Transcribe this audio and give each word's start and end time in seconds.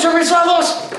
Os 0.00 0.06
abençoados! 0.06 0.89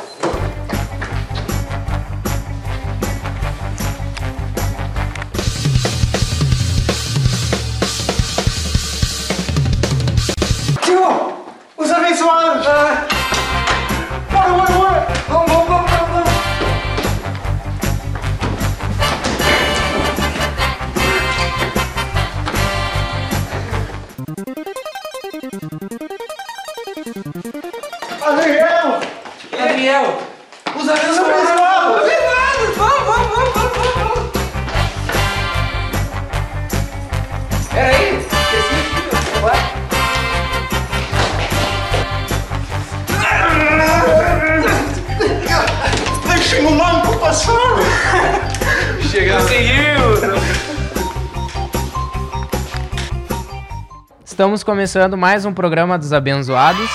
Estamos 54.52 54.64
começando 54.66 55.18
mais 55.18 55.46
um 55.46 55.54
programa 55.54 55.98
dos 55.98 56.12
abençoados. 56.12 56.90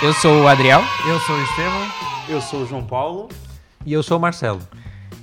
Eu 0.00 0.12
sou 0.12 0.44
o 0.44 0.46
Adriel. 0.46 0.80
Eu 1.04 1.18
sou 1.18 1.34
o 1.34 1.42
Estevão. 1.42 1.86
Eu 2.28 2.40
sou 2.40 2.62
o 2.62 2.66
João 2.66 2.84
Paulo. 2.84 3.28
E 3.84 3.92
eu 3.92 4.04
sou 4.04 4.18
o 4.18 4.20
Marcelo. 4.20 4.60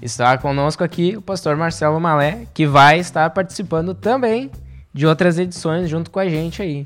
Está 0.02 0.38
conosco 0.38 0.84
aqui 0.84 1.16
o 1.16 1.22
pastor 1.22 1.56
Marcelo 1.56 1.98
Malé, 1.98 2.48
que 2.54 2.68
vai 2.68 3.00
estar 3.00 3.30
participando 3.30 3.94
também 3.94 4.52
de 4.94 5.08
outras 5.08 5.40
edições 5.40 5.90
junto 5.90 6.12
com 6.12 6.20
a 6.20 6.28
gente 6.28 6.62
aí. 6.62 6.86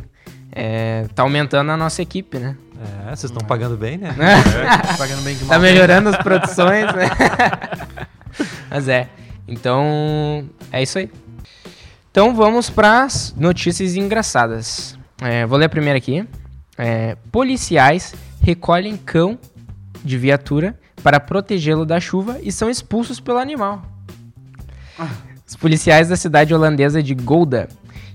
É, 0.51 1.07
tá 1.15 1.23
aumentando 1.23 1.71
a 1.71 1.75
nossa 1.75 2.03
equipe, 2.03 2.37
né? 2.37 2.55
É, 3.07 3.15
vocês 3.15 3.31
estão 3.31 3.47
pagando 3.47 3.75
bem, 3.75 3.97
né? 3.97 4.15
Pagando 4.95 5.23
bem 5.23 5.35
que 5.35 5.43
Tá 5.45 5.57
melhorando 5.57 6.09
as 6.09 6.17
produções, 6.21 6.85
né? 6.93 7.09
Mas 8.69 8.87
é. 8.87 9.09
Então, 9.47 10.47
é 10.71 10.83
isso 10.83 10.99
aí. 10.99 11.09
Então 12.13 12.35
vamos 12.35 12.69
para 12.69 13.05
as 13.05 13.33
notícias 13.35 13.95
engraçadas. 13.95 14.95
É, 15.19 15.47
vou 15.47 15.57
ler 15.57 15.65
a 15.65 15.69
primeira 15.69 15.97
aqui. 15.97 16.23
É, 16.77 17.17
policiais 17.31 18.13
recolhem 18.39 18.95
cão 18.95 19.39
de 20.05 20.15
viatura 20.15 20.79
para 21.01 21.19
protegê-lo 21.19 21.87
da 21.87 21.99
chuva 21.99 22.37
e 22.43 22.51
são 22.51 22.69
expulsos 22.69 23.19
pelo 23.19 23.39
animal. 23.39 23.81
Os 25.47 25.55
policiais 25.55 26.07
da 26.07 26.15
cidade 26.15 26.53
holandesa 26.53 27.01
de 27.01 27.15
Gouda 27.15 27.67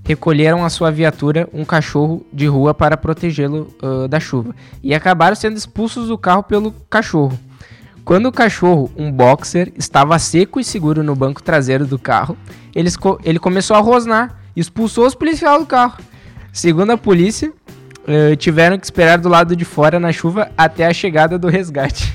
recolheram 0.05 0.63
a 0.63 0.69
sua 0.69 0.89
viatura 0.89 1.49
um 1.51 1.65
cachorro 1.65 2.25
de 2.31 2.47
rua 2.47 2.73
para 2.73 2.95
protegê-lo 2.95 3.67
ah, 3.83 4.07
da 4.07 4.17
chuva 4.21 4.55
e 4.81 4.95
acabaram 4.95 5.35
sendo 5.35 5.57
expulsos 5.57 6.07
do 6.07 6.17
carro 6.17 6.43
pelo 6.43 6.71
cachorro. 6.89 7.37
Quando 8.09 8.25
o 8.25 8.31
cachorro, 8.31 8.89
um 8.97 9.11
boxer, 9.11 9.71
estava 9.77 10.17
seco 10.17 10.59
e 10.59 10.63
seguro 10.63 11.03
no 11.03 11.15
banco 11.15 11.43
traseiro 11.43 11.85
do 11.85 11.99
carro, 11.99 12.35
eles 12.73 12.97
co- 12.97 13.19
ele 13.23 13.37
começou 13.37 13.77
a 13.77 13.79
rosnar 13.81 14.35
e 14.55 14.59
expulsou 14.59 15.05
os 15.05 15.13
policiais 15.13 15.59
do 15.59 15.67
carro. 15.67 15.99
Segundo 16.51 16.89
a 16.89 16.97
polícia, 16.97 17.53
eh, 18.07 18.35
tiveram 18.35 18.79
que 18.79 18.85
esperar 18.85 19.19
do 19.19 19.29
lado 19.29 19.55
de 19.55 19.63
fora 19.63 19.99
na 19.99 20.11
chuva 20.11 20.49
até 20.57 20.87
a 20.87 20.91
chegada 20.91 21.37
do 21.37 21.47
resgate. 21.49 22.11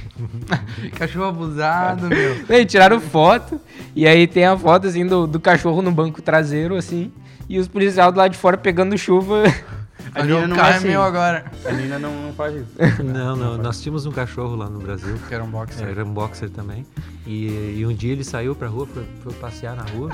Cachorro 0.98 1.26
abusado, 1.26 2.08
meu. 2.08 2.38
Aí 2.48 2.66
tiraram 2.66 3.00
foto, 3.00 3.60
e 3.94 4.04
aí 4.04 4.26
tem 4.26 4.46
a 4.46 4.58
foto 4.58 4.88
assim 4.88 5.06
do, 5.06 5.28
do 5.28 5.38
cachorro 5.38 5.80
no 5.80 5.92
banco 5.92 6.20
traseiro, 6.20 6.74
assim, 6.74 7.12
e 7.48 7.56
os 7.56 7.69
policiais 7.69 8.12
do 8.12 8.19
lado 8.19 8.32
de 8.32 8.38
fora 8.38 8.56
pegando 8.58 8.98
chuva. 8.98 9.44
A 10.14 10.22
Nina 10.22 10.47
não 10.47 10.56
é 10.56 10.60
é 10.70 10.75
assim. 10.76 10.88
meu 10.88 11.02
agora. 11.02 11.44
A 11.64 11.72
Nina 11.72 11.98
não, 11.98 12.22
não 12.26 12.32
faz 12.34 12.54
isso. 12.54 12.66
Não, 13.02 13.34
não. 13.36 13.58
Nós 13.58 13.80
tínhamos 13.80 14.06
um 14.06 14.12
cachorro 14.12 14.54
lá 14.54 14.69
no 14.69 14.78
Brasil. 14.78 15.16
Que 15.28 15.34
era 15.34 15.42
um 15.42 15.50
boxer. 15.50 15.88
Era 15.88 16.04
um 16.04 16.12
boxer 16.12 16.50
também. 16.50 16.86
E, 17.26 17.76
e 17.78 17.86
um 17.86 17.92
dia 17.92 18.12
ele 18.12 18.22
saiu 18.25 18.54
pra 18.54 18.69
rua, 18.69 18.86
foi, 18.86 19.04
foi 19.22 19.32
passear 19.34 19.75
na 19.75 19.82
rua. 19.84 20.10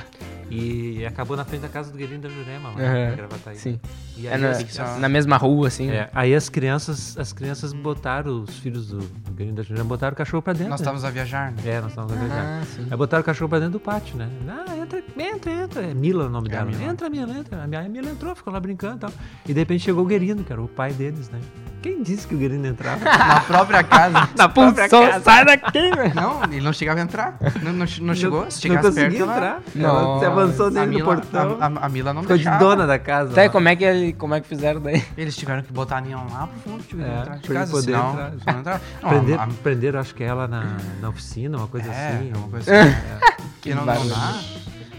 E 0.50 1.06
acabou 1.06 1.36
na 1.36 1.44
frente 1.44 1.62
da 1.62 1.68
casa 1.68 1.90
do 1.92 1.96
Guilherme 1.96 2.22
da 2.22 2.28
Jurema, 2.28 2.70
lá 2.70 3.12
em 3.12 3.16
Gravataí. 3.16 3.56
Sim. 3.56 3.80
E 4.16 4.26
É 4.26 4.34
aí, 4.34 4.40
na, 4.40 4.50
as, 4.50 4.98
na 4.98 5.08
mesma 5.08 5.36
rua, 5.36 5.68
assim. 5.68 5.86
né? 5.86 5.96
é, 5.96 6.10
aí 6.12 6.34
as 6.34 6.48
crianças, 6.48 7.16
as 7.16 7.32
crianças 7.32 7.72
botaram, 7.72 8.42
os 8.42 8.58
filhos 8.58 8.88
do 8.88 8.98
Guilherme 9.32 9.52
da 9.56 9.62
Jurema, 9.62 9.84
botaram 9.88 10.12
o 10.12 10.16
cachorro 10.16 10.42
pra 10.42 10.52
dentro. 10.52 10.68
Nós 10.70 10.80
né? 10.80 10.84
estávamos 10.84 11.04
a 11.04 11.10
viajar, 11.10 11.52
né? 11.52 11.62
É, 11.64 11.80
nós 11.80 11.90
estávamos 11.90 12.16
a 12.16 12.20
viajar. 12.20 12.44
Ah, 12.62 12.64
sim. 12.66 12.86
Aí 12.90 12.96
botaram 12.96 13.22
o 13.22 13.24
cachorro 13.24 13.48
pra 13.48 13.58
dentro 13.58 13.72
do 13.74 13.80
pátio, 13.80 14.16
né? 14.16 14.28
Ah, 14.48 14.76
entra, 14.76 15.02
entra, 15.16 15.52
entra. 15.52 15.82
É 15.82 15.94
Mila 15.94 16.26
o 16.26 16.28
nome 16.28 16.48
É 16.48 16.50
dela. 16.50 16.64
Mila. 16.66 16.82
Entra, 16.82 17.08
Mila, 17.08 17.32
entra. 17.38 17.62
A 17.62 17.66
minha- 17.66 17.80
a 17.82 17.88
Mila 17.88 18.10
entrou, 18.10 18.34
ficou 18.34 18.52
lá 18.52 18.58
brincando 18.60 18.96
e 18.96 18.98
tal. 19.00 19.12
E 19.48 19.52
de 19.54 19.58
repente 19.60 19.84
chegou 19.84 20.02
o 20.04 20.06
Guerino, 20.06 20.42
que 20.42 20.52
era 20.52 20.60
o 20.60 20.66
pai 20.68 20.92
deles, 20.92 21.30
né? 21.30 21.38
Quem 21.82 22.02
disse 22.02 22.26
que 22.26 22.34
o 22.34 22.38
Guerino 22.38 22.66
entrava? 22.66 23.02
Na 23.04 23.40
própria 23.40 23.82
casa. 23.82 24.28
Na 24.36 24.48
pulsão, 24.48 25.22
sai 25.22 25.44
daqui, 25.46 25.90
velho. 25.94 26.14
Não, 26.14 26.44
ele 26.44 26.60
não 26.60 26.72
chegava 26.72 27.00
a 27.00 27.02
entrar. 27.02 27.38
Não, 27.62 27.72
não, 27.72 27.86
não 28.02 28.14
chegou. 28.14 28.50
Se 28.50 28.68
não 28.68 28.76
chegasse 28.76 28.88
conseguia 28.88 29.10
perto, 29.10 29.22
ela- 29.22 29.36
entrar. 29.36 29.60
Não. 29.74 29.88
Ela 29.88 30.18
se 30.18 30.24
avançou 30.26 30.70
no 30.70 30.86
Mila, 30.86 31.04
portão. 31.04 31.56
a, 31.60 31.66
a- 31.66 31.86
a 31.86 31.88
Mila 31.88 32.12
não 32.12 32.22
Ficou 32.22 32.36
de 32.36 32.44
deixava. 32.44 32.64
dona 32.64 32.86
da 32.86 32.98
casa. 32.98 33.34
Tá, 33.34 33.42
e 33.44 33.46
lá. 33.46 33.52
como 33.52 33.68
é 33.68 33.76
que, 33.76 33.84
ele- 33.84 34.12
como 34.12 34.34
é 34.34 34.40
que 34.40 34.48
fizeram 34.48 34.80
daí? 34.80 35.02
Eles 35.16 35.34
tiveram 35.36 35.62
que 35.62 35.72
botar 35.72 35.96
a 35.98 36.00
Ninha 36.02 36.16
lá 36.18 36.46
pro 36.48 36.72
fundo 36.72 36.82
de 36.84 37.02
É, 37.02 37.18
entrar 37.20 37.36
de 37.38 37.48
casa, 37.48 37.70
poder 37.70 37.84
senão, 37.92 38.10
entrar. 38.12 38.30
senão 38.30 38.40
não 38.52 38.60
entrava. 38.60 38.80
Não, 39.02 39.08
Prender, 39.10 39.40
a- 39.40 39.48
prenderam, 39.62 40.00
acho 40.00 40.14
que 40.14 40.22
ela 40.22 40.46
na, 40.46 40.76
na 41.00 41.08
oficina, 41.08 41.56
uma 41.58 41.66
coisa 41.66 41.90
É, 41.90 42.08
assim. 42.08 42.32
uma 42.36 42.48
coisa 42.48 42.74
assim. 42.82 42.90
é. 42.90 43.20
Que 43.62 43.74
não, 43.74 43.84
não 43.86 44.06
dá. 44.08 44.40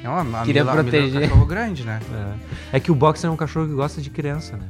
Não, 0.03 0.16
a, 0.16 0.42
a 0.42 0.46
Queria 0.46 0.63
Mila, 0.63 0.80
a 0.80 0.84
Mila 0.84 0.98
é 0.98 1.00
um 1.00 1.02
proteger. 1.02 1.22
cachorro 1.30 1.46
grande, 1.46 1.84
né? 1.84 2.00
É. 2.74 2.78
É 2.78 2.80
que 2.80 2.92
o 2.92 2.96
boxer 2.96 3.30
é 3.30 3.31
um 3.34 3.36
cachorro 3.36 3.68
que 3.68 3.74
gosta 3.74 4.02
de 4.02 4.09
criança, 4.09 4.58
né? 4.58 4.66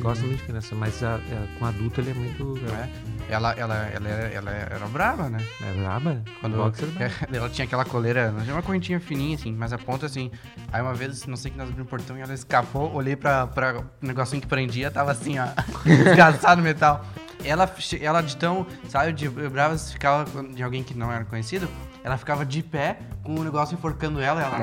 Gosta 0.00 0.24
muito 0.24 0.38
de 0.38 0.44
criança, 0.44 0.74
mas 0.74 1.02
a- 1.02 1.20
é, 1.30 1.58
com 1.58 1.66
adulto 1.66 2.00
ele 2.00 2.10
é 2.10 2.14
muito. 2.14 2.54
É. 2.74 3.32
Ela, 3.32 3.52
ela, 3.52 3.74
ela, 3.92 4.08
era, 4.08 4.22
ela 4.34 4.50
era 4.50 4.86
brava, 4.88 5.28
né? 5.28 5.38
É 5.60 5.72
braba? 5.80 6.22
Quando 6.40 6.56
boxer 6.56 6.88
é 6.88 7.08
brabo. 7.08 7.14
ela 7.36 7.48
tinha 7.50 7.64
aquela 7.66 7.84
coleira, 7.84 8.30
não 8.32 8.40
tinha 8.42 8.54
uma 8.54 8.62
correntinha 8.62 8.98
fininha 8.98 9.36
assim, 9.36 9.52
mas 9.52 9.72
a 9.72 9.78
ponta 9.78 10.06
assim. 10.06 10.30
Aí 10.72 10.80
uma 10.80 10.94
vez, 10.94 11.26
não 11.26 11.36
sei 11.36 11.50
que 11.50 11.58
nós 11.58 11.68
abrimos 11.68 11.86
o 11.86 11.90
portão 11.90 12.16
e 12.16 12.20
ela 12.20 12.32
escapou, 12.34 12.92
olhei 12.94 13.16
pra, 13.16 13.46
pra 13.46 13.80
um 13.80 14.06
negocinho 14.06 14.40
que 14.40 14.48
prendia, 14.48 14.90
tava 14.90 15.12
assim, 15.12 15.38
ó, 15.38 15.46
desgraçado 15.84 16.56
no 16.56 16.62
metal. 16.62 17.04
Ela, 17.44 17.68
ela 18.00 18.20
de 18.22 18.36
tão, 18.36 18.64
sabe, 18.88 19.12
de 19.12 19.28
brava, 19.28 19.76
se 19.76 19.92
ficava 19.92 20.42
de 20.44 20.62
alguém 20.62 20.82
que 20.84 20.94
não 20.94 21.10
era 21.12 21.24
conhecido, 21.24 21.68
ela 22.04 22.16
ficava 22.16 22.46
de 22.46 22.62
pé 22.62 22.98
com 23.24 23.34
o 23.34 23.42
negócio 23.44 23.74
enforcando 23.74 24.20
ela 24.20 24.40
e 24.40 24.44
ela. 24.44 24.58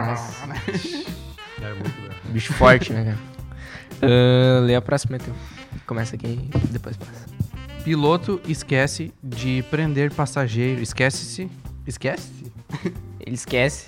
né? 0.48 0.62
É 1.62 1.74
muito 1.74 2.02
brabo. 2.02 2.16
Bicho 2.30 2.54
forte, 2.54 2.94
né, 2.94 3.18
Ah, 4.02 4.62
lê 4.62 4.76
a 4.76 4.82
próxima, 4.82 5.18
então. 5.18 5.34
Começa 5.86 6.16
aqui 6.16 6.28
e 6.28 6.68
depois 6.68 6.96
passa. 6.98 7.26
Piloto 7.84 8.42
esquece 8.48 9.14
de 9.24 9.64
prender 9.70 10.14
passageiro. 10.14 10.82
Esquece-se. 10.82 11.50
Esquece-se? 11.88 12.52
Ele 13.20 13.36
esquece. 13.36 13.88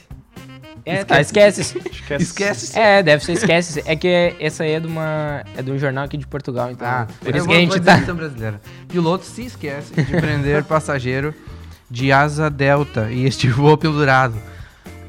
É, 0.86 1.04
tá, 1.04 1.22
esquece. 1.22 1.78
Esquece-se. 2.20 2.78
É, 2.80 3.04
deve 3.04 3.24
ser 3.24 3.34
esquece. 3.34 3.84
É 3.86 3.96
que 3.96 4.36
essa 4.40 4.64
aí 4.64 4.72
é 4.72 4.80
de 4.80 4.88
uma. 4.88 5.44
É 5.56 5.62
de 5.62 5.72
um 5.72 5.78
jornal 5.78 6.06
aqui 6.06 6.18
de 6.18 6.26
Portugal, 6.26 6.72
então. 6.72 6.88
Ah, 6.88 7.08
por 7.20 7.36
isso 7.36 7.48
que 7.48 7.54
a 7.54 7.58
gente 7.58 7.80
tá. 7.80 7.98
brasileira. 8.14 8.62
Piloto 8.88 9.26
se 9.26 9.46
esquece 9.46 9.94
de 9.94 10.12
prender 10.18 10.64
passageiro 10.66 11.34
de 11.90 12.12
asa 12.12 12.50
delta 12.50 13.12
e 13.12 13.26
este 13.26 13.50
voa 13.50 13.78
pendurado. 13.78 14.36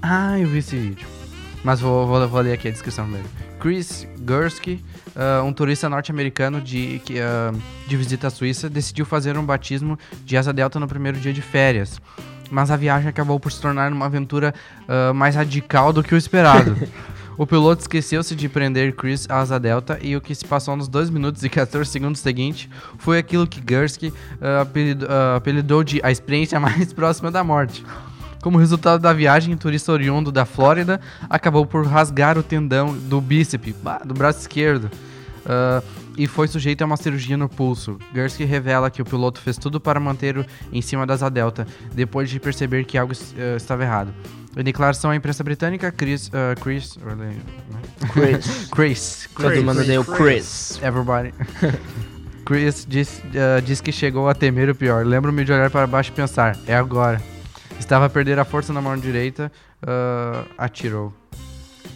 Ah, 0.02 0.38
eu 0.38 0.48
vi 0.48 0.58
esse 0.58 0.76
vídeo. 0.76 1.06
Mas 1.62 1.80
vou, 1.80 2.06
vou, 2.06 2.28
vou 2.28 2.40
ler 2.40 2.54
aqui 2.54 2.68
a 2.68 2.70
descrição 2.70 3.04
primeiro. 3.04 3.28
Chris 3.60 4.06
Gursky, 4.20 4.84
ah, 5.16 5.42
um 5.42 5.52
turista 5.52 5.88
norte-americano 5.88 6.60
de, 6.60 7.00
que, 7.04 7.20
ah, 7.20 7.52
de 7.86 7.96
visita 7.96 8.28
à 8.28 8.30
Suíça, 8.30 8.68
decidiu 8.68 9.04
fazer 9.04 9.36
um 9.36 9.44
batismo 9.44 9.98
de 10.24 10.36
asa 10.36 10.52
delta 10.52 10.78
no 10.78 10.88
primeiro 10.88 11.18
dia 11.18 11.32
de 11.32 11.42
férias. 11.42 12.00
Mas 12.50 12.70
a 12.70 12.76
viagem 12.76 13.08
acabou 13.08 13.40
por 13.40 13.50
se 13.50 13.60
tornar 13.60 13.92
uma 13.92 14.06
aventura 14.06 14.54
ah, 14.88 15.12
mais 15.12 15.34
radical 15.34 15.92
do 15.92 16.02
que 16.02 16.14
o 16.14 16.18
esperado. 16.18 16.76
O 17.38 17.46
piloto 17.46 17.80
esqueceu-se 17.80 18.36
de 18.36 18.46
prender 18.46 18.94
Chris 18.94 19.26
à 19.28 19.40
asa 19.40 19.58
delta 19.58 19.98
e 20.02 20.14
o 20.14 20.20
que 20.20 20.34
se 20.34 20.44
passou 20.44 20.76
nos 20.76 20.86
2 20.86 21.08
minutos 21.08 21.42
e 21.42 21.48
14 21.48 21.90
segundos 21.90 22.20
seguintes 22.20 22.68
foi 22.98 23.18
aquilo 23.18 23.46
que 23.46 23.58
Gursky 23.58 24.12
apelidou, 24.60 25.08
ah, 25.10 25.36
apelidou 25.36 25.82
de 25.82 25.98
a 26.04 26.10
experiência 26.12 26.60
mais 26.60 26.92
próxima 26.92 27.30
da 27.30 27.42
morte. 27.42 27.82
Como 28.42 28.58
resultado 28.58 29.00
da 29.00 29.12
viagem, 29.12 29.54
o 29.54 29.56
turista 29.56 29.92
oriundo 29.92 30.32
da 30.32 30.44
Flórida 30.44 31.00
acabou 31.30 31.64
por 31.64 31.86
rasgar 31.86 32.36
o 32.36 32.42
tendão 32.42 32.92
do 32.92 33.20
bíceps, 33.20 33.72
do 34.04 34.12
braço 34.12 34.40
esquerdo, 34.40 34.90
ah, 35.46 35.80
e 36.18 36.26
foi 36.26 36.48
sujeito 36.48 36.82
a 36.82 36.84
uma 36.84 36.96
cirurgia 36.96 37.36
no 37.36 37.48
pulso. 37.48 37.98
Gursky 38.12 38.44
revela 38.44 38.90
que 38.90 39.00
o 39.00 39.04
piloto 39.04 39.40
fez 39.40 39.56
tudo 39.56 39.80
para 39.80 40.00
manter-o 40.00 40.44
em 40.72 40.82
cima 40.82 41.06
da 41.06 41.14
asa 41.14 41.30
delta, 41.30 41.68
depois 41.94 42.28
de 42.28 42.40
perceber 42.40 42.84
que 42.84 42.98
algo 42.98 43.12
ah, 43.14 43.56
estava 43.56 43.84
errado. 43.84 44.12
Em 44.56 44.64
declaração 44.64 45.12
à 45.12 45.16
imprensa 45.16 45.44
britânica, 45.44 45.92
Chris... 45.92 46.28
ah, 46.34 46.56
Chris... 46.60 46.98
Chris. 48.12 48.68
Chris. 48.74 49.28
Todo 49.36 49.62
mundo 49.62 49.84
deu 49.84 50.04
Chris. 50.04 50.80
Everybody. 50.82 51.32
Chris 52.44 52.84
diz, 52.88 53.22
ah, 53.36 53.60
diz 53.60 53.80
que 53.80 53.92
chegou 53.92 54.28
a 54.28 54.34
temer 54.34 54.68
o 54.68 54.74
pior. 54.74 55.06
Lembro-me 55.06 55.44
de 55.44 55.52
olhar 55.52 55.70
para 55.70 55.86
baixo 55.86 56.10
e 56.10 56.12
pensar, 56.12 56.58
é 56.66 56.74
agora. 56.74 57.31
Estava 57.82 58.06
a 58.06 58.08
perder 58.08 58.38
a 58.38 58.44
força 58.44 58.72
na 58.72 58.80
mão 58.80 58.96
direita, 58.96 59.50
ah, 59.84 60.44
atirou. 60.56 61.12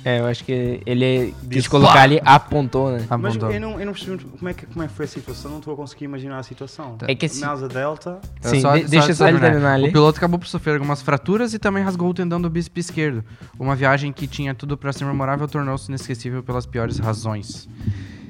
É, 0.05 0.21
eu 0.21 0.27
acho 0.27 0.45
que 0.45 0.81
ele 0.85 1.35
quis 1.43 1.49
Disse- 1.49 1.69
colocar 1.69 2.03
ali, 2.03 2.21
apontou, 2.25 2.91
né? 2.93 3.05
Mas 3.19 3.35
Apontou. 3.37 3.51
eu 3.51 3.61
não, 3.61 3.81
eu 3.81 3.87
não 3.87 3.93
percebi 3.93 4.11
muito 4.11 4.27
como 4.39 4.49
é, 4.49 4.55
que, 4.55 4.67
como 4.67 4.83
é 4.85 4.89
que 4.89 4.95
foi 4.95 5.05
a 5.05 5.09
situação, 5.09 5.51
não 5.53 5.59
estou 5.59 5.75
a 5.75 5.77
conseguir 5.77 6.05
imaginar 6.05 6.39
a 6.39 6.43
situação. 6.43 6.97
É 7.09 7.15
que 7.15 7.27
esse- 7.27 7.41
Na 7.41 7.51
asa 7.53 7.69
delta, 7.69 8.21
É 8.43 8.49
Sim, 8.49 8.63
de- 8.63 8.85
deixa 8.89 9.15
só 9.15 9.29
ele 9.29 9.39
terminar 9.41 9.75
ali. 9.75 9.89
O 9.89 9.93
piloto 9.93 10.19
acabou 10.19 10.39
por 10.39 10.47
sofrer 10.49 10.75
algumas 10.75 11.03
fraturas 11.03 11.55
e 11.55 11.59
também 11.59 11.83
rasgou 11.83 12.11
o 12.11 12.15
tendão 12.15 12.41
do 12.41 12.49
bíceps 12.51 12.87
esquerdo. 12.87 13.25
Uma 13.59 13.75
viagem 13.77 14.13
que 14.13 14.27
tinha 14.29 14.55
tudo 14.55 14.77
pra 14.77 14.93
ser 14.93 15.05
memorável 15.05 15.47
tornou-se 15.49 15.89
inesquecível 15.89 16.43
pelas 16.43 16.67
piores 16.67 16.99
razões. 16.99 17.69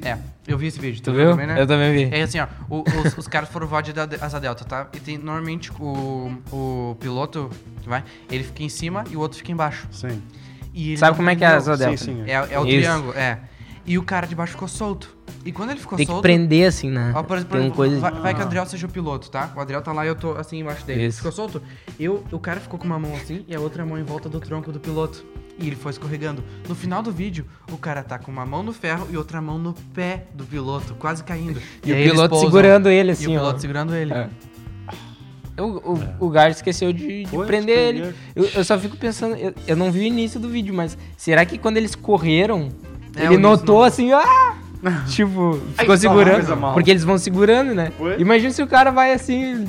É, 0.03 0.19
eu 0.47 0.57
vi 0.59 0.67
esse 0.67 0.79
vídeo. 0.79 1.03
Tu 1.03 1.13
viu? 1.13 1.31
Também, 1.31 1.47
né? 1.47 1.61
Eu 1.61 1.67
também 1.67 1.93
vi. 2.09 2.15
É 2.15 2.23
assim, 2.23 2.39
ó, 2.39 2.47
o- 2.69 2.83
os, 2.83 3.19
os 3.19 3.27
caras 3.29 3.49
foram 3.49 3.67
voar 3.67 3.83
de 3.83 3.93
da- 3.93 4.09
asa 4.21 4.39
delta, 4.39 4.65
tá? 4.65 4.89
E 4.95 5.01
tem 5.01 5.19
normalmente 5.19 5.71
o, 5.81 6.33
o 6.53 6.97
piloto 7.01 7.51
que 7.83 7.89
vai, 7.89 8.05
ele 8.31 8.45
fica 8.45 8.63
em 8.63 8.69
cima 8.69 9.05
e 9.11 9.17
o 9.17 9.21
outro 9.21 9.39
fica 9.39 9.51
embaixo. 9.53 9.87
sim. 9.91 10.21
E 10.75 10.89
ele 10.91 10.97
Sabe 10.99 11.13
não 11.13 11.17
como 11.17 11.31
é 11.31 11.37
que 11.37 11.43
é 11.43 11.47
a 11.47 11.57
asa 11.57 11.75
delta? 11.75 11.97
Sim, 11.97 12.25
sim. 12.25 12.31
É, 12.31 12.33
é 12.35 12.61
o 12.61 12.67
Isso. 12.67 12.77
triângulo, 12.79 13.13
é. 13.17 13.39
E 13.87 13.97
o 13.97 14.03
cara 14.03 14.27
de 14.27 14.35
baixo 14.35 14.53
ficou 14.53 14.69
solto. 14.69 15.17
E 15.47 15.53
quando 15.53 15.71
ele 15.71 15.79
ficou 15.81 15.97
Tem 15.97 16.05
que 16.05 16.11
solto. 16.13 16.23
prender 16.23 16.67
assim, 16.69 16.91
né? 16.91 17.13
Ó, 17.15 17.23
por, 17.23 17.39
por 17.39 17.45
Tem 17.45 17.47
uma 17.47 17.59
exemplo, 17.61 17.77
coisa... 17.77 18.01
vai, 18.01 18.13
vai 18.13 18.35
que 18.35 18.41
o 18.41 18.43
Adriel 18.43 18.67
seja 18.67 18.87
o 18.87 18.91
piloto, 18.91 19.31
tá? 19.31 19.53
O 19.57 19.61
Adriel 19.61 19.81
tá 19.81 19.93
lá 19.93 20.05
e 20.05 20.09
eu 20.09 20.17
tô 20.17 20.33
assim 20.33 20.59
embaixo 20.61 20.85
dele. 20.85 21.07
Isso. 21.07 21.19
Ficou 21.19 21.31
solto? 21.33 21.63
Eu, 21.99 22.25
o 22.33 22.39
cara 22.39 22.59
ficou 22.61 22.79
com 22.79 22.85
uma 22.85 22.99
mão 22.99 23.15
assim 23.15 23.45
e 23.47 23.55
a 23.55 23.61
outra 23.61 23.87
mão 23.87 23.97
em 23.97 24.03
volta 24.03 24.29
do 24.29 24.41
tronco 24.41 24.73
do 24.73 24.81
piloto. 24.81 25.25
E 25.59 25.69
ele 25.69 25.77
foi 25.77 25.93
escorregando. 25.93 26.43
No 26.69 26.75
final 26.75 27.03
do 27.03 27.11
vídeo, 27.13 27.47
o 27.73 27.79
cara 27.79 28.03
tá 28.03 28.19
com 28.19 28.31
uma 28.31 28.45
mão 28.45 28.63
no 28.63 28.73
ferro 28.75 29.07
e 29.11 29.17
outra 29.17 29.41
mão 29.41 29.57
no 29.57 29.73
pé 29.95 30.27
do 30.35 30.45
piloto, 30.45 30.95
quase 30.97 31.23
caindo. 31.25 31.63
E 31.85 31.93
o 31.93 31.95
aí 31.95 32.01
eles 32.03 32.13
piloto 32.13 32.29
pousam. 32.31 32.49
segurando 32.49 32.89
ele 32.91 33.09
E 33.09 33.13
assim, 33.13 33.29
o 33.29 33.39
ó. 33.39 33.41
piloto 33.41 33.61
segurando 33.61 33.95
ele. 33.95 34.13
É. 34.13 34.29
O, 35.59 35.93
o, 35.93 36.27
o 36.27 36.29
Gar 36.29 36.51
esqueceu 36.51 36.93
de, 36.93 37.23
de 37.25 37.31
Foi, 37.31 37.47
prender 37.47 37.79
ele. 37.79 38.15
Eu, 38.35 38.45
eu 38.45 38.65
só 38.65 38.79
fico 38.79 38.97
pensando, 38.97 39.37
eu, 39.37 39.55
eu 39.67 39.75
não 39.77 39.91
vi 39.91 40.01
o 40.01 40.03
início 40.03 40.39
do 40.39 40.49
vídeo, 40.51 40.75
mas 40.75 40.99
será 41.17 41.47
que 41.47 41.57
quando 41.57 41.79
eles 41.79 41.95
correram, 41.95 42.69
É, 43.17 43.23
o 43.31 43.33
ele 43.33 43.39
notou 43.41 43.77
não. 43.79 43.85
assim, 43.85 44.13
ah! 44.13 44.57
tipo, 45.09 45.61
ficou 45.77 45.93
Ai, 45.93 45.99
segurando. 45.99 46.56
Porque 46.75 46.91
eles 46.91 47.05
vão 47.05 47.19
segurando, 47.19 47.75
né? 47.75 47.93
Imagina 48.19 48.53
se 48.53 48.62
o 48.62 48.67
cara 48.67 48.91
vai 48.91 49.12
assim, 49.12 49.67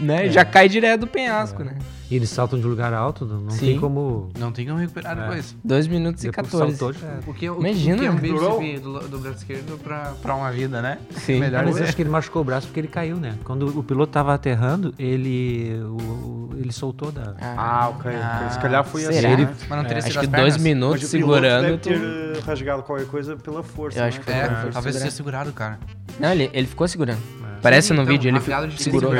né? 0.00 0.28
Já 0.28 0.44
cai 0.44 0.68
direto 0.68 1.00
do 1.00 1.06
penhasco, 1.06 1.62
né? 1.62 1.74
E 2.10 2.16
eles 2.16 2.28
saltam 2.28 2.58
de 2.60 2.66
lugar 2.66 2.92
alto, 2.92 3.24
não 3.24 3.48
Sim. 3.50 3.58
tem 3.66 3.80
como. 3.80 4.28
Não 4.38 4.52
tem 4.52 4.66
como 4.66 4.78
recuperar 4.78 5.16
É. 5.16 5.20
depois. 5.22 5.56
2 5.64 5.86
minutos 5.86 6.22
e 6.22 6.26
Depois 6.30 6.50
14. 6.50 6.76
saltou, 6.76 6.92
já 6.92 7.06
era. 7.06 7.20
O 7.26 7.32
que, 7.34 7.48
o, 7.48 7.58
Imagina. 7.60 7.96
o 7.96 7.98
que 8.00 8.06
é 8.06 8.10
um 8.10 8.16
Durou? 8.16 8.58
bíceps 8.60 8.80
do, 8.82 9.08
do 9.08 9.18
braço 9.18 9.38
esquerdo 9.38 9.78
pra, 9.82 10.12
pra 10.20 10.34
uma 10.34 10.52
vida, 10.52 10.82
né? 10.82 10.98
Sim. 11.12 11.40
Melhor 11.40 11.64
Mas 11.64 11.80
acho 11.80 11.96
que 11.96 12.02
ele 12.02 12.10
machucou 12.10 12.42
o 12.42 12.44
braço 12.44 12.66
porque 12.66 12.80
ele 12.80 12.88
caiu, 12.88 13.16
né? 13.16 13.36
Quando 13.42 13.66
o 13.78 13.82
piloto 13.82 14.12
tava 14.12 14.34
aterrando, 14.34 14.94
ele, 14.98 15.80
o- 15.82 15.96
o- 15.96 16.50
ele 16.56 16.72
soltou 16.72 17.10
da. 17.10 17.34
Ah, 17.40 17.88
ok. 17.88 18.10
ok. 18.10 18.50
Se 18.50 18.58
calhar 18.60 18.84
foi 18.84 19.00
será? 19.00 19.16
assim. 19.18 19.26
Ele- 19.28 19.44
né? 19.46 19.54
Mas 19.68 19.78
não 19.78 19.84
teria 19.84 19.98
Acho 19.98 20.06
sido 20.08 20.20
que 20.20 20.26
as 20.26 20.30
dois 20.30 20.54
pernas? 20.54 20.62
minutos 20.62 21.00
Mas 21.02 21.08
o 21.08 21.16
piloto 21.16 21.32
segurando. 21.34 21.62
deve 21.64 21.78
Tu... 21.78 21.88
ter 21.88 22.00
eh, 22.00 22.40
rasgado 22.44 22.82
qualquer 22.82 23.06
coisa 23.06 23.36
pela 23.36 23.62
força. 23.62 23.98
Eu 23.98 24.04
acho 24.04 24.18
né? 24.18 24.24
que 24.24 24.30
É, 24.30 24.60
Foi 24.62 24.70
talvez 24.72 24.96
tenha 24.96 25.10
segurado, 25.10 25.52
cara. 25.52 25.78
Não, 26.20 26.30
ele, 26.30 26.50
ele 26.52 26.66
ficou 26.66 26.86
segurando. 26.86 27.20
Parece 27.62 27.88
Sim, 27.88 27.94
no 27.94 28.02
então, 28.02 28.12
vídeo, 28.12 28.28
ele 28.28 28.40
segurou. 28.76 29.10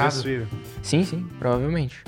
Sim, 0.82 1.02
sim, 1.02 1.26
provavelmente. 1.38 2.04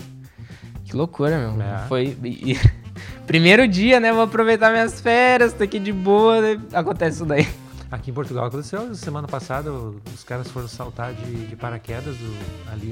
Que 0.97 0.99
loucura, 0.99 1.39
meu. 1.39 1.63
É. 1.63 1.85
Foi. 1.89 2.17
Primeiro 3.27 3.69
dia, 3.69 4.01
né? 4.01 4.13
Vou 4.15 4.23
aproveitar 4.23 4.71
minhas 4.73 4.99
férias, 4.99 5.53
tô 5.53 5.63
aqui 5.63 5.79
de 5.79 5.93
boa, 5.93 6.41
né? 6.41 6.59
acontece 6.73 7.17
isso 7.17 7.27
daí. 7.27 7.47
Aqui 7.91 8.11
em 8.11 8.15
Portugal 8.15 8.47
aconteceu 8.47 8.95
semana 8.95 9.29
passada, 9.29 9.71
os 9.71 10.25
caras 10.25 10.51
foram 10.51 10.67
saltar 10.67 11.13
de, 11.13 11.47
de 11.49 11.55
paraquedas 11.55 12.17
do- 12.17 12.73
ali 12.73 12.89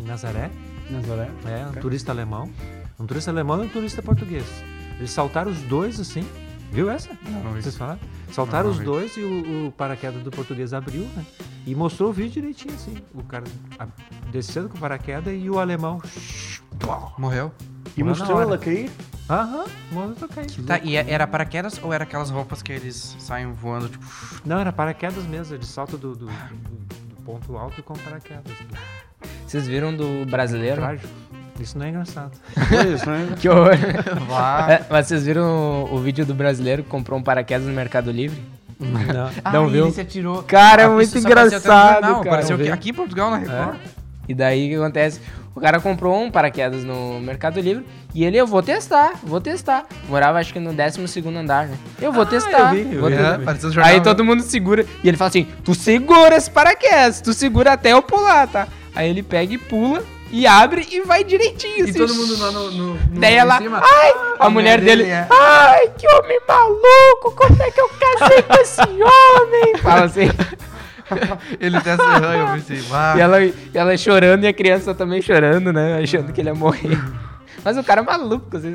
em 0.00 0.02
Nazaré. 0.02 0.50
Nazaré. 0.90 1.30
É, 1.46 1.64
um 1.64 1.68
Ok. 1.70 1.80
turista 1.82 2.10
alemão. 2.10 2.50
Um 2.98 3.06
turista 3.06 3.30
alemão 3.30 3.62
e 3.62 3.66
um 3.66 3.70
turista 3.70 4.02
português. 4.02 4.44
Eles 4.98 5.10
saltaram 5.12 5.50
os 5.52 5.58
dois 5.62 6.00
assim. 6.00 6.26
Viu 6.72 6.90
essa? 6.90 7.10
Não, 7.28 7.52
Vocês 7.52 7.76
falaram? 7.76 8.00
Saltaram 8.32 8.64
Não, 8.64 8.72
os 8.72 8.78
vi. 8.78 8.84
dois 8.84 9.16
e 9.16 9.20
o, 9.20 9.68
o 9.68 9.72
paraquedas 9.72 10.20
do 10.24 10.30
português 10.32 10.74
abriu, 10.74 11.02
né? 11.16 11.24
E 11.66 11.74
mostrou 11.74 12.10
o 12.10 12.12
vídeo 12.12 12.32
direitinho 12.32 12.74
assim. 12.74 12.96
O 13.14 13.22
cara 13.22 13.44
descendo 14.32 14.68
com 14.68 14.76
o 14.76 14.80
paraquedas 14.80 15.32
e 15.40 15.48
o 15.48 15.58
alemão. 15.60 16.02
Morreu? 17.18 17.52
E 17.96 18.02
mostrou 18.02 18.40
ela 18.40 18.58
cair? 18.58 18.90
Aham, 19.30 19.64
mostrou 19.92 20.28
cair. 20.28 20.50
Tá, 20.66 20.80
e 20.82 20.96
é- 20.96 21.06
era 21.08 21.26
paraquedas 21.26 21.80
ou 21.82 21.92
era 21.92 22.04
aquelas 22.04 22.30
roupas 22.30 22.60
que 22.62 22.72
eles 22.72 23.16
saem 23.18 23.52
voando, 23.52 23.88
tipo... 23.88 24.04
Não, 24.44 24.58
era 24.58 24.72
paraquedas 24.72 25.24
mesmo, 25.24 25.56
de 25.56 25.66
salto 25.66 25.96
do, 25.96 26.14
do, 26.14 26.26
do- 26.26 26.32
do 26.32 27.16
ponto 27.24 27.56
alto 27.56 27.82
com 27.82 27.94
paraquedas. 27.94 28.52
Vocês 29.46 29.66
viram 29.66 29.94
do 29.96 30.26
brasileiro? 30.26 30.76
Trágico. 30.76 31.08
Isso 31.60 31.78
não 31.78 31.86
é 31.86 31.90
engraçado. 31.90 32.32
Pois, 32.68 33.04
né? 33.06 33.28
Que 33.40 33.48
horror. 33.48 33.76
Vá. 34.28 34.66
É, 34.72 34.86
mas 34.90 35.06
vocês 35.06 35.24
viram 35.24 35.44
o, 35.90 35.94
o 35.94 35.98
vídeo 36.00 36.26
do 36.26 36.34
brasileiro 36.34 36.82
que 36.82 36.88
comprou 36.90 37.18
um 37.18 37.22
paraquedas 37.22 37.66
no 37.66 37.72
Mercado 37.72 38.10
Livre? 38.10 38.42
Não. 38.80 39.30
Ah, 39.44 39.52
Não 39.52 39.68
e 39.68 39.72
viu? 39.72 39.84
ele 39.86 39.94
se 39.94 40.00
atirou. 40.00 40.42
Cara, 40.42 40.82
é 40.82 40.84
Ah, 40.86 40.90
muito 40.90 41.06
isso 41.06 41.18
engraçado, 41.18 42.02
jornal, 42.02 42.20
cara. 42.24 42.42
Aqui, 42.54 42.70
aqui 42.70 42.90
em 42.90 42.94
Portugal, 42.94 43.30
na 43.30 43.36
Record. 43.38 43.78
E 44.28 44.34
daí 44.34 44.66
o 44.66 44.70
que 44.70 44.74
acontece? 44.82 45.20
O 45.54 45.60
cara 45.60 45.78
comprou 45.80 46.20
um 46.20 46.30
paraquedas 46.32 46.82
no 46.82 47.20
Mercado 47.20 47.60
Livre 47.60 47.86
e 48.12 48.24
ele, 48.24 48.36
eu 48.36 48.46
vou 48.46 48.60
testar, 48.60 49.14
vou 49.22 49.40
testar. 49.40 49.86
Morava 50.08 50.38
acho 50.40 50.52
que 50.52 50.58
no 50.58 50.72
12 50.72 51.28
andar, 51.28 51.68
né? 51.68 51.78
Eu 52.02 52.12
vou 52.12 52.26
testar. 52.26 52.74
eu 52.74 52.84
vi, 52.84 52.94
eu 52.94 53.00
vou 53.00 53.08
vi. 53.08 53.16
testar. 53.16 53.80
É, 53.80 53.84
Aí 53.84 53.96
né? 53.98 54.02
todo 54.02 54.24
mundo 54.24 54.42
segura. 54.42 54.84
E 55.02 55.08
ele 55.08 55.16
fala 55.16 55.28
assim: 55.28 55.46
Tu 55.64 55.72
segura 55.74 56.36
esse 56.36 56.50
paraquedas, 56.50 57.20
tu 57.20 57.32
segura 57.32 57.72
até 57.72 57.92
eu 57.92 58.02
pular, 58.02 58.48
tá? 58.48 58.66
Aí 58.96 59.08
ele 59.08 59.22
pega 59.22 59.54
e 59.54 59.58
pula 59.58 60.02
e 60.32 60.44
abre 60.48 60.88
e 60.90 61.00
vai 61.02 61.22
direitinho. 61.22 61.86
E 61.86 61.90
assim. 61.90 61.98
todo 61.98 62.14
mundo 62.14 62.36
lá 62.36 62.50
no... 62.50 62.70
no, 62.72 62.94
no 62.94 63.20
Daí 63.20 63.34
ela, 63.34 63.58
cima. 63.58 63.80
ai, 63.80 64.10
a, 64.40 64.46
A 64.46 64.50
mulher 64.50 64.80
mulher 64.80 64.80
dele, 64.80 65.04
dele 65.04 65.14
é. 65.14 65.26
ai, 65.30 65.88
que 65.96 66.08
homem 66.08 66.40
maluco, 66.48 67.30
como 67.36 67.62
é 67.62 67.70
que 67.70 67.80
eu 67.80 67.88
casei 67.90 68.42
com 68.42 68.54
esse 68.54 68.80
homem? 68.80 69.76
Fala 69.80 70.04
assim. 70.06 70.28
Ele 71.60 71.76
até 71.76 71.96
serrou, 71.96 72.32
eu 72.32 72.46
pensei. 72.54 72.78
E 73.16 73.20
ela, 73.20 73.42
e 73.42 73.54
ela 73.74 73.96
chorando 73.96 74.44
e 74.44 74.46
a 74.46 74.52
criança 74.52 74.94
também 74.94 75.20
chorando, 75.22 75.72
né? 75.72 75.98
Achando 76.02 76.32
que 76.32 76.40
ele 76.40 76.48
ia 76.50 76.54
morrer. 76.54 76.98
Mas 77.64 77.76
o 77.76 77.84
cara 77.84 78.00
é 78.00 78.04
maluco, 78.04 78.56
assim. 78.56 78.74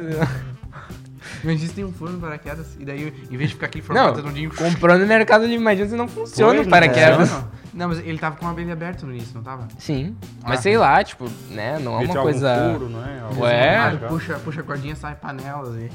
Mas 1.44 1.64
isso 1.64 1.74
tem 1.74 1.86
um 1.86 1.92
forno 1.92 2.16
de 2.16 2.22
paraquedas. 2.22 2.76
E 2.80 2.86
daí, 2.86 3.14
em 3.32 3.38
vez 3.38 3.50
de 3.50 3.56
ficar 3.56 3.68
aqui 3.68 3.80
Não, 3.80 3.86
formado 3.86 4.16
redondinho... 4.18 4.54
comprou 4.54 4.98
no 4.98 5.06
mercado 5.06 5.48
de 5.48 5.54
imagina 5.54 5.88
se 5.90 5.96
não 5.96 6.08
funciona 6.08 6.60
o 6.60 6.64
não 6.64 6.70
paraquedas. 6.70 7.30
funciona. 7.30 7.60
Não, 7.74 7.88
mas 7.88 8.00
ele 8.00 8.18
tava 8.18 8.36
com 8.36 8.46
uma 8.46 8.54
Bíblia 8.54 8.74
aberta 8.74 9.06
no 9.06 9.14
início, 9.14 9.32
não 9.36 9.44
tava? 9.44 9.68
Sim. 9.78 10.16
Mas 10.44 10.60
Ah. 10.60 10.62
sei 10.64 10.78
lá, 10.78 11.04
tipo, 11.04 11.30
né? 11.52 11.78
Não 11.80 11.94
é 11.94 12.00
uma 12.00 12.08
algum 12.10 12.22
coisa. 12.24 12.72
furo, 12.74 12.90
não 12.90 13.06
é? 13.06 13.20
Algum 13.22 13.42
Ué. 13.42 13.78
Ah, 13.78 13.90
lugar. 13.92 14.10
puxa, 14.10 14.34
puxa 14.44 14.62
a 14.62 14.64
cordinha, 14.64 14.96
sai 14.96 15.16
panelas 15.16 15.76
e... 15.76 15.90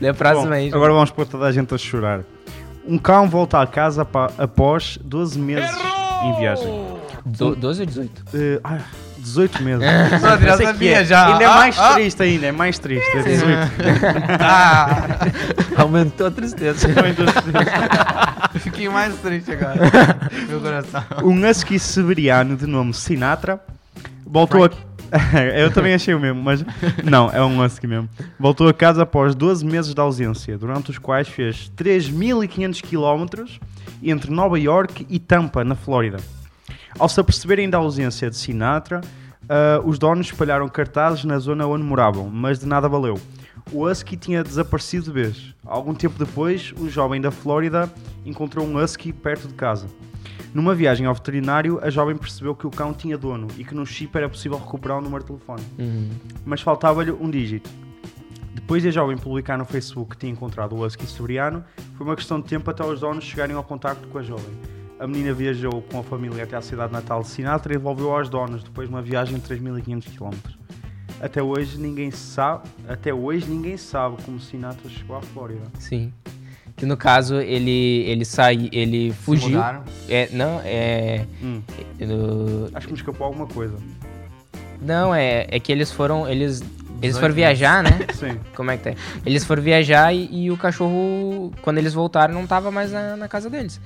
Lê 0.00 0.08
a 0.08 0.14
próxima 0.14 0.54
aí. 0.54 0.70
Bom, 0.70 0.76
agora 0.76 0.92
vamos 0.92 1.10
pôr 1.10 1.26
toda 1.26 1.46
a 1.46 1.52
gente 1.52 1.74
a 1.74 1.78
chorar. 1.78 2.20
Um 2.86 2.98
cão 2.98 3.28
volta 3.28 3.60
a 3.60 3.66
casa 3.66 4.04
pa- 4.04 4.30
após 4.38 4.98
12 5.02 5.38
meses 5.38 5.70
em 6.24 6.38
viagem. 6.38 6.66
Do, 7.24 7.56
12 7.56 7.80
ou 7.80 7.86
18? 7.86 8.24
Eh, 8.34 8.60
ah, 8.62 8.78
18 9.18 9.62
meses. 9.62 9.82
O 10.22 10.26
Adriano 10.26 10.46
Eu 10.52 10.56
sei 10.58 10.66
que 10.66 10.72
sabia 10.72 11.00
é. 11.00 11.04
já. 11.04 11.26
Ainda 11.32 11.44
é 11.44 11.46
Ah, 11.46 11.54
mais 11.56 11.78
ah. 11.78 11.94
triste 11.94 12.22
ainda, 12.22 12.46
é 12.46 12.52
mais 12.52 12.78
triste. 12.78 13.16
É 13.16 13.22
18. 13.22 13.72
Ah, 14.40 15.18
Aumentou 15.78 16.26
a 16.26 16.30
tristeza. 16.30 16.86
fiquei 18.60 18.88
mais 18.90 19.14
triste 19.16 19.52
agora. 19.52 19.76
Meu 20.48 20.60
coração. 20.60 21.02
Um 21.22 21.48
husky 21.48 21.78
siberiano 21.78 22.56
de 22.56 22.66
nome 22.66 22.92
Sinatra 22.92 23.58
voltou 24.26 24.64
a... 24.64 24.70
Eu 25.56 25.72
também 25.72 25.94
achei 25.94 26.14
o 26.14 26.20
mesmo, 26.20 26.42
mas 26.42 26.64
não, 27.04 27.30
é 27.30 27.42
um 27.44 27.62
husky 27.62 27.86
mesmo. 27.86 28.08
Voltou 28.38 28.68
a 28.68 28.74
casa 28.74 29.02
após 29.02 29.34
12 29.34 29.64
meses 29.64 29.94
de 29.94 30.00
ausência, 30.00 30.58
durante 30.58 30.90
os 30.90 30.98
quais 30.98 31.28
fez 31.28 31.70
3.500 31.76 32.82
km 32.82 33.44
entre 34.02 34.30
Nova 34.30 34.58
York 34.58 35.06
e 35.08 35.18
Tampa, 35.18 35.64
na 35.64 35.74
Flórida. 35.74 36.18
Ao 36.98 37.08
se 37.08 37.20
aperceberem 37.20 37.70
da 37.70 37.78
ausência 37.78 38.28
de 38.28 38.36
Sinatra, 38.36 39.00
ah, 39.48 39.80
os 39.84 39.98
donos 39.98 40.26
espalharam 40.26 40.68
cartazes 40.68 41.24
na 41.24 41.38
zona 41.38 41.66
onde 41.66 41.84
moravam, 41.84 42.28
mas 42.30 42.58
de 42.58 42.66
nada 42.66 42.88
valeu. 42.88 43.20
O 43.72 43.86
husky 43.86 44.16
tinha 44.16 44.44
desaparecido 44.44 45.06
de 45.06 45.12
vez. 45.12 45.54
Algum 45.64 45.94
tempo 45.94 46.18
depois, 46.18 46.72
o 46.78 46.88
jovem 46.88 47.20
da 47.20 47.30
Flórida 47.30 47.90
encontrou 48.24 48.66
um 48.66 48.76
husky 48.76 49.12
perto 49.12 49.48
de 49.48 49.54
casa. 49.54 49.86
Numa 50.52 50.74
viagem 50.74 51.06
ao 51.06 51.14
veterinário, 51.14 51.80
a 51.82 51.90
jovem 51.90 52.16
percebeu 52.16 52.54
que 52.54 52.66
o 52.66 52.70
cão 52.70 52.92
tinha 52.92 53.18
dono 53.18 53.48
e 53.56 53.64
que 53.64 53.74
no 53.74 53.84
chip 53.84 54.16
era 54.16 54.28
possível 54.28 54.58
recuperar 54.58 54.98
o 54.98 55.00
número 55.00 55.22
de 55.22 55.28
telefone. 55.28 55.62
Uhum. 55.78 56.10
Mas 56.44 56.60
faltava-lhe 56.60 57.10
um 57.10 57.30
dígito. 57.30 57.68
Depois 58.54 58.82
de 58.82 58.88
a 58.88 58.92
jovem 58.92 59.18
publicar 59.18 59.58
no 59.58 59.64
Facebook 59.64 60.12
que 60.12 60.16
tinha 60.16 60.32
encontrado 60.32 60.74
o 60.74 60.84
husky 60.84 61.06
siberiano, 61.06 61.64
foi 61.96 62.06
uma 62.06 62.16
questão 62.16 62.40
de 62.40 62.46
tempo 62.46 62.70
até 62.70 62.84
os 62.84 63.00
donos 63.00 63.24
chegarem 63.24 63.54
ao 63.54 63.64
contacto 63.64 64.06
com 64.08 64.18
a 64.18 64.22
jovem. 64.22 64.54
A 64.98 65.06
menina 65.06 65.34
viajou 65.34 65.82
com 65.82 65.98
a 65.98 66.02
família 66.02 66.44
até 66.44 66.56
à 66.56 66.62
cidade 66.62 66.92
natal 66.92 67.22
de 67.22 67.28
Sinatra 67.28 67.74
e 67.74 67.76
devolveu 67.76 68.14
aos 68.14 68.28
donos 68.28 68.62
depois 68.62 68.88
de 68.88 68.94
uma 68.94 69.02
viagem 69.02 69.38
de 69.38 69.42
3.500 69.42 70.16
km. 70.16 70.64
Até 71.20 71.42
hoje 71.42 71.78
ninguém 71.78 72.10
sabe, 72.10 72.68
até 72.88 73.12
hoje 73.12 73.46
ninguém 73.46 73.76
sabe 73.76 74.16
como 74.22 74.40
Sinatra 74.40 74.88
chegou 74.88 75.16
à 75.16 75.20
Flórida. 75.20 75.64
Sim. 75.78 76.12
Que 76.84 76.88
no 76.88 76.96
caso 76.98 77.36
ele 77.40 78.04
ele 78.06 78.24
sai, 78.26 78.68
ele 78.70 79.10
Se 79.10 79.16
fugiu. 79.16 79.50
mudaram. 79.52 79.82
É, 80.06 80.28
não, 80.32 80.60
é 80.62 81.24
Hum, 81.42 81.62
no- 81.98 82.68
acho 82.74 82.86
que 82.86 82.92
me 82.92 82.98
escapou 82.98 83.26
alguma 83.26 83.46
coisa. 83.46 83.74
não 84.82 85.14
é, 85.14 85.46
é 85.50 85.58
que 85.58 85.72
eles 85.72 85.90
foram 85.90 86.28
eles 86.28 86.60
eles 87.02 87.16
18 87.16 87.20
foram 87.20 87.34
viajar, 87.34 87.82
né? 87.82 87.90
Sim. 88.14 88.38
Como 88.54 88.70
é 88.70 88.76
que 88.76 88.84
tá? 88.90 88.94
Eles 89.26 89.44
foram 89.44 89.62
viajar 89.62 90.14
e, 90.14 90.28
e 90.44 90.50
o 90.50 90.56
cachorro, 90.56 91.52
quando 91.62 91.78
eles 91.78 91.92
voltaram, 91.94 92.32
não 92.34 92.46
tava 92.46 92.70
mais 92.70 92.92
na, 92.92 93.16
na 93.16 93.28
casa 93.28 93.48
deles. 93.50 93.80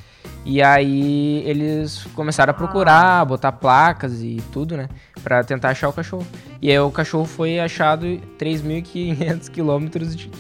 E 0.45 0.61
aí 0.62 1.43
eles 1.47 2.05
começaram 2.14 2.50
a 2.50 2.55
procurar, 2.55 3.25
botar 3.25 3.50
placas 3.52 4.23
e 4.23 4.43
tudo, 4.52 4.76
né? 4.76 4.88
Pra 5.23 5.43
tentar 5.43 5.71
achar 5.71 5.88
o 5.88 5.93
cachorro. 5.93 6.26
E 6.62 6.71
aí 6.71 6.78
o 6.78 6.90
cachorro 6.90 7.25
foi 7.25 7.59
achado 7.59 8.07
3.500 8.38 9.49
quilômetros 9.50 10.14
de- 10.17 10.31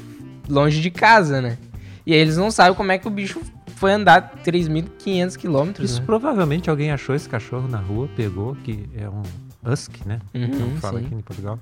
longe 0.48 0.80
de 0.80 0.90
casa, 0.90 1.40
né? 1.40 1.58
E 2.08 2.14
aí 2.14 2.20
eles 2.20 2.38
não 2.38 2.50
sabem 2.50 2.72
como 2.74 2.90
é 2.90 2.96
que 2.96 3.06
o 3.06 3.10
bicho 3.10 3.38
foi 3.76 3.92
andar 3.92 4.32
3.500 4.42 5.36
quilômetros. 5.36 5.90
Isso 5.90 6.00
Né? 6.00 6.06
provavelmente 6.06 6.70
alguém 6.70 6.90
achou 6.90 7.14
esse 7.14 7.28
cachorro 7.28 7.68
na 7.68 7.76
rua, 7.76 8.08
pegou, 8.16 8.56
que 8.64 8.88
é 8.96 9.06
um 9.10 9.20
husky, 9.70 10.08
né? 10.08 10.18
Uhum, 10.34 10.48
Como 10.58 10.76
fala 10.78 11.00
sim. 11.00 11.04
aqui 11.04 11.14
em 11.14 11.20
Portugal. 11.20 11.58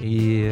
E, 0.00 0.46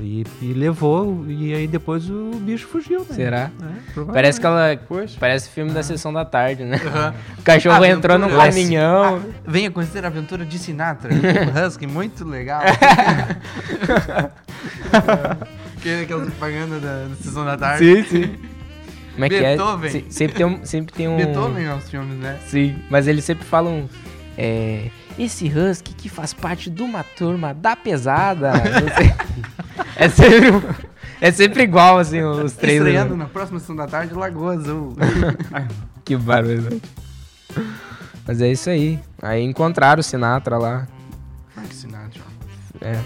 e, 0.00 0.24
e 0.40 0.52
levou, 0.54 1.26
e 1.28 1.52
aí 1.52 1.66
depois 1.66 2.08
o 2.08 2.30
bicho 2.40 2.66
fugiu, 2.68 3.00
né? 3.00 3.06
Será? 3.14 3.50
É. 3.60 4.00
Parece 4.14 4.40
que 4.40 4.46
ela. 4.46 4.80
Pois. 4.88 5.14
Parece 5.16 5.50
filme 5.50 5.72
da 5.72 5.82
sessão 5.82 6.10
da 6.10 6.24
tarde, 6.24 6.64
né? 6.64 6.80
Aham. 6.86 7.14
O 7.38 7.42
cachorro 7.42 7.84
entrou 7.84 8.16
num 8.18 8.24
Aventura. 8.28 8.48
caminhão. 8.48 9.22
Venha 9.46 9.70
conhecer 9.70 10.06
a 10.06 10.08
aventura 10.08 10.42
de 10.46 10.58
Sinatra. 10.58 11.10
Um 11.14 11.66
husky 11.66 11.86
muito 11.86 12.24
legal. 12.24 12.62
que 15.82 15.90
aquela 16.02 16.24
propaganda 16.24 16.80
da, 16.80 17.08
da 17.08 17.14
sessão 17.16 17.44
da 17.44 17.58
tarde. 17.58 17.84
Sim, 17.84 18.02
sim. 18.04 18.55
Como 19.16 19.24
é 19.24 19.28
que 19.28 19.40
Beethoven. 19.40 19.88
é? 19.88 19.90
Se- 19.90 20.04
sempre 20.10 20.36
tem 20.36 20.46
um. 20.46 20.64
Sempre 20.64 20.94
tem 20.94 21.08
um... 21.08 21.16
Beethoven 21.16 21.66
aos 21.68 21.90
filmes, 21.90 22.16
né? 22.18 22.38
Sim, 22.46 22.76
mas 22.88 23.08
eles 23.08 23.24
sempre 23.24 23.44
falam. 23.44 23.88
É, 24.38 24.90
esse 25.18 25.48
husky 25.48 25.94
que 25.94 26.08
faz 26.10 26.34
parte 26.34 26.68
de 26.70 26.82
uma 26.82 27.02
turma 27.02 27.54
da 27.54 27.74
pesada. 27.74 28.52
é, 29.96 30.08
sempre, 30.10 30.62
é 31.20 31.30
sempre 31.32 31.62
igual, 31.62 31.98
assim, 31.98 32.22
os 32.22 32.52
três. 32.52 32.76
Estreando 32.78 33.16
na 33.16 33.24
próxima 33.24 33.58
sessão 33.58 33.74
da 33.74 33.86
tarde, 33.86 34.12
Lagoa 34.14 34.52
Azul. 34.54 34.94
Que 36.04 36.16
barulho. 36.16 36.80
Mas 38.26 38.40
é 38.40 38.48
isso 38.52 38.70
aí. 38.70 39.00
Aí 39.20 39.42
encontraram 39.42 39.98
o 40.00 40.02
Sinatra 40.04 40.56
lá. 40.56 40.86
Frank 41.52 41.74
Sinatra. 41.74 42.22
É. 42.80 43.00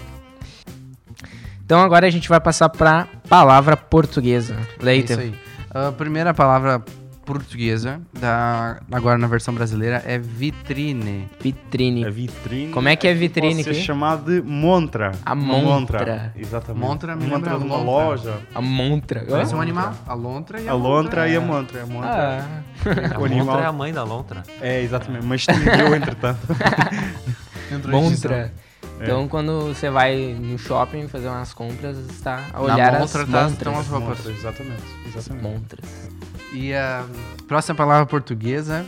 Então 1.65 1.81
agora 1.81 2.05
a 2.05 2.09
gente 2.09 2.27
vai 2.29 2.39
passar 2.39 2.69
pra 2.69 3.07
palavra 3.29 3.75
portuguesa. 3.77 4.55
É 4.79 4.83
Leiter. 4.83 5.17
isso 5.17 5.27
aí. 5.29 5.35
A 5.73 5.91
primeira 5.91 6.33
palavra 6.33 6.83
portuguesa, 7.25 8.01
da, 8.19 8.81
agora 8.91 9.17
na 9.17 9.27
versão 9.27 9.53
brasileira, 9.53 10.01
é 10.05 10.17
vitrine. 10.17 11.29
Vitrine. 11.39 12.03
A 12.05 12.09
vitrine. 12.09 12.73
Como 12.73 12.89
é 12.89 12.95
que 12.95 13.07
é 13.07 13.13
vitrine 13.13 13.63
Pode 13.63 13.75
ser 13.75 13.81
chamado 13.81 14.25
de 14.25 14.41
montra. 14.41 15.11
A 15.25 15.33
Uma 15.33 15.57
montra. 15.59 16.33
Exatamente. 16.35 16.81
Montra 16.83 17.15
me 17.15 17.27
montra 17.27 17.53
lembra 17.53 17.59
de 17.59 17.73
uma 17.73 17.77
loja. 17.83 18.39
A 18.53 18.59
montra. 18.61 19.23
Parece 19.29 19.53
um 19.53 19.57
Montra. 19.59 19.61
animal. 19.61 19.93
A 20.07 20.13
lontra 20.13 20.59
e 20.59 20.67
a, 20.67 20.71
A 20.71 20.75
lontra 20.75 21.29
e 21.29 21.31
a 21.31 21.35
é. 21.35 21.39
montra. 21.39 21.83
A 21.83 21.85
montra. 21.85 22.11
Ah, 22.11 22.61
A 23.15 23.19
o 23.19 23.25
animal- 23.25 23.45
montra 23.45 23.61
é 23.61 23.67
a 23.67 23.71
mãe 23.71 23.93
da 23.93 24.03
lontra. 24.03 24.43
É, 24.59 24.81
exatamente. 24.81 25.25
Mas 25.25 25.41
estendeu 25.41 25.95
entretanto. 25.95 26.39
Montra. 27.89 28.53
Então, 29.03 29.27
quando 29.27 29.67
você 29.67 29.89
vai 29.89 30.35
no 30.39 30.57
shopping 30.57 31.07
fazer 31.07 31.27
umas 31.27 31.53
compras, 31.53 31.97
está 31.97 32.45
a 32.53 32.59
Na 32.59 32.61
olhar 32.61 32.99
montra 32.99 33.23
as 33.23 33.29
tá- 33.29 33.41
montras. 33.41 33.51
estão 33.53 33.79
as 33.79 33.87
roupas. 33.87 34.17
Montra, 34.19 34.31
exatamente. 34.31 34.83
exatamente. 35.07 35.43
Montras. 35.43 35.89
E 36.53 36.73
a 36.73 37.05
próxima 37.47 37.75
palavra 37.75 38.05
portuguesa 38.05 38.85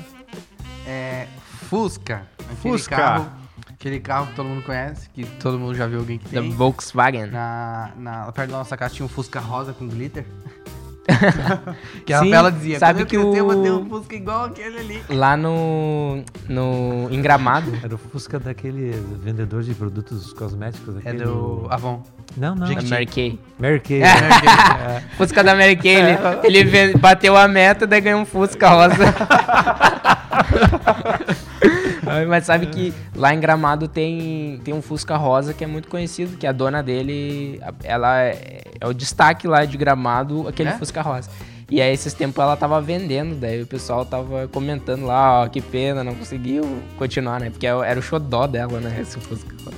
é 0.85 1.27
Fusca. 1.69 2.27
Aquele 2.39 2.55
Fusca. 2.77 2.95
Carro, 2.95 3.31
aquele 3.69 3.99
carro 3.99 4.27
que 4.27 4.33
todo 4.35 4.45
mundo 4.49 4.63
conhece, 4.63 5.09
que 5.09 5.25
todo 5.25 5.57
mundo 5.57 5.73
já 5.75 5.87
viu 5.87 5.99
alguém 5.99 6.17
que 6.19 6.25
Da 6.33 6.41
tem. 6.41 6.51
Volkswagen. 6.51 7.27
Na, 7.27 7.91
na, 7.97 8.31
perto 8.31 8.51
da 8.51 8.57
nossa 8.57 8.75
casa 8.77 8.93
tinha 8.95 9.05
um 9.05 9.09
Fusca 9.09 9.39
rosa 9.39 9.73
com 9.73 9.87
glitter. 9.87 10.25
que 12.05 12.13
a 12.13 12.19
Sim, 12.19 12.29
Bela 12.31 12.51
dizia, 12.51 12.79
sabe 12.79 13.05
que 13.05 13.17
crescer, 13.17 13.39
eu 13.39 13.47
o- 13.47 13.79
um 13.81 13.89
Fusca 13.89 14.15
igual 14.15 14.45
aquele 14.45 14.79
ali. 14.79 15.03
Lá 15.09 15.35
no, 15.35 16.23
no 16.47 17.07
em 17.11 17.21
Gramado. 17.21 17.71
Era 17.83 17.93
o 17.93 17.97
Fusca 17.97 18.39
daquele 18.39 18.91
vendedor 19.21 19.63
de 19.63 19.73
produtos 19.73 20.31
cosméticos. 20.33 20.95
É 20.95 20.99
aquele 20.99 21.25
do 21.25 21.67
Avon. 21.69 22.01
Não, 22.37 22.55
não. 22.55 22.65
da 22.73 22.81
Jequiti. 22.81 22.89
Mary 22.89 23.05
Kay. 23.05 23.39
Mary 23.59 23.79
Kay. 23.81 24.01
Fusca 25.17 25.43
da 25.43 25.55
Mary 25.55 25.75
Kay. 25.75 25.95
Ele, 26.43 26.59
ele 26.59 26.97
bateu 26.97 27.35
a 27.35 27.47
meta, 27.47 27.85
daí 27.85 28.01
ganhou 28.01 28.21
um 28.21 28.25
Fusca 28.25 28.69
rosa. 28.69 28.95
Mas 32.27 32.45
sabe 32.45 32.67
que 32.67 32.93
lá 33.15 33.33
em 33.33 33.39
Gramado 33.39 33.87
tem, 33.87 34.59
tem 34.63 34.73
um 34.73 34.81
Fusca 34.81 35.15
rosa 35.17 35.53
que 35.53 35.63
é 35.63 35.67
muito 35.67 35.87
conhecido, 35.87 36.37
que 36.37 36.45
a 36.47 36.51
dona 36.51 36.81
dele, 36.83 37.59
a- 37.61 37.73
ela 37.83 38.21
é, 38.21 38.61
é 38.79 38.87
o 38.87 38.93
destaque 38.93 39.47
lá 39.47 39.65
de 39.65 39.77
Gramado, 39.77 40.47
aquele 40.47 40.69
É? 40.69 40.73
Fusca 40.77 41.01
rosa. 41.01 41.29
E 41.69 41.81
aí 41.81 41.91
esses 41.93 42.13
tempos 42.13 42.43
ela 42.43 42.55
tava 42.55 42.79
vendendo, 42.81 43.35
daí 43.35 43.61
o 43.61 43.65
pessoal 43.67 44.05
tava 44.05 44.47
comentando 44.49 45.05
lá, 45.05 45.41
ó, 45.43 45.47
que 45.47 45.59
pena, 45.61 46.03
não 46.03 46.13
conseguiu 46.13 46.63
continuar, 46.97 47.39
né? 47.39 47.49
Porque 47.49 47.65
era 47.65 47.99
o 47.99 48.03
xodó 48.03 48.45
dela, 48.45 48.79
né, 48.79 48.99
esse 49.01 49.17
Fusca 49.19 49.55
rosa. 49.65 49.77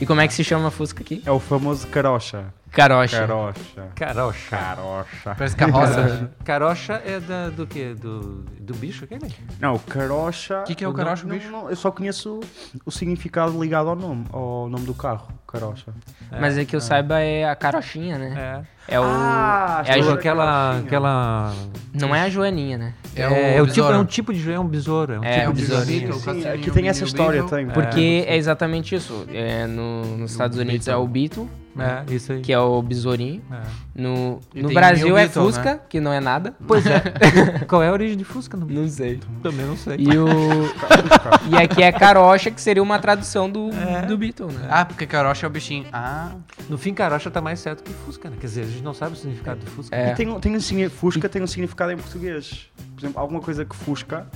E 0.00 0.06
como 0.06 0.20
é 0.20 0.26
que 0.28 0.34
se 0.34 0.42
chama 0.42 0.70
Fusca 0.70 1.02
aqui? 1.02 1.22
É 1.26 1.30
o 1.30 1.38
famoso 1.38 1.86
carocha. 1.88 2.46
Carocha. 2.74 3.18
Carocha. 3.20 3.88
Carocha. 3.94 4.50
Carocha. 4.56 5.34
Parece 5.36 5.56
carroça. 5.56 6.30
Carocha 6.44 7.02
é 7.06 7.20
da, 7.20 7.48
do 7.50 7.66
quê? 7.66 7.94
Do, 7.94 8.44
do 8.60 8.74
bicho 8.74 9.04
aquele? 9.04 9.32
Não, 9.60 9.74
o 9.74 9.78
carocha. 9.78 10.62
Que 10.66 10.74
que 10.74 10.84
é 10.84 10.88
o 10.88 10.92
carocha, 10.92 11.24
não, 11.26 11.34
bicho? 11.36 11.50
não, 11.50 11.70
eu 11.70 11.76
só 11.76 11.90
conheço 11.90 12.40
o 12.84 12.90
significado 12.90 13.60
ligado 13.62 13.88
ao 13.90 13.96
nome, 13.96 14.24
ao 14.32 14.68
nome 14.68 14.84
do 14.86 14.94
carro, 14.94 15.28
carocha. 15.46 15.92
Mas 16.40 16.58
é 16.58 16.64
que 16.64 16.74
eu 16.74 16.80
saiba 16.80 17.20
é 17.20 17.48
a 17.48 17.54
carochinha, 17.54 18.18
né? 18.18 18.64
É. 18.68 18.74
É 18.96 19.00
o. 19.00 19.04
Ah, 19.04 19.82
é 19.86 19.92
a 19.94 19.98
Jo- 20.02 20.12
aquela, 20.12 20.44
carochinha. 20.44 20.86
aquela... 20.86 21.54
Não 21.94 22.14
é 22.14 22.20
a 22.22 22.28
Joaninha, 22.28 22.76
né? 22.76 22.94
É, 23.16 23.56
É, 23.56 23.62
o 23.62 23.64
o 23.64 23.66
tipo, 23.66 23.86
é 23.90 23.96
um 23.96 24.04
tipo 24.04 24.30
de... 24.34 24.52
É 24.52 24.60
um 24.60 24.66
besouro. 24.68 25.14
É 25.14 25.18
um 25.20 25.24
É, 25.24 25.38
tipo 25.38 25.50
o 25.50 25.54
de 25.54 25.62
besouro. 26.00 26.20
Sim, 26.20 26.48
aqui 26.48 26.70
tem 26.70 26.88
essa 26.88 27.04
história, 27.04 27.42
tem. 27.44 27.66
Porque 27.68 28.24
é, 28.26 28.36
exatamente 28.36 28.94
isso. 28.94 29.24
É, 29.32 29.66
no, 29.66 30.18
nos 30.18 30.32
Estados 30.32 30.58
Unidos 30.58 30.86
é 30.86 30.94
o 30.96 31.06
Beetle, 31.06 31.48
É, 31.78 32.04
isso 32.14 32.32
aí. 32.32 32.40
que 32.40 32.52
é 32.52 32.58
o 32.58 32.80
besourinho. 32.82 33.42
É. 33.50 33.60
No, 33.94 34.40
no 34.54 34.72
Brasil 34.72 35.16
é 35.18 35.22
Beetle, 35.24 35.44
Fusca, 35.44 35.80
que 35.88 36.00
não 36.00 36.12
é 36.12 36.20
nada. 36.20 36.54
Pois 36.66 36.84
é. 36.86 37.00
Qual 37.66 37.82
é 37.82 37.88
a 37.88 37.92
origem 37.92 38.16
de 38.16 38.24
Fusca? 38.24 38.56
Não, 38.56 38.66
Não 38.66 38.88
sei. 38.88 39.20
também 39.42 39.66
não 39.66 39.76
sei. 39.76 39.96
E, 39.98 40.16
o, 40.16 40.26
e 41.50 41.56
aqui 41.56 41.82
é 41.82 41.90
carocha, 41.90 42.50
que 42.50 42.60
seria 42.60 42.82
uma 42.82 42.98
tradução 42.98 43.50
do, 43.50 43.70
do 44.06 44.16
Beetle, 44.16 44.52
né? 44.52 44.68
Ah, 44.70 44.84
porque 44.84 45.06
carocha 45.06 45.46
é 45.46 45.48
o 45.48 45.50
bichinho. 45.50 45.86
Ah, 45.92 46.32
No 46.68 46.78
fim, 46.78 46.94
carocha 46.94 47.30
tá 47.30 47.40
mais 47.40 47.58
certo 47.60 47.82
que 47.82 47.92
Fusca, 47.92 48.30
né? 48.30 48.36
Quer 48.40 48.46
dizer, 48.46 48.62
a 48.62 48.66
gente 48.66 48.82
não 48.82 48.94
sabe 48.94 49.14
o 49.14 49.16
significado 49.16 49.60
de 49.60 49.66
Fusca. 49.66 49.94
É. 49.96 50.12
E 50.12 50.14
tem, 50.14 50.28
um- 50.28 50.38
tem 50.40 50.54
um 50.56 50.90
Fusca 50.90 51.28
tem 51.28 51.42
um 51.42 51.46
significado 51.46 51.92
em 51.92 51.96
português. 51.96 52.68
Por 52.94 53.00
exemplo, 53.00 53.20
alguma 53.20 53.40
coisa 53.40 53.64
que 53.64 53.74
Fusca. 53.74 54.26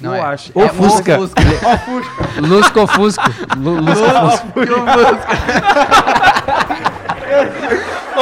Não 0.00 0.10
eu 0.14 0.16
é. 0.16 0.26
acho. 0.26 0.50
O 0.54 0.60
é 0.60 0.68
Fusca. 0.70 1.16
Fusca. 1.22 2.40
Lusco 2.40 2.86
Fusco. 2.88 3.22
Lu- 3.56 3.80
Lusco 3.80 4.06
Fusco. 4.06 4.48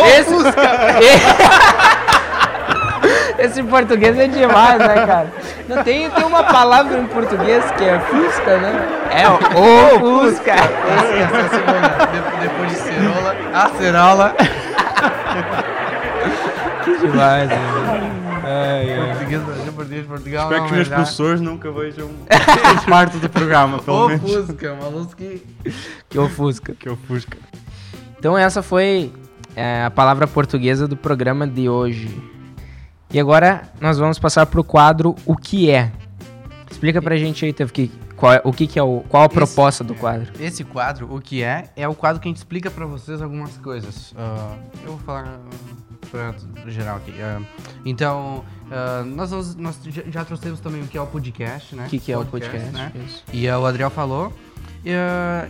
Esse, 0.06 0.34
Esse 3.38 3.62
português 3.64 4.16
é 4.18 4.28
demais, 4.28 4.78
né, 4.78 5.06
cara? 5.06 5.26
Não 5.68 5.82
tem, 5.82 6.08
tem 6.10 6.24
uma 6.24 6.44
palavra 6.44 6.96
em 6.98 7.06
português 7.06 7.64
que 7.72 7.82
é 7.84 7.98
Fusca, 7.98 8.58
né? 8.58 8.88
É 9.10 9.28
o, 9.28 9.34
o 9.34 9.38
Fusca. 10.30 10.52
Essa 10.52 11.14
é 11.14 11.24
a 11.24 11.48
segunda. 11.48 11.88
De- 12.12 12.40
Depois 12.42 12.70
de 12.70 12.76
cerola, 12.76 13.34
a 13.52 13.68
cerola. 13.78 14.34
Demais, 17.00 17.48
né? 17.48 17.58
Português, 19.74 20.06
Portugal. 20.06 20.44
Espero 20.44 20.60
não, 20.60 20.66
que 20.68 20.72
os 20.72 20.76
meus 20.76 20.88
já- 20.88 20.94
professores 20.96 21.40
nunca 21.40 21.70
vejam 21.72 22.10
parte 22.88 23.16
do 23.16 23.28
programa, 23.28 23.78
pelo 23.78 24.04
O 24.04 24.08
menos. 24.08 24.30
Fusca, 24.30 24.72
uma 24.74 24.88
luz 24.88 25.14
que... 25.14 25.42
Que 26.08 26.18
o 26.18 26.28
Fusca. 26.28 26.74
Que 26.78 26.88
é 26.88 26.92
o 26.92 26.96
Fusca. 27.08 27.36
Então 28.22 28.38
essa 28.38 28.62
foi 28.62 29.12
é, 29.56 29.82
a 29.82 29.90
palavra 29.90 30.28
portuguesa 30.28 30.86
do 30.86 30.96
programa 30.96 31.44
de 31.44 31.68
hoje. 31.68 32.08
E 33.12 33.18
agora 33.18 33.62
nós 33.80 33.98
vamos 33.98 34.16
passar 34.16 34.46
pro 34.46 34.62
quadro 34.62 35.16
O 35.26 35.34
que 35.34 35.68
é. 35.68 35.90
Explica 36.70 37.02
pra 37.02 37.16
gente 37.16 37.44
aí, 37.44 37.52
Tev, 37.52 37.72
que, 37.72 37.90
qual 38.14 38.32
é, 38.32 38.40
o 38.44 38.52
que, 38.52 38.68
que 38.68 38.78
é 38.78 38.82
o. 38.82 39.00
Qual 39.08 39.24
a 39.24 39.26
Esse- 39.26 39.34
proposta 39.34 39.82
do 39.82 39.96
quadro? 39.96 40.32
Esse 40.38 40.62
quadro, 40.62 41.12
o 41.12 41.20
que 41.20 41.42
é, 41.42 41.70
é 41.74 41.88
o 41.88 41.96
quadro 41.96 42.22
que 42.22 42.28
a 42.28 42.30
gente 42.30 42.36
explica 42.36 42.70
pra 42.70 42.86
vocês 42.86 43.20
algumas 43.20 43.56
coisas. 43.58 44.14
Ah, 44.16 44.54
eu 44.84 44.90
vou 44.90 44.98
falar 45.00 45.40
ah, 46.14 46.32
pra 46.62 46.70
geral 46.70 46.98
aqui. 46.98 47.12
Ah, 47.20 47.40
então, 47.84 48.44
ah, 48.70 49.02
nós, 49.04 49.30
vamos- 49.32 49.56
nós 49.56 49.80
já, 49.84 50.02
já 50.08 50.24
trouxemos 50.24 50.60
também 50.60 50.80
o 50.80 50.86
que 50.86 50.96
é 50.96 51.00
o 51.02 51.08
podcast, 51.08 51.74
né? 51.74 51.86
O 51.86 51.88
que, 51.88 51.98
que 51.98 52.12
é 52.12 52.16
o 52.16 52.24
podcast? 52.24 52.70
né? 52.70 52.92
Isso. 53.04 53.24
E 53.32 53.48
ah, 53.48 53.58
o 53.58 53.66
Adriel 53.66 53.90
falou. 53.90 54.32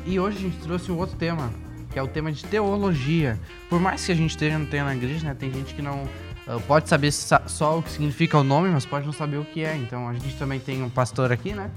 E 0.07 0.19
hoje 0.19 0.39
a 0.39 0.41
gente 0.41 0.57
trouxe 0.57 0.91
um 0.91 0.97
outro 0.97 1.17
tema, 1.17 1.51
que 1.93 1.99
é 1.99 2.03
o 2.03 2.07
tema 2.09 2.33
de 2.33 2.45
teologia. 2.45 3.39
Por 3.69 3.81
mais 3.81 4.05
que 4.05 4.13
a 4.13 4.15
gente 4.15 4.31
esteja 4.31 4.59
no 4.59 4.67
tema 4.67 4.87
na 4.87 4.97
igreja, 4.97 5.27
né? 5.27 5.37
Tem 5.39 5.53
gente 5.53 5.75
que 5.75 5.83
não 5.83 6.09
ah, 6.47 6.59
pode 6.67 6.89
saber 6.89 7.13
sa- 7.13 7.43
só 7.47 7.79
o 7.79 7.83
que 7.83 7.91
significa 7.91 8.39
o 8.39 8.43
nome, 8.45 8.69
mas 8.71 8.85
pode 8.87 9.07
não 9.07 9.13
saber 9.13 9.37
o 9.37 9.45
que 9.45 9.65
é. 9.65 9.77
Então 9.77 10.09
a 10.09 10.15
gente 10.15 10.35
também 10.37 10.59
tem 10.59 10.83
um 10.83 10.89
pastor 10.89 11.31
aqui, 11.31 11.53
né? 11.53 11.71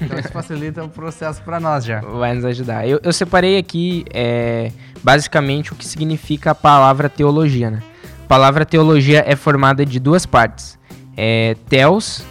Então 0.00 0.18
isso 0.18 0.28
facilita 0.32 0.84
o 0.84 0.88
processo 0.88 1.40
para 1.42 1.60
nós 1.60 1.84
já. 1.84 2.00
Vai 2.00 2.34
nos 2.34 2.44
ajudar. 2.44 2.86
Eu, 2.86 3.00
eu 3.02 3.12
separei 3.12 3.56
aqui, 3.58 4.04
é, 4.12 4.72
basicamente, 5.02 5.72
o 5.72 5.76
que 5.76 5.86
significa 5.86 6.50
a 6.50 6.54
palavra 6.54 7.08
teologia, 7.08 7.70
né? 7.70 7.82
A 8.24 8.26
palavra 8.28 8.64
teologia 8.66 9.24
é 9.26 9.34
formada 9.34 9.84
de 9.86 9.98
duas 9.98 10.26
partes. 10.26 10.78
É 11.16 11.56
theos, 11.68 12.22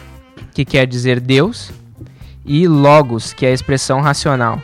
que 0.53 0.63
quer 0.65 0.85
dizer 0.87 1.19
Deus, 1.19 1.71
e 2.45 2.67
logos, 2.67 3.33
que 3.33 3.45
é 3.45 3.49
a 3.49 3.53
expressão 3.53 3.99
racional. 4.01 4.61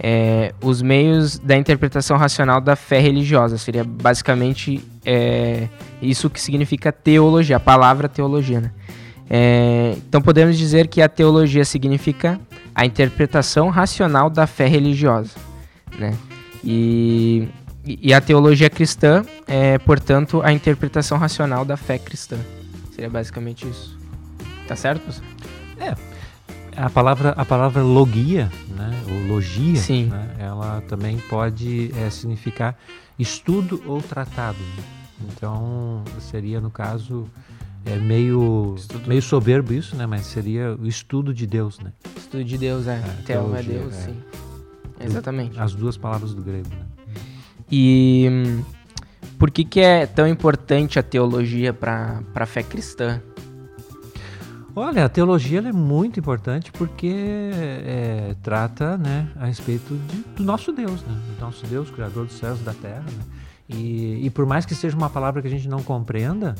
É, 0.00 0.54
os 0.62 0.80
meios 0.80 1.38
da 1.38 1.56
interpretação 1.56 2.16
racional 2.16 2.60
da 2.60 2.76
fé 2.76 3.00
religiosa. 3.00 3.58
Seria 3.58 3.82
basicamente 3.82 4.82
é, 5.04 5.68
isso 6.00 6.30
que 6.30 6.40
significa 6.40 6.92
teologia, 6.92 7.56
a 7.56 7.60
palavra 7.60 8.08
teologia, 8.08 8.60
né? 8.60 8.70
É, 9.30 9.94
então 10.08 10.22
podemos 10.22 10.56
dizer 10.56 10.86
que 10.88 11.02
a 11.02 11.08
teologia 11.08 11.64
significa 11.64 12.40
a 12.74 12.86
interpretação 12.86 13.68
racional 13.68 14.30
da 14.30 14.46
fé 14.46 14.66
religiosa, 14.66 15.32
né? 15.98 16.14
E, 16.64 17.48
e 17.84 18.14
a 18.14 18.20
teologia 18.20 18.70
cristã 18.70 19.24
é, 19.46 19.78
portanto, 19.78 20.40
a 20.42 20.52
interpretação 20.52 21.18
racional 21.18 21.64
da 21.64 21.76
fé 21.76 21.98
cristã. 21.98 22.36
Seria 22.92 23.10
basicamente 23.10 23.66
isso. 23.68 23.98
Tá 24.66 24.76
certo, 24.76 25.02
professor? 25.02 25.24
A 26.80 26.88
palavra, 26.88 27.30
a 27.30 27.44
palavra 27.44 27.82
logia, 27.82 28.48
né, 28.68 28.90
ou 29.08 29.34
logia, 29.34 29.76
Sim. 29.76 30.06
né, 30.06 30.36
ela 30.38 30.80
também 30.82 31.18
pode 31.18 31.90
eh, 31.96 32.08
significar 32.08 32.78
estudo 33.18 33.82
ou 33.84 34.00
tratado. 34.00 34.58
Então, 35.28 36.04
seria, 36.20 36.60
no 36.60 36.70
caso, 36.70 37.28
é 37.84 37.96
meio, 37.96 38.76
meio 39.08 39.20
soberbo 39.20 39.72
isso, 39.72 39.96
né, 39.96 40.06
mas 40.06 40.26
seria 40.26 40.76
o 40.80 40.86
estudo 40.86 41.34
de 41.34 41.46
Deus, 41.48 41.80
né? 41.80 41.92
Estudo 42.16 42.44
de 42.44 42.56
Deus, 42.56 42.86
é. 42.86 42.92
É, 42.92 42.96
é 42.96 43.22
teologia, 43.24 43.78
Deus, 43.80 43.94
é. 43.96 44.00
sim. 44.00 44.22
Exatamente. 45.00 45.58
As 45.58 45.74
duas 45.74 45.96
palavras 45.96 46.32
do 46.32 46.42
grego, 46.42 46.68
né? 46.70 46.86
E 47.70 48.28
hum, 48.30 48.62
por 49.38 49.50
que, 49.50 49.64
que 49.64 49.80
é 49.80 50.06
tão 50.06 50.26
importante 50.26 50.98
a 50.98 51.02
teologia 51.02 51.72
para 51.72 52.22
a 52.34 52.46
fé 52.46 52.62
cristã? 52.62 53.20
Olha, 54.78 55.04
a 55.04 55.08
teologia 55.08 55.58
é 55.60 55.72
muito 55.72 56.20
importante 56.20 56.70
porque 56.72 57.12
é, 57.12 58.36
trata 58.42 58.96
né, 58.96 59.28
a 59.36 59.46
respeito 59.46 59.94
de- 59.96 60.24
do 60.36 60.42
nosso 60.44 60.70
Deus, 60.72 61.02
né? 61.02 61.18
Do 61.36 61.40
nosso 61.44 61.66
Deus, 61.66 61.90
Criador 61.90 62.26
dos 62.26 62.38
céus 62.38 62.60
e 62.60 62.62
da 62.62 62.72
terra. 62.72 63.02
né? 63.02 63.24
E, 63.68 64.24
e 64.24 64.30
por 64.30 64.46
mais 64.46 64.64
que 64.64 64.74
seja 64.74 64.96
uma 64.96 65.10
palavra 65.10 65.42
que 65.42 65.48
a 65.48 65.50
gente 65.50 65.68
não 65.68 65.82
compreenda, 65.82 66.54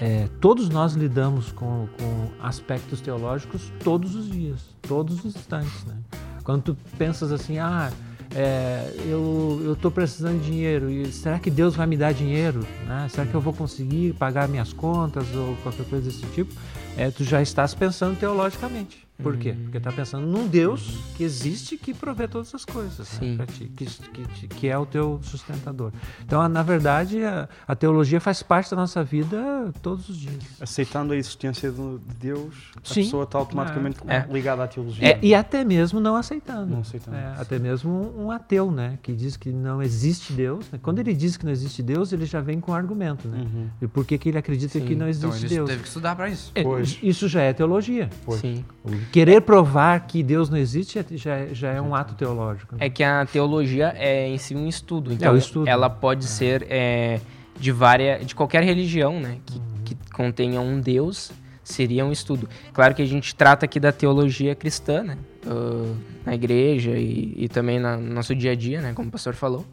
é, 0.00 0.28
todos 0.40 0.68
nós 0.68 0.94
lidamos 0.94 1.52
com, 1.52 1.86
com 1.98 2.28
aspectos 2.44 3.00
teológicos 3.00 3.72
todos 3.84 4.14
os 4.16 4.28
dias, 4.30 4.60
todos 4.82 5.24
os 5.24 5.36
instantes. 5.36 5.84
Né? 5.86 5.94
Quando 6.42 6.62
tu 6.62 6.76
pensas 6.98 7.30
assim, 7.30 7.58
ah, 7.58 7.90
é, 8.34 8.92
eu 9.06 9.72
estou 9.74 9.90
precisando 9.90 10.40
de 10.40 10.50
dinheiro, 10.50 10.90
e 10.90 11.06
será 11.12 11.38
que 11.38 11.50
Deus 11.50 11.76
vai 11.76 11.86
me 11.86 11.96
dar 11.96 12.12
dinheiro? 12.12 12.66
né? 12.86 13.06
Será 13.08 13.24
que 13.26 13.34
eu 13.34 13.40
vou 13.40 13.52
conseguir 13.52 14.14
pagar 14.14 14.48
minhas 14.48 14.72
contas 14.72 15.26
ou 15.34 15.54
qualquer 15.62 15.86
coisa 15.86 16.06
desse 16.10 16.26
tipo? 16.34 16.52
É, 16.96 17.10
tu 17.10 17.24
já 17.24 17.40
estás 17.40 17.74
pensando 17.74 18.18
teologicamente. 18.18 19.01
Por 19.22 19.36
quê? 19.36 19.54
Porque 19.62 19.78
está 19.78 19.92
pensando 19.92 20.26
num 20.26 20.48
Deus 20.48 20.98
que 21.16 21.22
existe 21.22 21.76
que 21.76 21.94
provê 21.94 22.26
todas 22.26 22.52
as 22.54 22.64
coisas 22.64 23.06
Sim. 23.06 23.32
né, 23.32 23.36
para 23.36 23.46
ti, 23.46 23.70
que, 23.76 23.86
que, 23.86 24.48
que 24.48 24.68
é 24.68 24.76
o 24.76 24.84
teu 24.84 25.20
sustentador. 25.22 25.92
Então, 26.24 26.48
na 26.48 26.62
verdade, 26.62 27.22
a, 27.22 27.48
a 27.68 27.76
teologia 27.76 28.20
faz 28.20 28.42
parte 28.42 28.70
da 28.70 28.76
nossa 28.76 29.04
vida 29.04 29.72
todos 29.80 30.08
os 30.08 30.16
dias. 30.16 30.42
Aceitando 30.60 31.12
a 31.12 31.16
existência 31.16 31.70
de 31.70 31.82
de 31.82 32.14
Deus, 32.20 32.54
a 32.76 32.80
Sim. 32.94 33.02
pessoa 33.04 33.24
está 33.24 33.38
automaticamente 33.38 33.98
É. 34.08 34.26
ligada 34.30 34.64
à 34.64 34.66
teologia. 34.68 35.06
É, 35.06 35.18
e 35.22 35.34
até 35.34 35.62
mesmo 35.64 36.00
não 36.00 36.16
aceitando. 36.16 36.66
Não 36.72 36.80
aceitando. 36.80 37.16
É, 37.16 37.34
até 37.38 37.58
mesmo 37.58 37.90
um, 37.90 38.26
um 38.26 38.30
ateu, 38.30 38.70
né? 38.70 38.98
Que 39.02 39.12
diz 39.12 39.36
que 39.36 39.50
não 39.52 39.82
existe 39.82 40.32
Deus. 40.32 40.64
né, 40.72 40.78
Quando 40.82 40.98
ele 40.98 41.12
diz 41.14 41.36
que 41.36 41.44
não 41.44 41.52
existe 41.52 41.82
Deus, 41.82 42.12
ele 42.12 42.24
já 42.24 42.40
vem 42.40 42.60
com 42.60 42.72
argumento, 42.74 43.28
né? 43.28 43.38
Uhum. 43.42 43.68
E 43.82 43.86
por 43.86 44.04
que, 44.04 44.16
que 44.18 44.28
ele 44.30 44.38
acredita 44.38 44.78
Sim, 44.78 44.84
que 44.86 44.94
não 44.94 45.08
Então 45.08 45.28
existe 45.30 45.46
ele 45.46 45.54
Deus? 45.56 45.68
teve 45.70 45.82
que 45.82 45.88
estudar 45.88 46.16
para 46.16 46.28
isso. 46.28 46.50
É, 46.54 46.62
Pois. 46.62 46.98
Isso 47.02 47.28
já 47.28 47.42
é 47.42 47.52
teologia. 47.52 48.08
Pois. 48.24 48.40
Sim. 48.40 48.64
O 48.84 48.90
Querer 49.10 49.40
provar 49.42 50.00
que 50.06 50.22
Deus 50.22 50.48
não 50.50 50.56
existe 50.58 50.98
é- 50.98 51.04
já, 51.12 51.34
é- 51.36 51.54
já 51.54 51.70
é 51.70 51.80
um 51.80 51.94
ato 51.94 52.14
teológico. 52.14 52.76
né? 52.76 52.86
É 52.86 52.90
que 52.90 53.02
a 53.02 53.24
teologia 53.26 53.92
é 53.96 54.28
em 54.28 54.38
si 54.38 54.54
um 54.54 54.68
estudo. 54.68 55.12
Então, 55.12 55.34
É, 55.34 55.38
estudo. 55.38 55.68
ela 55.68 55.88
pode 55.90 56.24
ser 56.26 56.66
é, 56.68 57.20
de 57.58 57.72
várias, 57.72 58.24
de 58.26 58.34
qualquer 58.34 58.62
religião, 58.62 59.18
né? 59.20 59.38
Que, 59.46 59.60
que 59.84 59.96
contenha 60.12 60.60
um 60.60 60.80
Deus, 60.80 61.32
seria 61.64 62.04
um 62.04 62.12
estudo. 62.12 62.48
Claro 62.72 62.94
que 62.94 63.02
a 63.02 63.06
gente 63.06 63.34
trata 63.34 63.64
aqui 63.66 63.78
da 63.80 63.92
teologia 63.92 64.54
cristã, 64.54 65.02
né? 65.02 65.16
ah, 65.46 65.94
na 66.24 66.34
igreja 66.36 66.92
e, 66.92 67.34
e 67.36 67.48
também 67.48 67.80
na- 67.80 67.96
no 67.96 68.14
nosso 68.14 68.34
dia 68.34 68.52
a 68.52 68.54
dia, 68.54 68.80
né? 68.80 68.92
Como 68.94 69.08
o 69.08 69.10
pastor 69.10 69.34
falou. 69.34 69.66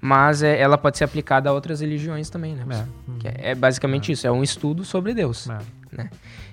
Mas 0.00 0.42
é, 0.42 0.60
ela 0.60 0.76
pode 0.76 0.98
ser 0.98 1.04
aplicada 1.04 1.48
a 1.48 1.52
outras 1.54 1.80
religiões 1.80 2.28
também, 2.28 2.54
né? 2.54 2.86
É. 3.24 3.28
É, 3.28 3.50
é 3.52 3.54
basicamente 3.54 4.12
isso, 4.12 4.26
é 4.26 4.30
um 4.30 4.42
estudo 4.42 4.84
sobre 4.84 5.14
Deus. 5.14 5.48
É. 5.48 5.58
né? 5.96 6.10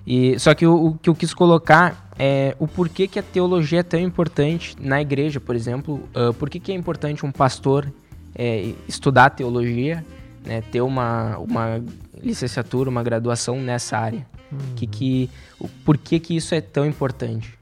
E, 0.08 0.40
só 0.40 0.54
que 0.54 0.66
o, 0.66 0.86
o 0.88 0.98
que 0.98 1.10
eu 1.10 1.16
quis 1.16 1.34
colocar 1.34 2.11
é 2.24 2.56
o 2.60 2.68
porquê 2.68 3.08
que 3.08 3.18
a 3.18 3.24
teologia 3.24 3.80
é 3.80 3.84
tão 3.84 4.00
importante 4.00 4.76
na 4.80 5.02
igreja, 5.02 5.40
por 5.40 5.56
exemplo. 5.56 6.08
ah, 6.14 6.32
por 6.32 6.52
que, 6.52 6.60
que 6.60 6.72
é 6.72 6.76
importante 6.76 7.26
um 7.26 7.32
pastor 7.32 7.92
é, 8.36 8.76
estudar 8.88 9.32
teologia, 9.32 10.06
né, 10.46 10.62
ter 10.62 10.82
uma, 10.82 11.40
uma 11.40 11.84
licenciatura, 12.22 12.92
uma 12.92 13.02
graduação 13.02 13.60
nessa 13.60 13.98
área? 13.98 14.28
Que, 14.76 14.86
que, 14.86 15.30
o, 15.60 15.68
por 15.68 15.98
que, 15.98 16.20
que 16.20 16.36
isso 16.36 16.54
é 16.54 16.62
tão 16.62 16.86
importante? 16.86 17.58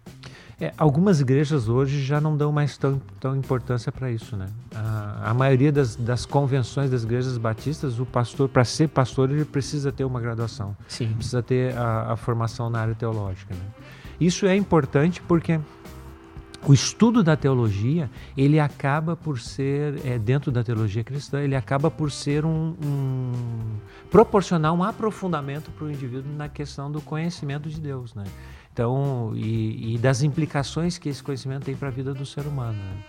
É, 0.59 0.73
algumas 0.77 1.21
igrejas 1.21 1.69
hoje 1.69 2.03
já 2.03 2.19
não 2.19 2.35
dão 2.35 2.51
mais 2.51 2.77
tão, 2.77 3.01
tão 3.17 3.37
importância 3.37 3.93
para 3.93 4.11
isso, 4.11 4.35
né? 4.35 4.47
A, 4.75 5.29
a 5.29 5.33
maioria 5.33 5.71
das, 5.71 5.95
das 5.95 6.25
convenções 6.25 6.91
das 6.91 7.03
igrejas 7.03 7.37
batistas, 7.37 7.97
o 7.97 8.05
pastor, 8.05 8.49
para 8.49 8.65
ser 8.65 8.89
pastor, 8.89 9.31
ele 9.31 9.45
precisa 9.45 9.89
ter 9.89 10.03
uma 10.03 10.19
graduação, 10.19 10.75
Sim. 10.85 11.13
precisa 11.13 11.41
ter 11.41 11.77
a, 11.77 12.11
a 12.11 12.17
formação 12.17 12.69
na 12.69 12.81
área 12.81 12.93
teológica. 12.93 13.53
Né? 13.53 13.61
Isso 14.19 14.45
é 14.45 14.55
importante 14.55 15.21
porque 15.21 15.59
o 16.67 16.73
estudo 16.73 17.23
da 17.23 17.37
teologia, 17.37 18.09
ele 18.35 18.59
acaba 18.59 19.15
por 19.15 19.39
ser, 19.39 20.05
é, 20.05 20.19
dentro 20.19 20.51
da 20.51 20.63
teologia 20.63 21.03
cristã, 21.03 21.41
ele 21.41 21.55
acaba 21.55 21.89
por 21.89 22.11
ser 22.11 22.43
um, 22.45 22.75
um 22.83 23.31
proporcionar 24.11 24.73
um 24.73 24.83
aprofundamento 24.83 25.71
para 25.71 25.85
o 25.85 25.91
indivíduo 25.91 26.33
na 26.35 26.49
questão 26.49 26.91
do 26.91 26.99
conhecimento 27.01 27.69
de 27.69 27.79
Deus, 27.79 28.13
né? 28.13 28.25
Então, 28.73 29.31
e, 29.35 29.95
e 29.95 29.97
das 29.97 30.21
implicações 30.21 30.97
que 30.97 31.09
esse 31.09 31.23
conhecimento 31.23 31.65
tem 31.65 31.75
para 31.75 31.87
a 31.87 31.91
vida 31.91 32.13
do 32.13 32.25
ser 32.25 32.45
humano. 32.45 32.77
né? 32.77 33.03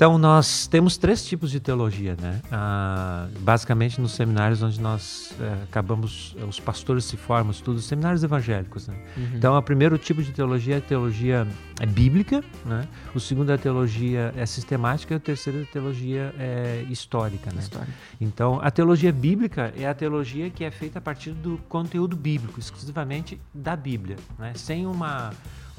Então, 0.00 0.16
nós 0.16 0.66
temos 0.66 0.96
três 0.96 1.22
tipos 1.26 1.50
de 1.50 1.60
teologia, 1.60 2.16
né? 2.18 2.40
Ah, 2.50 3.28
basicamente, 3.40 4.00
nos 4.00 4.12
seminários 4.12 4.62
onde 4.62 4.80
nós 4.80 5.34
eh, 5.38 5.64
acabamos, 5.64 6.34
os 6.48 6.58
pastores 6.58 7.04
se 7.04 7.18
formam, 7.18 7.50
estudam, 7.50 7.82
seminários 7.82 8.24
evangélicos, 8.24 8.88
né? 8.88 8.94
Então, 9.34 9.54
o 9.54 9.62
primeiro 9.62 9.98
tipo 9.98 10.22
de 10.22 10.32
teologia 10.32 10.76
é 10.76 10.78
a 10.78 10.80
teologia 10.80 11.46
é 11.78 11.84
bíblica, 11.84 12.42
né? 12.64 12.88
O 13.14 13.20
segundo 13.20 13.52
é 13.52 13.56
a 13.56 13.58
teologia 13.58 14.32
é 14.38 14.46
sistemática 14.46 15.12
e 15.12 15.18
o 15.18 15.20
terceiro 15.20 15.58
é 15.58 15.62
a 15.64 15.66
teologia 15.66 16.34
é 16.38 16.86
histórica, 16.88 17.52
né? 17.52 17.60
História. 17.60 17.88
Então, 18.18 18.58
a 18.62 18.70
teologia 18.70 19.12
bíblica 19.12 19.70
é 19.76 19.86
a 19.86 19.92
teologia 19.92 20.48
que 20.48 20.64
é 20.64 20.70
feita 20.70 20.98
a 20.98 21.02
partir 21.02 21.32
do 21.32 21.58
conteúdo 21.68 22.16
bíblico, 22.16 22.58
exclusivamente 22.58 23.38
da 23.52 23.76
Bíblia, 23.76 24.16
né? 24.38 24.54
Sem 24.54 24.86
uma, 24.86 25.30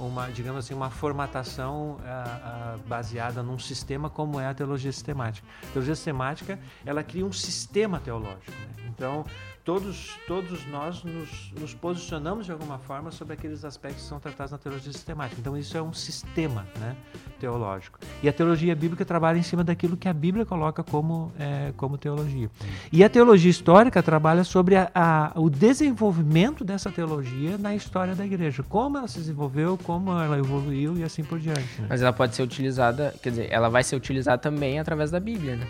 uma 0.07 0.27
digamos 0.31 0.65
assim, 0.65 0.73
uma 0.73 0.89
formatação 0.89 1.97
ah, 2.03 2.39
ah, 2.43 2.77
baseada 2.87 3.43
num 3.43 3.59
sistema 3.59 4.09
como 4.09 4.39
é 4.39 4.47
a 4.47 4.53
teologia 4.53 4.91
sistemática. 4.91 5.47
A 5.63 5.71
teologia 5.71 5.95
sistemática, 5.95 6.59
ela 6.85 7.03
cria 7.03 7.25
um 7.25 7.31
sistema 7.31 7.99
teológico, 7.99 8.51
né? 8.51 8.85
Então, 8.87 9.25
todos, 9.63 10.17
todos 10.27 10.65
nós 10.67 11.03
nos, 11.03 11.51
nos 11.59 11.73
posicionamos 11.73 12.45
de 12.45 12.51
alguma 12.51 12.77
forma 12.79 13.11
sobre 13.11 13.33
aqueles 13.33 13.63
aspectos 13.63 14.03
que 14.03 14.09
são 14.09 14.19
tratados 14.19 14.51
na 14.51 14.57
teologia 14.57 14.91
sistemática. 14.91 15.39
Então, 15.39 15.57
isso 15.57 15.77
é 15.77 15.81
um 15.81 15.93
sistema 15.93 16.65
né, 16.79 16.95
teológico. 17.39 17.99
E 18.23 18.29
a 18.29 18.33
teologia 18.33 18.75
bíblica 18.75 19.05
trabalha 19.05 19.37
em 19.37 19.43
cima 19.43 19.63
daquilo 19.63 19.95
que 19.97 20.07
a 20.09 20.13
Bíblia 20.13 20.45
coloca 20.45 20.83
como, 20.83 21.31
é, 21.39 21.71
como 21.77 21.97
teologia. 21.97 22.49
E 22.91 23.03
a 23.03 23.09
teologia 23.09 23.51
histórica 23.51 24.01
trabalha 24.01 24.43
sobre 24.43 24.75
a, 24.75 24.89
a- 24.93 25.31
o 25.35 25.49
desenvolvimento 25.49 26.63
dessa 26.63 26.89
teologia 26.91 27.57
na 27.57 27.75
história 27.75 28.15
da 28.15 28.25
igreja. 28.25 28.63
Como 28.63 28.97
ela 28.97 29.07
se 29.07 29.19
desenvolveu, 29.19 29.77
como 29.83 30.11
ela 30.11 30.37
evoluiu 30.37 30.97
e 30.97 31.03
assim 31.03 31.23
por 31.23 31.39
diante. 31.39 31.81
né? 31.81 31.87
Mas 31.89 32.01
ela 32.01 32.13
pode 32.13 32.35
ser 32.35 32.43
utilizada, 32.43 33.13
quer 33.21 33.29
dizer, 33.29 33.47
ela 33.51 33.69
vai 33.69 33.83
ser 33.83 33.95
utilizada 33.95 34.37
também 34.37 34.79
através 34.79 35.11
da 35.11 35.19
Bíblia, 35.19 35.55
né? 35.57 35.67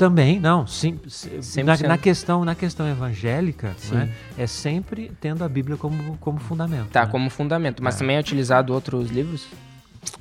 Também, 0.00 0.40
não, 0.40 0.66
sim, 0.66 0.98
sim, 1.08 1.62
na, 1.62 1.74
100%. 1.76 1.86
na 1.86 1.98
questão, 1.98 2.42
na 2.42 2.54
questão 2.54 2.88
evangélica, 2.88 3.76
né, 3.92 4.08
é 4.38 4.46
sempre 4.46 5.12
tendo 5.20 5.44
a 5.44 5.48
Bíblia 5.48 5.76
como, 5.76 6.16
como 6.16 6.40
fundamento. 6.40 6.88
Tá, 6.88 7.04
né? 7.04 7.10
como 7.10 7.28
fundamento. 7.28 7.82
Mas 7.82 7.96
É. 7.96 7.98
também 7.98 8.16
é 8.16 8.20
utilizado 8.20 8.72
outros 8.72 9.10
livros? 9.10 9.46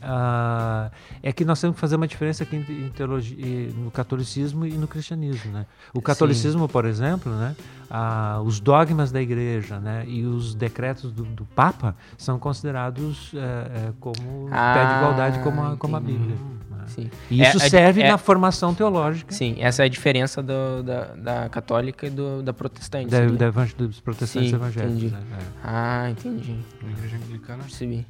Ah, 0.01 0.91
é 1.23 1.31
que 1.31 1.43
nós 1.45 1.59
temos 1.59 1.75
que 1.75 1.79
fazer 1.81 1.95
uma 1.95 2.07
diferença 2.07 2.43
aqui 2.43 2.55
em, 2.55 2.89
teologia, 2.89 3.69
no 3.75 3.89
catolicismo 3.91 4.65
e 4.65 4.71
no 4.73 4.87
cristianismo, 4.87 5.51
né? 5.51 5.65
O 5.93 6.01
catolicismo, 6.01 6.67
por 6.67 6.85
exemplo, 6.85 7.31
né? 7.33 7.55
Ah, 7.89 8.41
os 8.43 8.59
dogmas 8.59 9.11
da 9.11 9.21
igreja, 9.21 9.79
né? 9.79 10.03
E 10.07 10.25
os 10.25 10.53
decretos 10.53 11.11
do, 11.11 11.23
do 11.23 11.45
Papa 11.45 11.95
são 12.17 12.37
considerados 12.39 13.31
é, 13.33 13.37
é, 13.39 13.93
como 13.99 14.47
Ah, 14.51 14.73
pé 14.73 14.85
de 14.85 14.93
igualdade 14.99 15.39
como 15.39 15.63
a, 15.63 15.77
como 15.77 15.95
a. 15.95 15.99
Bíblia. 15.99 16.35
né? 16.71 16.85
Sim. 16.87 17.09
E 17.29 17.41
isso 17.41 17.61
É, 17.61 17.65
é- 17.65 17.69
serve 17.69 18.01
é- 18.01 18.09
na 18.11 18.17
formação 18.17 18.73
teológica 18.73 19.31
Sim, 19.31 19.55
essa 19.59 19.83
é 19.83 19.85
a 19.85 19.89
diferença 19.89 20.41
do- 20.41 20.81
da, 20.83 21.05
da 21.15 21.49
católica 21.49 22.07
e 22.07 22.09
do, 22.09 22.41
da 22.41 22.51
protestante. 22.51 23.09
da, 23.11 23.17
seria? 23.17 23.37
da 23.37 23.45
evang- 23.47 23.75
dos 23.77 23.99
protestantes 23.99 24.49
Sim, 24.49 24.55
evangélicos. 24.55 25.03
entendi. 25.03 25.13
né? 25.13 25.21
É. 25.39 25.43
Ah, 25.63 26.09
entendi. 26.09 26.57
Na 26.81 26.89
igreja 26.91 27.17
anglicana. 27.17 27.63
Percebi. 27.63 28.05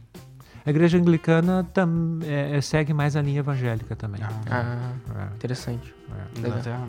A 0.69 0.71
igreja 0.71 0.99
anglicana 0.99 1.67
tam, 1.73 2.19
é, 2.23 2.55
é, 2.57 2.61
segue 2.61 2.93
mais 2.93 3.15
a 3.15 3.21
linha 3.23 3.39
evangélica 3.39 3.95
também. 3.95 4.21
Ah, 4.23 4.93
Ah, 5.09 5.29
É, 5.31 5.35
interessante. 5.35 5.91
é. 6.37 6.39
Né? 6.41 6.85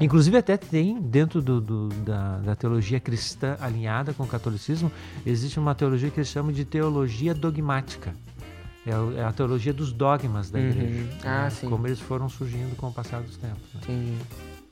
Inclusive 0.00 0.38
até 0.38 0.56
tem 0.56 0.98
dentro 0.98 1.42
do, 1.42 1.60
do- 1.60 1.88
da, 1.88 2.38
da 2.38 2.56
teologia 2.56 2.98
cristã 2.98 3.58
alinhada 3.60 4.14
com 4.14 4.22
o 4.22 4.26
catolicismo, 4.26 4.90
existe 5.26 5.58
uma 5.58 5.74
teologia 5.74 6.08
que 6.08 6.18
eles 6.18 6.28
chamam 6.30 6.50
de 6.50 6.64
teologia 6.64 7.34
dogmática. 7.34 8.14
É, 8.86 9.20
é 9.20 9.24
a 9.24 9.32
teologia 9.32 9.74
dos 9.74 9.92
dogmas 9.92 10.50
da 10.50 10.58
Uhum. 10.58 10.70
igreja. 10.70 11.04
Ah, 11.26 11.42
né? 11.44 11.50
sim. 11.50 11.68
Como 11.68 11.86
eles 11.86 12.00
foram 12.00 12.26
surgindo 12.26 12.74
com 12.76 12.88
o 12.88 12.92
passar 12.92 13.20
dos 13.20 13.36
tempos. 13.36 13.74
né? 13.74 13.80
Entendi. 13.82 14.16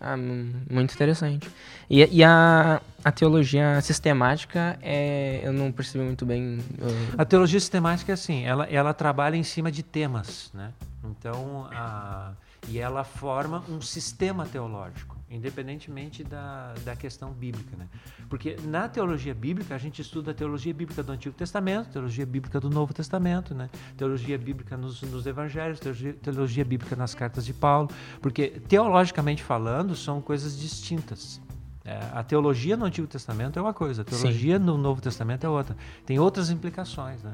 Ah, 0.00 0.16
mu- 0.16 0.52
muito 0.70 0.92
interessante. 0.94 1.48
E, 1.88 2.04
e 2.18 2.22
a, 2.22 2.80
a 3.04 3.10
teologia 3.12 3.80
sistemática, 3.80 4.78
é, 4.82 5.40
eu 5.42 5.52
não 5.52 5.72
percebi 5.72 6.04
muito 6.04 6.26
bem. 6.26 6.58
eu- 6.78 6.88
A 7.16 7.24
teologia 7.24 7.58
sistemática 7.58 8.12
é 8.12 8.14
assim, 8.14 8.44
ela, 8.44 8.64
ela 8.66 8.92
trabalha 8.92 9.36
em 9.36 9.42
cima 9.42 9.72
de 9.72 9.82
temas, 9.82 10.50
né? 10.52 10.72
Então, 11.04 11.66
a, 11.72 12.32
e 12.68 12.78
ela 12.78 13.04
forma 13.04 13.62
um 13.70 13.80
sistema 13.80 14.44
teológico, 14.44 15.15
independentemente 15.30 16.22
da, 16.22 16.74
da 16.84 16.94
questão 16.94 17.32
bíblica, 17.32 17.76
né? 17.76 17.88
Porque 18.28 18.56
na 18.64 18.88
teologia 18.88 19.34
bíblica, 19.34 19.74
a 19.74 19.78
gente 19.78 20.00
estuda 20.00 20.30
a 20.30 20.34
teologia 20.34 20.72
bíblica 20.72 21.02
do 21.02 21.10
Antigo 21.12 21.34
Testamento, 21.34 21.90
teologia 21.90 22.24
bíblica 22.24 22.60
do 22.60 22.70
Novo 22.70 22.94
Testamento, 22.94 23.54
né? 23.54 23.68
Teologia 23.96 24.38
bíblica 24.38 24.76
nos, 24.76 25.02
nos 25.02 25.26
evangelhos, 25.26 25.80
teologia, 25.80 26.12
teologia 26.14 26.64
bíblica 26.64 26.94
nas 26.94 27.14
cartas 27.14 27.44
de 27.44 27.52
Paulo, 27.52 27.90
porque 28.20 28.60
teologicamente 28.68 29.42
falando, 29.42 29.96
são 29.96 30.20
coisas 30.20 30.58
distintas. 30.58 31.40
É, 31.84 32.00
a 32.12 32.22
teologia 32.24 32.76
no 32.76 32.84
Antigo 32.84 33.06
Testamento 33.06 33.58
é 33.58 33.62
uma 33.62 33.72
coisa, 33.72 34.02
a 34.02 34.04
teologia 34.04 34.58
no 34.58 34.76
Novo 34.76 35.00
Testamento 35.00 35.44
é 35.44 35.48
outra. 35.48 35.76
Tem 36.04 36.18
outras 36.18 36.50
implicações, 36.50 37.22
né? 37.22 37.32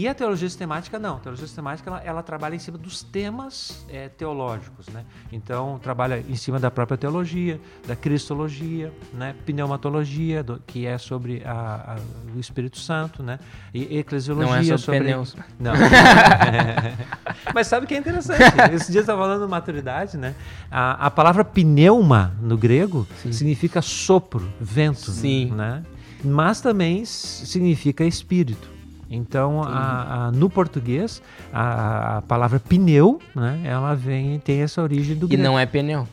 E 0.00 0.06
a 0.06 0.14
teologia 0.14 0.48
sistemática 0.48 0.96
não. 0.96 1.16
A 1.16 1.18
teologia 1.18 1.44
sistemática 1.44 1.90
ela, 1.90 2.00
ela 2.04 2.22
trabalha 2.22 2.54
em 2.54 2.58
cima 2.60 2.78
dos 2.78 3.02
temas 3.02 3.84
é, 3.88 4.08
teológicos, 4.08 4.86
né? 4.90 5.04
Então 5.32 5.76
trabalha 5.82 6.24
em 6.28 6.36
cima 6.36 6.60
da 6.60 6.70
própria 6.70 6.96
teologia, 6.96 7.60
da 7.84 7.96
cristologia, 7.96 8.92
né? 9.12 9.34
Pneumatologia, 9.44 10.44
do- 10.44 10.62
que 10.64 10.86
é 10.86 10.98
sobre 10.98 11.42
a- 11.44 11.96
a- 11.96 12.32
o 12.32 12.38
Espírito 12.38 12.78
Santo, 12.78 13.24
né? 13.24 13.40
E 13.74 13.98
eclesiologia 13.98 14.54
Não 14.62 14.74
é 14.74 14.78
sobre 14.78 15.00
pneus. 15.00 15.34
não. 15.58 15.72
Mas 17.52 17.66
sabe 17.66 17.84
o 17.84 17.88
que 17.88 17.94
é 17.94 17.98
interessante? 17.98 18.40
Esse 18.74 18.92
dia 18.92 19.00
estava 19.00 19.20
falando 19.22 19.44
de 19.46 19.50
maturidade, 19.50 20.16
né? 20.16 20.32
A, 20.70 21.06
a 21.06 21.10
palavra 21.10 21.44
pneuma 21.44 22.36
no 22.40 22.56
grego 22.56 23.04
significa 23.32 23.82
sopro, 23.82 24.48
vento, 24.60 25.10
Sim. 25.10 25.46
né? 25.56 25.82
Mas 26.22 26.60
também 26.60 27.04
significa 27.04 28.04
espírito. 28.04 28.77
Então, 29.10 29.62
a- 29.62 30.26
a- 30.26 30.32
no 30.32 30.50
português, 30.50 31.22
a, 31.52 32.18
a 32.18 32.22
palavra 32.22 32.60
pneu, 32.60 33.20
né? 33.34 33.60
Ela 33.64 33.94
vem 33.94 34.38
tem 34.38 34.60
essa 34.60 34.82
origem 34.82 35.16
do 35.16 35.26
E 35.26 35.28
grego. 35.30 35.42
não 35.42 35.58
é 35.58 35.64
pneu, 35.64 36.06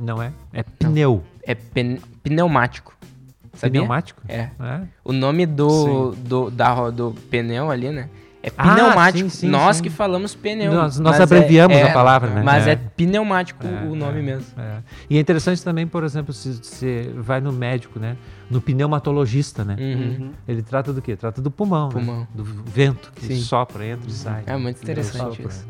Não 0.00 0.22
é? 0.22 0.30
É 0.52 0.62
pneu. 0.62 1.22
é 1.42 1.54
pen- 1.54 2.00
pneumático. 2.22 2.94
Sabia? 3.54 3.80
Pneumático? 3.80 4.20
É. 4.28 4.50
É? 4.60 4.80
O 5.04 5.12
nome 5.12 5.46
do, 5.46 6.10
do, 6.16 6.50
da, 6.50 6.90
do 6.90 7.12
pneu 7.30 7.70
ali, 7.70 7.90
né? 7.90 8.08
É 8.46 8.52
Ah, 8.58 8.74
pneumático. 8.74 9.30
sim, 9.30 9.36
sim, 9.40 9.48
Nós 9.48 9.78
sim. 9.78 9.82
que 9.84 9.88
falamos 9.88 10.34
pneu. 10.34 10.70
Nós- 10.70 10.98
nós 10.98 11.12
mas 11.12 11.20
abreviamos 11.22 11.76
a 11.78 11.90
palavra, 11.94 12.28
né? 12.28 12.42
Mas 12.44 12.66
é, 12.66 12.72
É. 12.72 12.76
pneumático 12.76 13.66
É, 13.66 13.86
o 13.88 13.94
nome 13.94 14.18
é, 14.18 14.22
mesmo. 14.22 14.46
é. 14.58 14.78
E 15.08 15.16
é 15.16 15.20
interessante 15.20 15.64
também, 15.64 15.86
por 15.86 16.04
exemplo, 16.04 16.32
se 16.34 16.52
você 16.62 17.10
vai 17.16 17.40
no 17.40 17.50
médico, 17.50 17.98
né? 17.98 18.18
No 18.50 18.60
pneumatologista, 18.60 19.64
né? 19.64 19.76
Uhum. 19.78 20.30
Ele 20.46 20.60
trata 20.62 20.92
do 20.92 21.00
quê? 21.00 21.16
Trata 21.16 21.40
do 21.40 21.50
pulmão, 21.50 21.86
né? 21.88 21.94
Pulmão. 21.94 22.28
Do 22.34 22.44
vento 22.44 23.10
que 23.14 23.34
sopra, 23.36 23.86
entra 23.86 24.08
e 24.10 24.12
sai. 24.12 24.42
É 24.46 24.56
muito 24.58 24.82
interessante 24.82 25.36
sopra, 25.38 25.48
isso. 25.48 25.66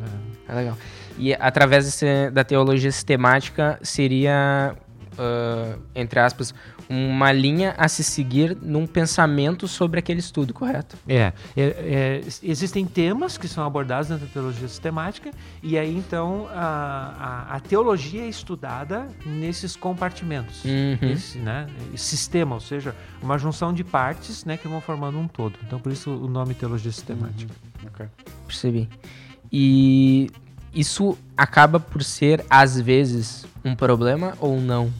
é. 0.48 0.52
É 0.52 0.54
legal. 0.56 0.76
E 1.16 1.32
através 1.32 1.84
desse- 1.84 2.28
da 2.32 2.42
teologia 2.42 2.90
sistemática 2.90 3.78
seria, 3.82 4.74
ah, 5.16 5.76
entre 5.94 6.18
aspas, 6.18 6.52
uma 6.88 7.32
linha 7.32 7.74
a 7.78 7.88
se 7.88 8.02
seguir 8.04 8.56
num 8.60 8.86
pensamento 8.86 9.66
sobre 9.66 9.98
aquele 9.98 10.20
estudo, 10.20 10.52
correto? 10.52 10.96
É, 11.08 11.14
é, 11.14 11.32
é, 11.56 12.20
existem 12.42 12.84
temas 12.84 13.38
que 13.38 13.48
são 13.48 13.64
abordados 13.64 14.08
dentro 14.08 14.26
da 14.26 14.32
teologia 14.32 14.68
sistemática 14.68 15.30
e 15.62 15.78
aí 15.78 15.96
então 15.96 16.46
a, 16.52 17.46
a, 17.50 17.56
a 17.56 17.60
teologia 17.60 18.22
é 18.22 18.28
estudada 18.28 19.06
nesses 19.24 19.76
compartimentos, 19.76 20.64
Uhum. 20.64 21.10
esse, 21.10 21.38
né, 21.38 21.66
esse 21.92 22.04
sistema, 22.04 22.54
ou 22.54 22.60
seja, 22.60 22.94
uma 23.22 23.38
junção 23.38 23.72
de 23.72 23.84
partes 23.84 24.44
né, 24.44 24.56
que 24.56 24.68
vão 24.68 24.80
formando 24.80 25.18
um 25.18 25.28
todo. 25.28 25.58
Então 25.66 25.78
por 25.78 25.92
isso 25.92 26.10
o 26.10 26.28
nome 26.28 26.54
teologia 26.54 26.92
sistemática. 26.92 27.52
Percebi. 28.46 28.88
E 29.52 30.30
isso 30.74 31.16
acaba 31.36 31.78
por 31.78 32.02
ser, 32.02 32.44
às 32.50 32.80
vezes, 32.80 33.46
um 33.64 33.74
problema 33.76 34.34
ou 34.40 34.60
não? 34.60 34.92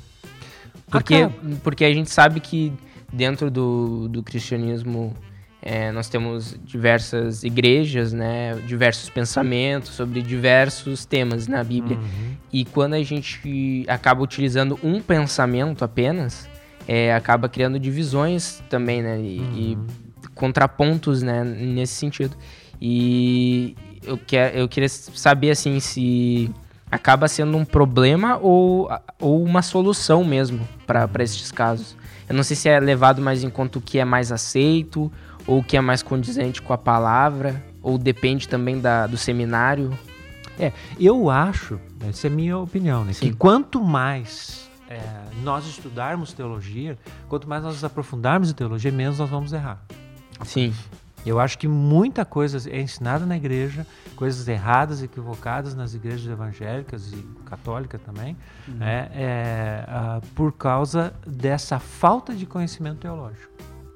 Porque, 0.95 1.15
Acaba. 1.15 1.57
porque 1.63 1.85
a 1.85 1.93
gente 1.93 2.09
sabe 2.09 2.39
que 2.39 2.73
dentro 3.13 3.51
do, 3.51 4.09
do 4.09 4.23
cristianismo 4.23 5.13
é, 5.61 5.91
nós 5.91 6.09
temos 6.09 6.57
diversas 6.63 7.43
igrejas, 7.43 8.13
né? 8.13 8.55
Diversos 8.67 9.11
pensamentos 9.11 9.91
sobre 9.91 10.23
diversos 10.23 11.05
temas 11.05 11.49
na 11.49 11.65
Bíblia. 11.65 11.97
Uhum. 11.97 12.37
E 12.53 12.65
quando 12.65 12.95
a 12.95 13.03
gente 13.03 13.85
acaba 13.89 14.23
utilizando 14.23 14.79
um 14.85 15.01
pensamento 15.01 15.85
apenas, 15.85 16.49
é, 16.87 17.13
acaba 17.13 17.49
criando 17.49 17.79
divisões 17.79 18.63
também, 18.71 19.03
né? 19.03 19.19
E, 19.21 19.39
e 19.39 19.79
contrapontos, 20.35 21.23
né? 21.23 21.43
Nesse 21.43 21.95
sentido. 21.95 22.37
E 22.81 23.75
eu, 24.07 24.17
quer, 24.17 24.57
eu 24.57 24.69
queria 24.69 24.89
saber, 24.89 25.51
assim, 25.51 25.81
se 25.81 26.51
acaba 26.95 27.27
sendo 27.27 27.57
um 27.57 27.65
problema 27.65 28.39
ou, 28.41 28.89
ou 29.21 29.43
uma 29.43 29.63
solução 29.63 30.23
mesmo 30.25 30.67
para 30.87 31.25
esses 31.25 31.51
casos. 31.51 31.97
Eu 32.29 32.37
não 32.37 32.45
sei 32.45 32.57
se 32.57 32.69
é 32.69 32.79
levado 32.79 33.21
mais 33.21 33.43
em 33.43 33.51
conta 33.51 33.79
o 33.79 33.83
que 33.83 33.99
é 33.99 34.05
mais 34.05 34.31
aceito 34.31 35.11
ou 35.47 35.59
o 35.59 35.65
que 35.65 35.77
é 35.77 35.81
mais 35.81 36.03
condizente 36.03 36.63
com 36.63 36.73
a 36.73 36.79
palavra, 36.79 37.63
ou 37.83 37.99
depende 37.99 38.49
também 38.49 38.81
da, 38.81 39.07
do 39.07 39.17
seminário. 39.17 39.97
Eu 40.99 41.29
acho, 41.29 41.81
essa 42.09 42.29
é 42.29 42.31
a 42.31 42.33
minha 42.33 42.57
opinião, 42.57 43.05
né, 43.05 43.13
que 43.13 43.33
quanto 43.33 43.83
mais 43.83 44.71
é, 44.89 45.01
nós 45.43 45.67
estudarmos 45.67 46.33
teologia, 46.33 46.97
quanto 47.29 47.49
mais 47.49 47.63
nós 47.65 47.75
nos 47.75 47.85
aprofundarmos 47.85 48.51
em 48.51 48.55
teologia, 48.55 48.93
menos 48.93 49.19
nós 49.19 49.29
vamos 49.29 49.53
errar. 49.53 49.83
Sim. 50.45 50.73
Eu 51.27 51.41
acho 51.41 51.59
que 51.59 51.67
muita 51.67 52.25
coisa 52.25 52.59
é 52.71 52.81
ensinada 52.81 53.25
na 53.25 53.37
igreja, 53.37 53.87
coisas 54.15 54.47
erradas, 54.47 55.03
equivocadas 55.03 55.75
nas 55.75 55.95
igrejas 55.95 56.27
evangélicas 56.31 57.13
e 57.13 57.17
católicas 57.47 58.01
também, 58.03 58.37
é, 58.81 59.09
é, 59.15 59.85
ah, 59.89 60.21
por 60.35 60.53
causa 60.53 61.15
dessa 61.27 61.79
falta 61.79 62.35
de 62.35 62.45
conhecimento 62.47 62.99
teológico. 62.99 63.53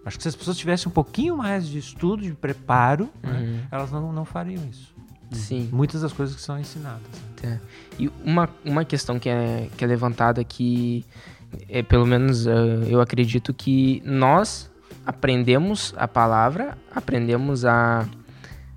Acho 0.06 0.16
que 0.16 0.22
se 0.22 0.28
as 0.28 0.36
pessoas 0.36 0.56
tivessem 0.56 0.88
um 0.88 0.92
pouquinho 0.92 1.36
mais 1.36 1.66
de 1.68 1.78
estudo, 1.78 2.22
de 2.22 2.32
preparo, 2.32 3.10
né, 3.22 3.38
Uhum. 3.40 3.60
elas 3.70 3.90
não, 3.92 4.10
não 4.12 4.24
fariam 4.24 4.64
isso. 4.70 4.94
Sim. 5.30 5.68
Muitas 5.70 6.00
das 6.00 6.12
coisas 6.14 6.34
que 6.34 6.40
são 6.40 6.58
ensinadas. 6.58 7.02
né? 7.42 7.60
E 7.98 8.10
uma, 8.24 8.48
uma 8.64 8.84
questão 8.86 9.18
que 9.18 9.28
é, 9.28 9.68
que 9.76 9.84
é 9.84 9.86
levantada 9.86 10.40
aqui, 10.40 11.04
é, 11.68 11.82
pelo 11.82 12.06
menos 12.06 12.46
eh, 12.46 12.52
eu 12.88 13.00
acredito 13.02 13.52
que 13.52 14.02
nós 14.06 14.70
aprendemos 15.08 15.94
a 15.96 16.06
palavra, 16.06 16.76
aprendemos 16.94 17.64
a, 17.64 18.06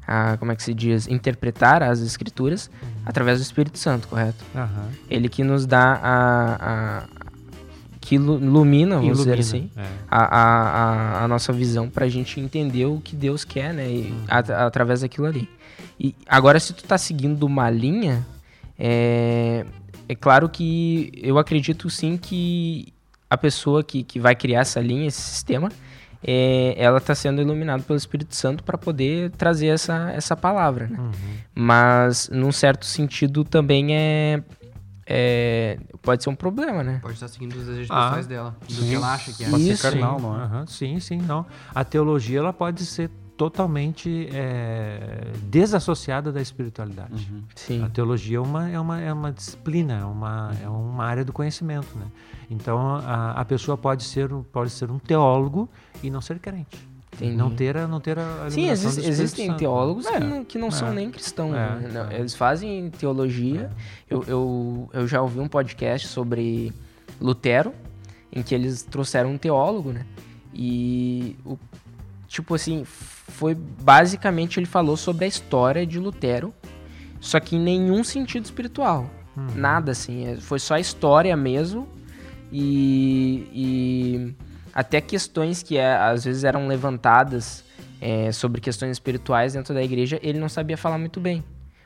a, 0.08 0.38
como 0.38 0.54
é 0.54 0.56
que 0.56 0.64
se 0.64 0.74
diz, 0.74 1.06
interpretar 1.10 1.84
as 1.84 2.00
escrituras 2.00 2.72
através 3.06 3.40
do 3.40 3.44
Espírito 3.44 3.78
Santo, 3.78 4.08
correto? 4.08 4.42
Aham. 4.56 4.88
Ele 5.10 5.28
que 5.28 5.44
nos 5.44 5.66
dá 5.66 6.00
a... 6.02 6.58
a 6.62 7.04
que 8.00 8.16
ilu- 8.16 8.40
ilumina, 8.40 8.96
vamos 8.96 9.18
dizer 9.20 9.38
Ilumina, 9.38 9.68
assim, 9.68 9.70
é. 9.78 9.86
a, 10.10 10.24
a, 10.24 10.42
a, 11.22 11.24
a 11.26 11.28
nossa 11.28 11.54
visão 11.54 11.88
pra 11.88 12.08
gente 12.10 12.40
entender 12.40 12.86
o 12.86 13.00
que 13.00 13.16
Deus 13.16 13.44
quer, 13.44 13.74
né? 13.74 13.88
E 13.88 14.14
at- 14.28 14.50
através 14.50 15.02
daquilo 15.02 15.28
ali. 15.28 15.48
E 16.00 16.16
agora, 16.28 16.60
se 16.60 16.74
tu 16.74 16.84
tá 16.84 16.98
seguindo 16.98 17.44
uma 17.44 17.70
linha, 17.70 18.26
é, 18.80 19.66
é 20.10 20.16
claro 20.16 20.50
que 20.50 21.12
eu 21.22 21.38
acredito 21.38 21.90
sim 21.92 22.18
que 22.18 22.92
a 23.30 23.38
pessoa 23.38 23.84
que, 23.84 24.02
que 24.02 24.20
vai 24.20 24.34
criar 24.36 24.62
essa 24.62 24.80
linha, 24.82 25.08
esse 25.08 25.22
sistema, 25.22 25.72
é, 26.24 26.76
ela 26.78 26.98
está 27.00 27.16
sendo 27.16 27.42
iluminada 27.42 27.82
pelo 27.84 27.98
Espírito 27.98 28.36
Santo 28.36 28.64
para 28.64 28.78
poder 28.78 29.32
trazer 29.32 29.68
essa, 29.68 30.12
essa 30.12 30.36
palavra, 30.36 30.88
né? 30.88 30.98
Uhum. 31.00 31.12
Mas, 31.56 32.30
num 32.30 32.52
certo 32.52 32.86
sentido, 32.86 33.44
também 33.44 33.96
é, 33.96 34.44
é- 35.06 35.78
pode 36.02 36.24
ser 36.24 36.30
um 36.30 36.36
problema, 36.36 36.84
né? 36.84 37.00
Pode 37.02 37.16
estar 37.16 37.28
seguindo 37.28 37.56
os 37.56 37.66
desejos 37.66 37.90
Ah, 37.92 38.04
pessoais 38.06 38.28
dela, 38.28 38.56
do 38.68 38.74
sim. 38.74 38.90
que 38.90 38.96
ela 38.96 39.14
acha 39.14 39.34
que 39.34 39.44
é. 39.44 39.50
Pode 39.50 39.64
ser 39.64 39.72
Isso. 39.74 39.84
carnal, 39.84 40.20
não 40.20 40.40
é? 40.40 40.44
Aham, 40.44 40.66
sim, 40.68 41.00
sim, 41.00 41.18
não. 41.18 41.46
A 41.74 41.84
teologia 41.84 42.40
ela 42.40 42.54
pode 42.54 42.86
ser 42.86 43.10
totalmente 43.38 44.30
é, 44.34 45.32
desassociada 45.44 46.32
da 46.32 46.42
espiritualidade. 46.42 47.28
Uhum. 47.32 47.42
Sim. 47.56 47.84
A 47.84 47.90
teologia 47.90 48.38
é 48.38 48.42
uma, 48.42 48.70
é 48.70 48.80
uma, 48.80 49.02
é 49.02 49.12
uma 49.14 49.32
disciplina, 49.32 49.94
é 50.00 50.06
uma, 50.06 50.52
é 50.64 50.70
uma 50.70 51.06
área 51.06 51.26
do 51.26 51.34
conhecimento. 51.34 51.88
Né? 51.98 52.06
Então 52.50 52.78
a, 52.98 53.32
a 53.32 53.46
pessoa 53.46 53.78
pode 53.78 54.04
ser, 54.04 54.32
um- 54.32 54.44
pode 54.44 54.70
ser 54.72 54.92
um 54.92 55.00
teólogo 55.00 55.68
e 56.04 56.10
não 56.12 56.22
ser 56.22 56.38
crente. 56.40 56.78
Entendi. 57.14 57.36
Não 57.36 57.50
ter, 57.52 57.76
a- 57.78 57.88
não 57.88 58.00
ter 58.00 58.18
a 58.18 58.50
Sim, 58.50 58.62
iluminação 58.62 58.70
exis- 58.72 58.84
do 58.84 58.88
Espírito 59.00 59.10
existem 59.10 59.48
Santo. 59.48 59.60
teólogos 59.60 60.06
que 60.08 60.14
É, 60.14 60.20
não, 60.20 60.46
que 60.46 60.58
não 60.58 60.72
são 60.72 60.88
é. 60.90 60.94
nem 60.94 61.12
cristãos. 61.12 61.54
É, 61.56 61.76
né? 61.76 61.90
Não, 61.94 62.10
é. 62.12 62.20
Eles 62.20 62.36
fazem 62.36 62.90
teologia. 62.92 63.70
Eu, 64.10 64.24
eu, 64.28 64.90
eu 64.94 65.08
já 65.08 65.22
ouvi 65.22 65.40
um 65.40 65.48
podcast 65.48 66.08
sobre 66.08 66.72
Lutero, 67.20 67.74
em 68.32 68.42
que 68.42 68.56
eles 68.56 68.84
trouxeram 68.84 69.32
um 69.32 69.38
teólogo, 69.38 69.92
né? 69.92 70.06
E, 70.54 71.36
o, 71.46 71.58
tipo 72.28 72.56
assim, 72.56 72.86
foi 73.32 73.56
basicamente 73.56 74.60
ele 74.60 74.68
falou 74.68 74.96
sobre 74.96 75.26
a 75.26 75.28
história 75.28 75.86
de 75.86 75.98
Lutero, 75.98 76.54
só 77.20 77.40
que 77.40 77.56
em 77.56 77.60
nenhum 77.60 78.04
sentido 78.04 78.46
espiritual. 78.46 79.10
Uhum. 79.36 79.48
Nada 79.56 79.92
assim, 79.92 80.28
é- 80.28 80.38
foi 80.38 80.60
só 80.60 80.76
a 80.76 80.80
história 80.80 81.36
mesmo. 81.36 81.88
E, 82.52 83.48
e 83.54 84.36
até 84.74 85.00
questões 85.00 85.64
que 85.64 85.78
é, 85.78 85.96
às 85.96 86.26
vezes 86.26 86.44
eram 86.44 86.68
levantadas 86.68 87.64
é, 88.02 88.32
sobre 88.32 88.60
questões 88.60 88.92
espirituais 88.92 89.54
dentro 89.54 89.74
da 89.74 89.82
igreja, 89.82 90.20
ele 90.22 90.40
não 90.40 90.50
sabia 90.50 90.76
falar 90.76 90.98
muito 90.98 91.20
bem. 91.20 91.44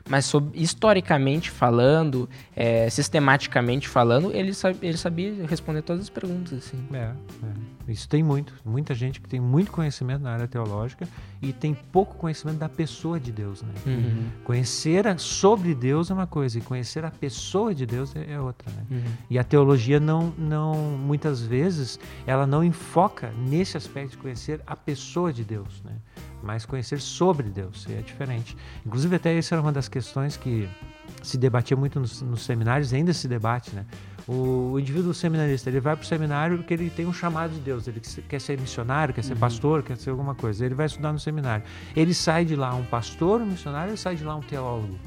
Mas 0.08 0.24
sobre, 0.24 0.58
historicamente 0.60 1.50
falando, 1.50 2.28
é, 2.54 2.88
sistematicamente 2.88 3.88
falando, 3.88 4.30
ele, 4.32 4.52
ele 4.82 4.96
sabia 4.96 5.46
responder 5.46 5.82
todas 5.82 6.02
as 6.02 6.10
perguntas. 6.10 6.52
Assim. 6.58 6.78
É, 6.92 7.10
é. 7.88 7.92
Isso 7.92 8.08
tem 8.08 8.22
muito. 8.22 8.54
Muita 8.64 8.94
gente 8.94 9.20
que 9.20 9.28
tem 9.28 9.40
muito 9.40 9.70
conhecimento 9.70 10.22
na 10.22 10.32
área 10.32 10.46
teológica 10.48 11.08
e 11.42 11.52
tem 11.52 11.74
pouco 11.74 12.16
conhecimento 12.16 12.58
da 12.58 12.68
pessoa 12.68 13.18
de 13.20 13.30
Deus. 13.30 13.62
Né? 13.62 13.68
Uhum. 13.86 14.26
Conhecer 14.44 15.06
a- 15.06 15.18
sobre 15.18 15.74
Deus 15.74 16.10
é 16.10 16.14
uma 16.14 16.26
coisa 16.26 16.58
e 16.58 16.60
conhecer 16.60 17.04
a 17.04 17.10
pessoa 17.10 17.74
de 17.74 17.86
Deus 17.86 18.14
é, 18.16 18.32
é 18.32 18.40
outra. 18.40 18.70
Né? 18.72 18.82
Uhum. 18.90 19.12
E 19.30 19.38
a 19.38 19.44
teologia 19.44 20.00
não, 20.00 20.32
não, 20.38 20.74
muitas 20.74 21.40
vezes, 21.40 21.98
ela 22.26 22.46
não 22.46 22.64
enfoca 22.64 23.32
nesse 23.38 23.76
aspecto 23.76 24.12
de 24.12 24.16
conhecer 24.18 24.60
a 24.66 24.74
pessoa 24.74 25.32
de 25.32 25.44
Deus, 25.44 25.82
né? 25.84 25.92
Mas 26.42 26.64
conhecer 26.66 27.00
sobre 27.00 27.48
Deus, 27.48 27.86
e 27.88 27.94
é 27.94 28.00
diferente. 28.00 28.56
Inclusive, 28.84 29.16
até 29.16 29.36
essa 29.36 29.54
era 29.54 29.62
uma 29.62 29.72
das 29.72 29.88
questões 29.88 30.36
que 30.36 30.68
se 31.22 31.36
debatia 31.36 31.76
muito 31.76 31.98
nos, 31.98 32.22
nos 32.22 32.44
seminários, 32.44 32.92
ainda 32.92 33.12
se 33.12 33.26
debate, 33.26 33.74
né? 33.74 33.84
O, 34.28 34.72
o 34.72 34.80
indivíduo 34.80 35.14
seminarista, 35.14 35.70
ele 35.70 35.78
vai 35.80 35.94
para 35.94 36.02
o 36.02 36.06
seminário 36.06 36.58
porque 36.58 36.74
ele 36.74 36.90
tem 36.90 37.06
um 37.06 37.12
chamado 37.12 37.52
de 37.52 37.60
Deus, 37.60 37.86
ele 37.86 38.00
quer- 38.28 38.40
ser 38.40 38.58
missionário, 38.60 39.14
quer 39.14 39.22
ser 39.22 39.36
pastor, 39.36 39.82
quer 39.82 39.96
ser 39.96 40.10
alguma 40.10 40.34
coisa, 40.34 40.64
ele 40.66 40.74
vai 40.74 40.86
estudar 40.86 41.12
no 41.12 41.18
seminário. 41.18 41.64
Ele 41.94 42.12
sai 42.12 42.44
de 42.44 42.56
lá 42.56 42.74
um 42.74 42.84
pastor, 42.84 43.40
um 43.40 43.46
missionário, 43.46 43.90
ele 43.90 43.96
sai 43.96 44.16
de 44.16 44.24
lá 44.24 44.34
um 44.34 44.40
teólogo. 44.40 44.98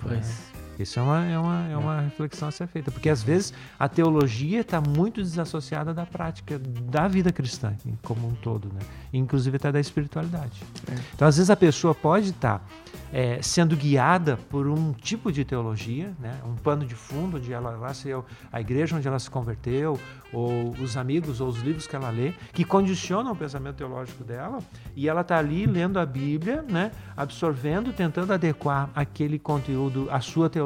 Pois. 0.00 0.53
Isso 0.78 0.98
é 0.98 1.02
uma, 1.02 1.24
é, 1.24 1.38
uma, 1.38 1.68
é 1.68 1.76
uma 1.76 2.00
reflexão 2.00 2.48
a 2.48 2.50
ser 2.50 2.66
feita, 2.66 2.90
porque 2.90 3.08
às 3.08 3.22
vezes 3.22 3.52
a 3.78 3.88
teologia 3.88 4.60
está 4.60 4.80
muito 4.80 5.22
desassociada 5.22 5.94
da 5.94 6.04
prática 6.04 6.58
da 6.58 7.06
vida 7.08 7.32
cristã 7.32 7.74
como 8.02 8.28
um 8.28 8.34
todo, 8.34 8.68
né? 8.72 8.80
inclusive 9.12 9.56
até 9.56 9.70
da 9.70 9.80
espiritualidade. 9.80 10.62
É. 10.90 10.94
Então, 11.14 11.28
às 11.28 11.36
vezes 11.36 11.50
a 11.50 11.56
pessoa 11.56 11.94
pode 11.94 12.30
estar 12.30 12.66
é, 13.12 13.40
sendo 13.40 13.76
guiada 13.76 14.36
por 14.50 14.66
um 14.66 14.92
tipo 14.92 15.30
de 15.30 15.44
teologia, 15.44 16.12
né? 16.18 16.36
um 16.44 16.56
pano 16.56 16.84
de 16.84 16.96
fundo, 16.96 17.36
onde 17.36 17.52
ela 17.52 17.70
lá 17.70 17.94
se 17.94 18.08
a 18.52 18.60
igreja 18.60 18.96
onde 18.96 19.06
ela 19.06 19.20
se 19.20 19.30
converteu, 19.30 19.98
ou 20.32 20.70
os 20.80 20.96
amigos, 20.96 21.40
ou 21.40 21.48
os 21.48 21.58
livros 21.60 21.86
que 21.86 21.94
ela 21.94 22.10
lê, 22.10 22.32
que 22.52 22.64
condicionam 22.64 23.30
o 23.30 23.36
pensamento 23.36 23.76
teológico 23.76 24.24
dela, 24.24 24.58
e 24.96 25.08
ela 25.08 25.20
está 25.20 25.38
ali 25.38 25.64
lendo 25.64 25.98
a 26.00 26.04
Bíblia, 26.04 26.62
né? 26.68 26.90
absorvendo, 27.16 27.92
tentando 27.92 28.32
adequar 28.32 28.90
aquele 28.96 29.38
conteúdo 29.38 30.08
à 30.10 30.20
sua 30.20 30.50
teologia, 30.50 30.63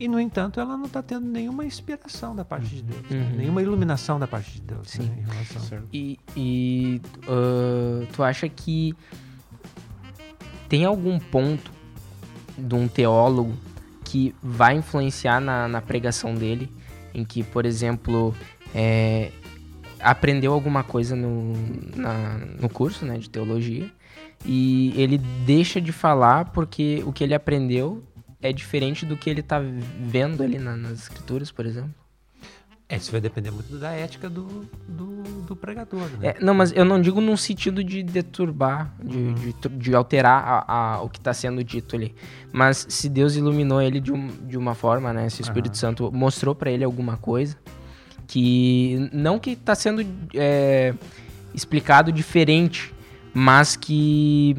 e 0.00 0.08
no 0.08 0.18
entanto 0.20 0.58
ela 0.60 0.76
não 0.76 0.86
está 0.86 1.02
tendo 1.02 1.26
nenhuma 1.26 1.64
inspiração 1.64 2.34
da 2.34 2.44
parte 2.44 2.66
de 2.76 2.82
Deus, 2.82 3.02
né? 3.10 3.18
Uhum. 3.30 3.36
nenhuma 3.36 3.62
iluminação 3.62 4.18
da 4.18 4.26
parte 4.26 4.52
de 4.54 4.60
Deus 4.62 4.88
Sim. 4.90 5.02
né? 5.04 5.16
em 5.18 5.30
relação. 5.32 5.82
E, 5.92 6.18
e, 6.36 7.00
ah, 7.28 8.06
tu 8.12 8.22
acha 8.22 8.48
que 8.48 8.94
tem 10.68 10.84
algum 10.84 11.18
ponto 11.18 11.70
de 12.56 12.74
um 12.74 12.88
teólogo 12.88 13.52
que 14.04 14.34
vai 14.42 14.76
influenciar 14.76 15.40
na, 15.40 15.68
na 15.68 15.80
pregação 15.80 16.34
dele, 16.34 16.70
em 17.12 17.24
que, 17.24 17.42
por 17.42 17.64
exemplo, 17.66 18.34
é, 18.74 19.30
aprendeu 20.00 20.52
alguma 20.52 20.82
coisa 20.82 21.14
no, 21.16 21.52
na- 21.96 22.38
no 22.60 22.68
curso 22.68 23.04
né, 23.04 23.18
de 23.18 23.28
teologia 23.30 23.90
e 24.44 24.92
ele 25.00 25.18
deixa 25.18 25.80
de 25.80 25.90
falar 25.92 26.46
porque 26.46 27.02
o 27.06 27.12
que 27.12 27.24
ele 27.24 27.34
aprendeu 27.34 28.02
é 28.44 28.52
diferente 28.52 29.04
do 29.06 29.16
que 29.16 29.28
ele 29.30 29.40
está 29.40 29.58
vendo 30.00 30.42
ali 30.42 30.58
na- 30.58 30.76
nas 30.76 30.92
escrituras, 31.02 31.50
por 31.50 31.64
exemplo? 31.66 31.94
É, 32.86 32.96
isso 32.98 33.10
vai 33.10 33.20
depender 33.20 33.50
muito 33.50 33.78
da 33.78 33.90
ética 33.92 34.28
do, 34.28 34.68
do, 34.86 35.22
do 35.48 35.56
pregador, 35.56 36.02
né? 36.20 36.34
É, 36.38 36.44
não, 36.44 36.52
mas 36.52 36.70
eu 36.70 36.84
não 36.84 37.00
digo 37.00 37.18
num 37.18 37.36
sentido 37.36 37.82
de 37.82 38.02
deturbar, 38.02 38.94
de, 39.02 39.32
de, 39.32 39.52
tr- 39.54 39.68
de 39.70 39.94
alterar 39.94 40.44
a- 40.46 40.64
a- 40.96 41.00
o 41.02 41.08
que 41.08 41.16
está 41.18 41.32
sendo 41.32 41.64
dito 41.64 41.96
ali. 41.96 42.14
Mas 42.52 42.86
se 42.90 43.08
Deus 43.08 43.36
iluminou 43.36 43.80
ele 43.80 43.98
de, 44.00 44.12
um- 44.12 44.28
de 44.46 44.58
uma 44.58 44.74
forma, 44.74 45.14
né? 45.14 45.30
Se 45.30 45.40
o 45.40 45.42
Espírito 45.42 45.72
Aham. 45.72 45.80
Santo 45.80 46.12
mostrou 46.12 46.54
para 46.54 46.70
ele 46.70 46.84
alguma 46.84 47.16
coisa 47.16 47.56
que 48.26 49.08
não 49.14 49.38
que 49.38 49.50
está 49.52 49.74
sendo 49.74 50.04
é, 50.34 50.92
explicado 51.54 52.12
diferente, 52.12 52.92
mas 53.32 53.76
que 53.76 54.56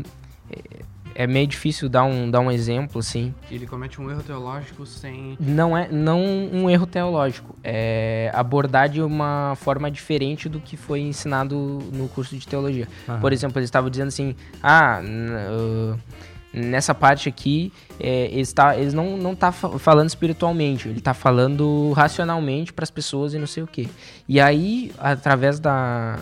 é, 1.15 1.25
meio 1.25 1.47
difícil 1.47 1.87
dar 1.87 2.03
um, 2.03 2.29
dar 2.29 2.41
um 2.41 2.51
exemplo 2.51 2.99
assim. 2.99 3.33
Ele 3.49 3.65
comete 3.65 4.01
um 4.01 4.11
erro 4.11 4.21
teológico 4.21 4.85
sem. 4.85 5.37
Não 5.39 5.75
é 5.75 5.87
não 5.89 6.21
um 6.21 6.69
erro 6.69 6.85
teológico, 6.85 7.55
é 7.63 8.29
abordar 8.33 8.89
de 8.89 9.01
uma 9.01 9.53
forma 9.55 9.89
diferente 9.89 10.49
do 10.49 10.59
que 10.59 10.75
foi 10.75 10.99
ensinado 10.99 11.55
no 11.93 12.09
curso 12.09 12.37
de 12.37 12.45
teologia. 12.45 12.87
Aham. 13.07 13.19
Por 13.21 13.31
exemplo, 13.31 13.57
eles 13.59 13.69
estavam 13.69 13.89
dizendo 13.89 14.09
assim, 14.09 14.35
ah, 14.61 15.01
ah, 15.01 15.97
nessa 16.53 16.93
parte 16.93 17.27
aqui, 17.29 17.71
é, 17.99 18.25
eles, 18.31 18.51
tá, 18.53 18.77
eles 18.77 18.93
não, 18.93 19.17
não 19.17 19.35
tá 19.35 19.51
fa- 19.51 19.77
falando 19.79 20.09
espiritualmente, 20.09 20.87
ele 20.87 21.01
tá 21.01 21.13
falando 21.13 21.91
racionalmente 21.93 22.71
para 22.73 22.83
as 22.83 22.91
pessoas 22.91 23.33
e 23.33 23.39
não 23.39 23.47
sei 23.47 23.63
o 23.63 23.67
quê. 23.67 23.87
E 24.27 24.39
aí, 24.39 24.91
através 24.97 25.59
da, 25.59 26.17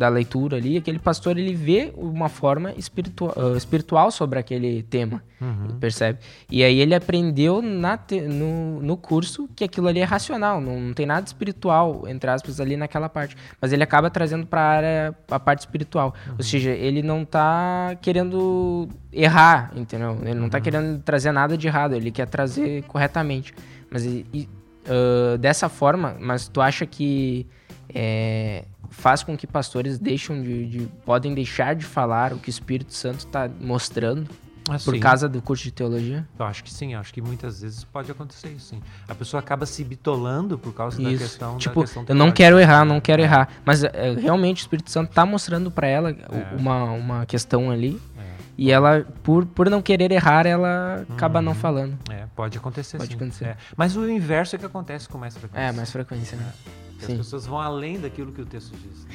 da 0.00 0.08
leitura 0.08 0.56
ali, 0.56 0.78
aquele 0.78 0.98
pastor 0.98 1.36
ele 1.36 1.54
vê 1.54 1.92
uma 1.94 2.30
forma 2.30 2.72
espiritua- 2.76 3.34
ah, 3.36 3.54
espiritual 3.56 4.10
sobre 4.10 4.38
aquele 4.38 4.82
tema, 4.84 5.22
Uhum. 5.38 5.78
percebe? 5.78 6.18
E 6.50 6.64
aí 6.64 6.80
ele 6.80 6.94
aprendeu 6.94 7.60
na 7.60 7.98
te- 7.98 8.22
no, 8.22 8.80
no 8.80 8.96
curso 8.96 9.46
que 9.54 9.62
aquilo 9.62 9.88
ali 9.88 10.00
é 10.00 10.04
racional, 10.04 10.58
não, 10.58 10.80
não 10.80 10.94
tem 10.94 11.04
nada 11.04 11.26
espiritual, 11.26 12.04
entre 12.08 12.30
aspas, 12.30 12.60
ali 12.60 12.78
naquela 12.78 13.10
parte. 13.10 13.36
Mas 13.60 13.72
ele 13.74 13.82
acaba 13.82 14.08
trazendo 14.10 14.46
para 14.46 14.60
a 14.62 14.64
área 14.70 15.14
a 15.30 15.38
parte 15.38 15.60
espiritual. 15.60 16.14
Ou 16.38 16.42
seja, 16.42 16.70
ele 16.70 17.02
não 17.02 17.22
tá 17.24 17.94
querendo 18.00 18.88
errar, 19.12 19.70
entendeu? 19.76 20.16
Ele 20.22 20.34
não 20.40 20.48
tá 20.48 20.60
querendo 20.62 20.98
trazer 21.02 21.30
nada 21.30 21.58
de 21.58 21.66
errado, 21.66 21.94
ele 21.94 22.10
quer 22.10 22.26
trazer 22.26 22.82
corretamente. 22.84 23.52
Mas 23.90 24.06
e- 24.06 24.48
ah, 24.88 25.36
dessa 25.36 25.68
forma, 25.68 26.16
mas 26.18 26.48
tu 26.48 26.60
acha 26.62 26.86
que 26.86 27.46
é, 27.94 28.64
faz 28.90 29.22
com 29.22 29.36
que 29.36 29.46
pastores 29.46 29.98
deixam 29.98 30.42
de, 30.42 30.66
de- 30.66 30.86
podem 31.04 31.32
deixar 31.34 31.74
de 31.74 31.84
falar 31.84 32.32
o 32.32 32.38
que 32.38 32.48
o 32.48 32.50
Espírito 32.50 32.92
Santo 32.92 33.20
está 33.20 33.48
mostrando 33.60 34.28
por 34.64 34.74
Assim, 34.74 35.00
causa 35.00 35.28
do 35.28 35.40
curso 35.42 35.64
de 35.64 35.72
teologia? 35.72 36.28
Eu 36.38 36.44
acho 36.44 36.62
que 36.62 36.72
sim, 36.72 36.94
acho 36.94 37.12
que 37.12 37.20
muitas 37.20 37.60
vezes 37.60 37.82
pode 37.82 38.10
acontecer 38.12 38.48
isso, 38.50 38.66
sim. 38.66 38.80
A 39.08 39.14
pessoa 39.14 39.40
acaba 39.40 39.66
se 39.66 39.82
bitolando 39.82 40.56
por 40.58 40.72
causa 40.72 41.02
da 41.02 41.10
Isso. 41.10 41.22
questão 41.24 41.56
tipo, 41.56 41.74
da 41.80 41.86
questão 41.86 42.04
eu 42.06 42.14
não 42.14 42.30
quero 42.30 42.58
errar, 42.60 42.84
não 42.84 43.00
quero 43.00 43.20
errar. 43.22 43.48
Mas 43.64 43.82
é, 43.82 44.14
realmente 44.20 44.58
o 44.58 44.62
Espírito 44.62 44.90
Santo 44.90 45.12
tá 45.12 45.26
mostrando 45.26 45.70
para 45.72 45.88
ela 45.88 46.10
É. 46.10 46.54
uma, 46.56 46.84
uma 46.92 47.26
questão 47.26 47.70
ali. 47.70 48.00
É. 48.16 48.22
E 48.58 48.70
ela, 48.70 49.04
por, 49.24 49.44
por 49.46 49.68
não 49.70 49.80
querer 49.82 50.12
errar, 50.12 50.46
ela 50.46 51.04
acaba 51.08 51.40
não 51.42 51.52
Uhum. 51.52 51.58
falando. 51.58 51.98
É, 52.10 52.26
pode 52.36 52.56
acontecer 52.58 52.98
Pode 52.98 53.10
sim. 53.10 53.16
acontecer. 53.16 53.44
É. 53.46 53.56
Mas 53.76 53.96
o 53.96 54.08
inverso 54.08 54.54
é 54.54 54.58
que 54.58 54.66
acontece 54.66 55.08
com 55.08 55.16
mais 55.18 55.36
frequência. 55.36 55.66
É, 55.66 55.72
mais 55.72 55.90
frequência, 55.90 56.36
né? 56.36 56.52
As 57.02 57.12
pessoas 57.12 57.46
vão 57.46 57.58
além 57.58 57.98
daquilo 57.98 58.32
que 58.32 58.40
o 58.40 58.46
texto 58.46 58.74
diz. 58.76 59.06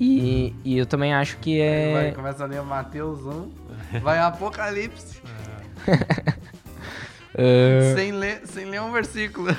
E, 0.00 0.54
e 0.64 0.76
eu 0.76 0.86
também 0.86 1.14
acho 1.14 1.36
que 1.38 1.58
Vai, 1.58 2.08
é. 2.08 2.12
começa 2.12 2.42
a 2.42 2.46
ler 2.46 2.62
Mateus 2.62 3.20
1, 3.24 3.50
vai 4.02 4.18
Apocalipse, 4.18 5.20
ah, 7.36 7.94
sem, 7.94 8.12
ler, 8.12 8.42
sem 8.46 8.64
ler 8.66 8.80
um 8.80 8.92
versículo. 8.92 9.48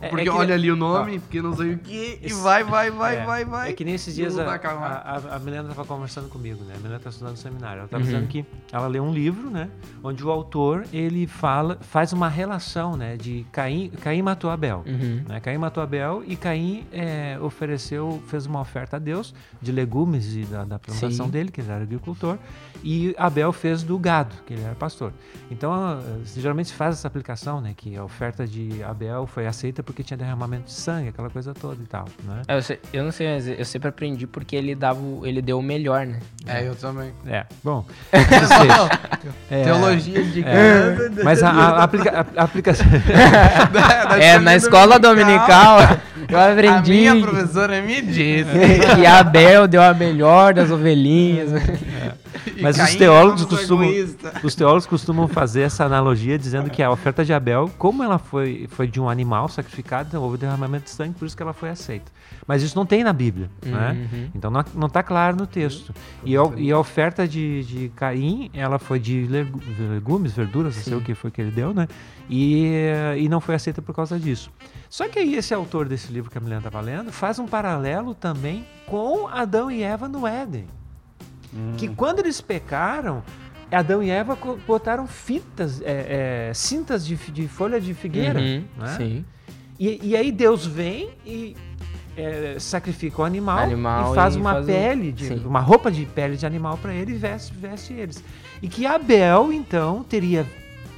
É, 0.00 0.08
Porque 0.10 0.24
que- 0.24 0.30
olha 0.30 0.54
ali 0.54 0.70
o 0.70 0.76
nome, 0.76 1.18
porque 1.18 1.40
não 1.42 1.56
sei 1.56 1.72
o 1.72 1.78
que, 1.78 2.18
e 2.22 2.32
vai, 2.34 2.62
vai, 2.62 2.90
vai, 2.90 3.16
é, 3.16 3.24
vai, 3.24 3.44
vai. 3.44 3.70
É 3.70 3.72
que 3.72 3.82
nem 3.84 3.94
esses 3.94 4.12
E 4.14 4.16
dias 4.20 4.38
a, 4.38 4.44
a, 4.44 5.36
a, 5.36 5.38
Milena 5.40 5.70
estava 5.70 5.84
conversando 5.88 6.28
comigo, 6.28 6.62
né? 6.64 6.74
A 6.74 6.76
Milena 6.76 6.96
está 6.98 7.10
estudando 7.10 7.32
no 7.32 7.36
seminário. 7.38 7.78
Ela 7.78 7.84
estava 7.86 8.02
Uhum. 8.04 8.08
dizendo 8.10 8.28
que 8.28 8.44
ela 8.70 8.86
leu 8.86 9.02
um 9.02 9.12
livro, 9.12 9.50
né? 9.50 9.68
Onde 10.04 10.22
o 10.24 10.30
autor, 10.30 10.84
ele 10.92 11.26
fala, 11.26 11.78
faz 11.80 12.12
uma 12.12 12.28
relação, 12.28 12.94
né? 12.96 13.16
De 13.16 13.44
Caim, 13.50 13.90
Caim 14.02 14.22
matou 14.22 14.50
Abel. 14.50 14.84
Uhum. 14.86 15.24
Né? 15.26 15.40
Caim 15.40 15.58
matou 15.58 15.82
Abel 15.82 16.22
e 16.26 16.36
Caim 16.36 16.86
é, 16.92 17.36
ofereceu, 17.40 18.22
fez 18.28 18.44
uma 18.46 18.60
oferta 18.60 18.96
a 18.96 18.98
Deus 19.00 19.34
de 19.60 19.72
legumes 19.72 20.36
e 20.36 20.42
da, 20.44 20.62
da 20.64 20.78
plantação 20.78 21.26
Sim. 21.26 21.32
dele, 21.32 21.50
que 21.50 21.60
ele 21.60 21.72
era 21.72 21.82
agricultor, 21.82 22.38
e 22.82 23.14
Abel 23.18 23.52
fez 23.52 23.82
do 23.82 23.98
gado, 23.98 24.34
que 24.46 24.54
ele 24.54 24.62
era 24.62 24.74
pastor. 24.74 25.12
Então, 25.50 25.72
ah, 25.72 26.00
geralmente 26.36 26.68
se 26.68 26.74
faz 26.74 26.94
essa 26.96 27.08
aplicação, 27.08 27.60
né? 27.60 27.72
Que 27.76 27.96
a 27.96 28.04
oferta 28.04 28.46
de 28.46 28.82
Abel 28.82 29.26
foi 29.26 29.46
aceita 29.46 29.82
porque 29.82 30.02
tinha 30.02 30.16
derramamento 30.16 30.64
de 30.66 30.72
sangue, 30.72 31.08
aquela 31.08 31.30
coisa 31.30 31.54
toda 31.54 31.82
e 31.82 31.86
tal, 31.86 32.04
né? 32.24 32.42
É, 32.46 32.56
Eu, 32.56 32.62
sei- 32.62 32.78
eu 32.92 33.02
não 33.04 33.10
sei, 33.10 33.34
mas 33.34 33.48
eu 33.48 33.64
sempre 33.64 33.88
aprendi 33.88 34.26
porque 34.26 34.54
ele 34.54 34.74
dava, 34.74 35.00
o- 35.00 35.26
ele 35.26 35.40
deu 35.40 35.58
o 35.58 35.62
melhor, 35.62 36.06
né? 36.06 36.18
É, 36.46 36.66
eu 36.68 36.74
também. 36.76 37.12
É, 37.26 37.44
bom. 37.64 37.84
É, 39.50 39.64
Teologia 39.64 40.22
de 40.22 40.42
é, 40.44 40.94
mas 41.24 41.42
a, 41.42 41.50
a, 41.50 41.82
aplica, 41.84 42.10
a, 42.36 42.40
a 42.40 42.44
aplicação. 42.44 42.86
É, 44.20 44.38
na 44.38 44.54
escola 44.56 44.98
dominical 44.98 45.78
eu 46.28 46.38
A 46.38 46.52
aprendi 46.52 46.90
minha 46.92 47.20
professora 47.20 47.80
me 47.82 48.00
disse. 48.02 48.44
que 48.96 49.06
Abel 49.06 49.66
deu 49.66 49.82
a 49.82 49.94
melhor 49.94 50.54
das 50.54 50.70
ovelhinhas. 50.70 51.50
Mas 52.60 52.78
os 52.78 52.94
teólogos 52.94 53.42
um 53.42 53.46
costumam-. 53.46 53.90
Os 54.42 54.54
teólogos 54.54 54.86
costumam 54.86 55.28
fazer 55.28 55.62
essa 55.62 55.84
analogia 55.84 56.38
dizendo 56.38 56.70
que 56.70 56.82
a 56.82 56.90
oferta 56.90 57.24
de 57.24 57.32
Abel, 57.32 57.70
como 57.78 58.02
ela 58.02 58.18
foi, 58.18 58.66
foi 58.70 58.86
de 58.86 59.00
um 59.00 59.08
animal 59.08 59.48
sacrificado, 59.48 60.20
houve 60.20 60.38
derramamento 60.38 60.84
de 60.84 60.90
sangue, 60.90 61.14
por 61.18 61.26
isso 61.26 61.36
que 61.36 61.42
ela 61.42 61.52
foi 61.52 61.70
aceita. 61.70 62.10
Mas 62.46 62.62
isso 62.62 62.76
não 62.76 62.86
tem 62.86 63.04
na 63.04 63.12
Bíblia, 63.12 63.50
né? 63.62 64.08
Uhum. 64.12 64.30
Então 64.34 64.50
não, 64.50 64.86
está 64.86 65.02
claro 65.02 65.36
no 65.36 65.46
texto. 65.46 65.92
E 66.24 66.36
a, 66.36 66.42
e 66.56 66.72
a 66.72 66.78
oferta 66.78 67.26
de, 67.28 67.64
de 67.64 67.88
Caim, 67.94 68.50
ela 68.54 68.78
foi 68.78 68.98
de 68.98 69.26
legu- 69.26 69.60
legumes, 69.90 70.32
verduras, 70.32 70.76
não 70.76 70.82
sei 70.82 70.94
o 70.94 71.00
que 71.00 71.14
foi 71.14 71.30
que 71.30 71.40
ele 71.40 71.50
deu, 71.50 71.74
né? 71.74 71.86
E, 72.30 72.72
e 73.18 73.28
não 73.28 73.40
foi 73.40 73.54
aceita 73.54 73.80
por 73.80 73.94
causa 73.94 74.18
disso. 74.18 74.50
Só 74.88 75.08
que 75.08 75.18
aí 75.18 75.34
esse 75.34 75.52
autor 75.52 75.88
desse 75.88 76.10
livro 76.12 76.30
que 76.30 76.38
a 76.38 76.40
Milena 76.40 76.60
estava 76.60 76.80
lendo 76.80 77.12
faz 77.12 77.38
um 77.38 77.46
paralelo 77.46 78.14
também 78.14 78.64
com 78.86 79.28
Adão 79.28 79.70
e 79.70 79.82
Eva 79.82 80.08
no 80.08 80.26
Éden. 80.26 80.66
Que 81.76 81.88
quando 81.88 82.18
eles 82.20 82.40
pecaram, 82.40 83.22
Adão 83.70 84.02
e 84.02 84.10
Eva 84.10 84.36
botaram 84.66 85.06
fitas, 85.06 85.80
é, 85.82 86.48
é, 86.50 86.54
cintas 86.54 87.06
de, 87.06 87.16
de 87.16 87.48
folha 87.48 87.80
de 87.80 87.94
figueira. 87.94 88.38
Uhum, 88.40 88.64
né? 88.76 88.96
Sim. 88.96 89.24
E, 89.78 90.08
e 90.08 90.16
aí 90.16 90.32
Deus 90.32 90.66
vem 90.66 91.10
e 91.24 91.56
é, 92.16 92.56
sacrifica 92.58 93.22
o 93.22 93.24
animal, 93.24 93.58
Animal 93.58 94.12
e 94.12 94.14
faz 94.14 94.34
e 94.34 94.38
uma 94.38 94.52
faz 94.54 94.64
um- 94.64 94.68
pele, 94.68 95.12
de, 95.12 95.32
uma 95.34 95.60
roupa 95.60 95.90
de 95.90 96.04
pele 96.04 96.36
de 96.36 96.44
animal 96.44 96.76
para 96.78 96.92
ele 96.92 97.12
e 97.12 97.16
veste, 97.16 97.54
veste 97.54 97.92
eles. 97.92 98.22
E 98.60 98.68
que 98.68 98.84
Abel, 98.86 99.52
então, 99.52 100.02
teria 100.02 100.44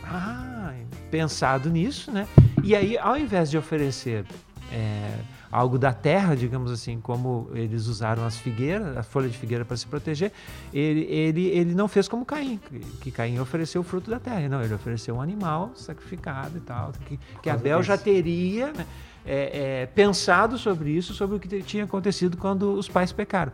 ah, 0.05 0.73
pensado 1.11 1.69
nisso, 1.69 2.11
né? 2.11 2.27
E 2.65 2.75
aí, 2.75 2.97
ao 2.97 3.17
invés 3.19 3.51
de 3.51 3.59
oferecer 3.59 4.25
é, 4.73 5.11
algo 5.51 5.79
da 5.79 5.93
terra, 5.93 6.35
digamos 6.37 6.71
assim, 6.71 7.01
como 7.01 7.51
eles 7.55 7.87
usaram 7.87 8.25
as 8.25 8.37
figueiras, 8.37 8.97
a 8.97 9.03
folha 9.03 9.29
de 9.29 9.37
figueira 9.37 9.65
para 9.65 9.77
se 9.77 9.87
proteger, 9.87 10.31
ele, 10.73 11.01
ele, 11.03 11.47
ele 11.47 11.75
não 11.75 11.89
fez 11.89 12.07
como 12.09 12.25
Caim, 12.25 12.61
que- 13.01 13.11
Caim 13.11 13.39
ofereceu 13.41 13.81
o 13.81 13.85
fruto 13.85 14.11
da 14.11 14.21
terra. 14.21 14.49
Não, 14.49 14.63
ele 14.63 14.75
ofereceu 14.75 15.17
um 15.17 15.21
animal 15.21 15.73
sacrificado 15.75 16.57
e 16.57 16.61
tal, 16.61 16.93
que, 17.07 17.19
que 17.43 17.51
Abel 17.51 17.83
já 17.83 17.99
teria 17.99 18.73
né, 18.73 18.87
é, 19.27 19.83
é, 19.83 19.87
pensado 19.87 20.57
sobre 20.57 20.91
isso, 20.91 21.13
sobre 21.15 21.37
o 21.37 21.41
que 21.41 21.63
tinha 21.63 21.85
acontecido 21.85 22.37
quando 22.37 22.73
os 22.75 22.89
pais 22.89 23.11
pecaram. 23.13 23.53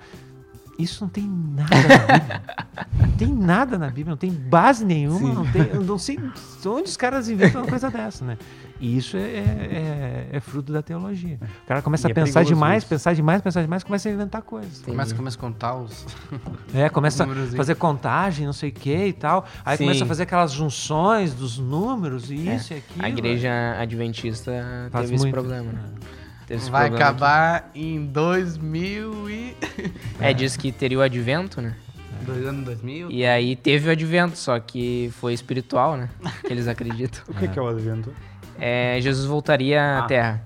Isso 0.78 1.02
não 1.02 1.08
tem 1.08 1.26
nada 1.26 1.74
na 1.88 2.18
Bíblia. 2.18 2.42
Não 3.06 3.10
tem 3.16 3.28
nada 3.32 3.78
na 3.78 3.86
Bíblia, 3.86 4.10
não 4.10 4.16
tem 4.18 4.30
base 4.30 4.84
nenhuma, 4.84 5.32
não 5.32 5.46
tem, 5.50 5.62
não 5.82 5.96
sei 5.98 6.18
onde 6.66 6.88
os 6.90 6.96
caras 6.98 7.30
inventam 7.30 7.62
uma 7.62 7.66
coisa 7.68 7.90
dessa, 7.90 8.22
né? 8.26 8.36
E 8.78 8.96
isso 8.98 9.16
é, 9.16 9.20
é- 9.20 10.28
é- 10.32 10.36
é 10.36 10.40
fruto 10.40 10.72
da 10.72 10.82
teologia. 10.82 11.38
O 11.64 11.66
cara 11.66 11.80
começa 11.80 12.06
E 12.06 12.10
a 12.10 12.12
é 12.12 12.14
pensar 12.14 12.44
demais, 12.44 12.82
isso. 12.82 12.88
pensar 12.90 13.14
demais, 13.14 13.40
pensar 13.40 13.62
demais, 13.62 13.82
começa 13.82 14.08
a 14.08 14.12
inventar 14.12 14.42
coisas. 14.42 14.82
Começa, 14.82 15.14
começa 15.14 15.36
a 15.36 15.40
contar 15.40 15.76
os. 15.76 16.04
É, 16.74 16.88
começa 16.90 17.24
a 17.24 17.56
fazer 17.56 17.74
contagem, 17.76 18.44
não 18.44 18.52
sei 18.52 18.68
o 18.68 18.72
que 18.72 19.06
e 19.06 19.12
tal. 19.14 19.46
Aí 19.64 19.76
Sim. 19.78 19.84
começa 19.84 20.04
a 20.04 20.06
fazer 20.06 20.22
aquelas 20.24 20.52
junções 20.52 21.32
dos 21.34 21.58
números 21.58 22.30
e 22.30 22.34
isso 22.54 22.74
e 22.74 22.76
aquilo. 22.76 23.04
A 23.04 23.08
igreja 23.08 23.50
adventista 23.80 24.52
Faz 24.90 25.04
teve 25.04 25.14
esse 25.14 25.24
muito. 25.24 25.34
problema. 25.34 25.72
né? 25.72 25.80
Teve 26.46 26.60
esse 26.60 26.70
Vai 26.70 26.88
problema 26.88 27.08
acabar 27.10 27.70
em 27.74 28.06
2000 28.06 29.30
e... 29.30 29.56
aqui. 29.62 29.92
É, 30.20 30.32
diz 30.32 30.56
que 30.56 30.70
teria 30.70 30.98
o 30.98 31.02
advento, 31.02 31.60
né? 31.60 31.74
Dois 32.24 32.44
anos 32.46 32.64
2000? 32.64 33.10
E 33.10 33.24
aí 33.26 33.54
teve 33.56 33.88
o 33.88 33.92
advento, 33.92 34.36
só 34.38 34.58
que 34.58 35.10
foi 35.20 35.32
espiritual, 35.32 35.96
né? 35.96 36.08
Que 36.46 36.52
eles 36.52 36.66
acreditam. 36.68 37.22
O 37.28 37.34
que, 37.34 37.46
que 37.48 37.58
é 37.58 37.62
o 37.62 37.68
advento? 37.68 38.12
É, 38.58 38.98
Jesus 39.00 39.26
voltaria 39.26 39.82
Ah. 39.82 39.98
à 40.00 40.02
Terra. 40.06 40.42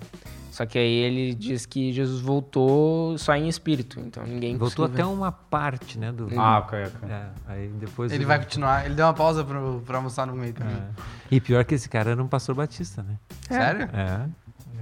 Só 0.50 0.66
que 0.66 0.76
aí 0.78 0.92
ele 0.92 1.34
diz 1.34 1.64
que 1.64 1.90
Jesus 1.90 2.20
voltou 2.20 3.16
só 3.16 3.34
em 3.34 3.48
espírito, 3.48 3.98
então 4.00 4.24
ninguém 4.26 4.58
Voltou 4.58 4.84
até 4.84 4.96
ver. 4.96 5.04
uma 5.04 5.32
parte, 5.32 5.98
né? 5.98 6.12
Do... 6.12 6.28
Ah, 6.38 6.58
ok, 6.58 6.78
ok. 6.84 7.08
É, 7.08 7.22
aí 7.48 7.68
depois 7.80 8.12
Ele 8.12 8.26
vai 8.26 8.38
continuar. 8.40 8.84
Ele 8.84 8.94
deu 8.94 9.06
uma 9.06 9.14
pausa 9.14 9.42
pro, 9.42 9.82
pra 9.86 9.96
almoçar 9.96 10.26
no 10.26 10.34
meio 10.34 10.52
caminho. 10.52 10.76
É. 10.76 11.02
E 11.30 11.40
pior 11.40 11.64
que 11.64 11.74
esse 11.74 11.88
cara 11.88 12.10
era 12.10 12.22
um 12.22 12.26
pastor 12.26 12.54
batista, 12.54 13.02
né? 13.02 13.14
Sério? 13.48 13.88
É. 13.94 14.26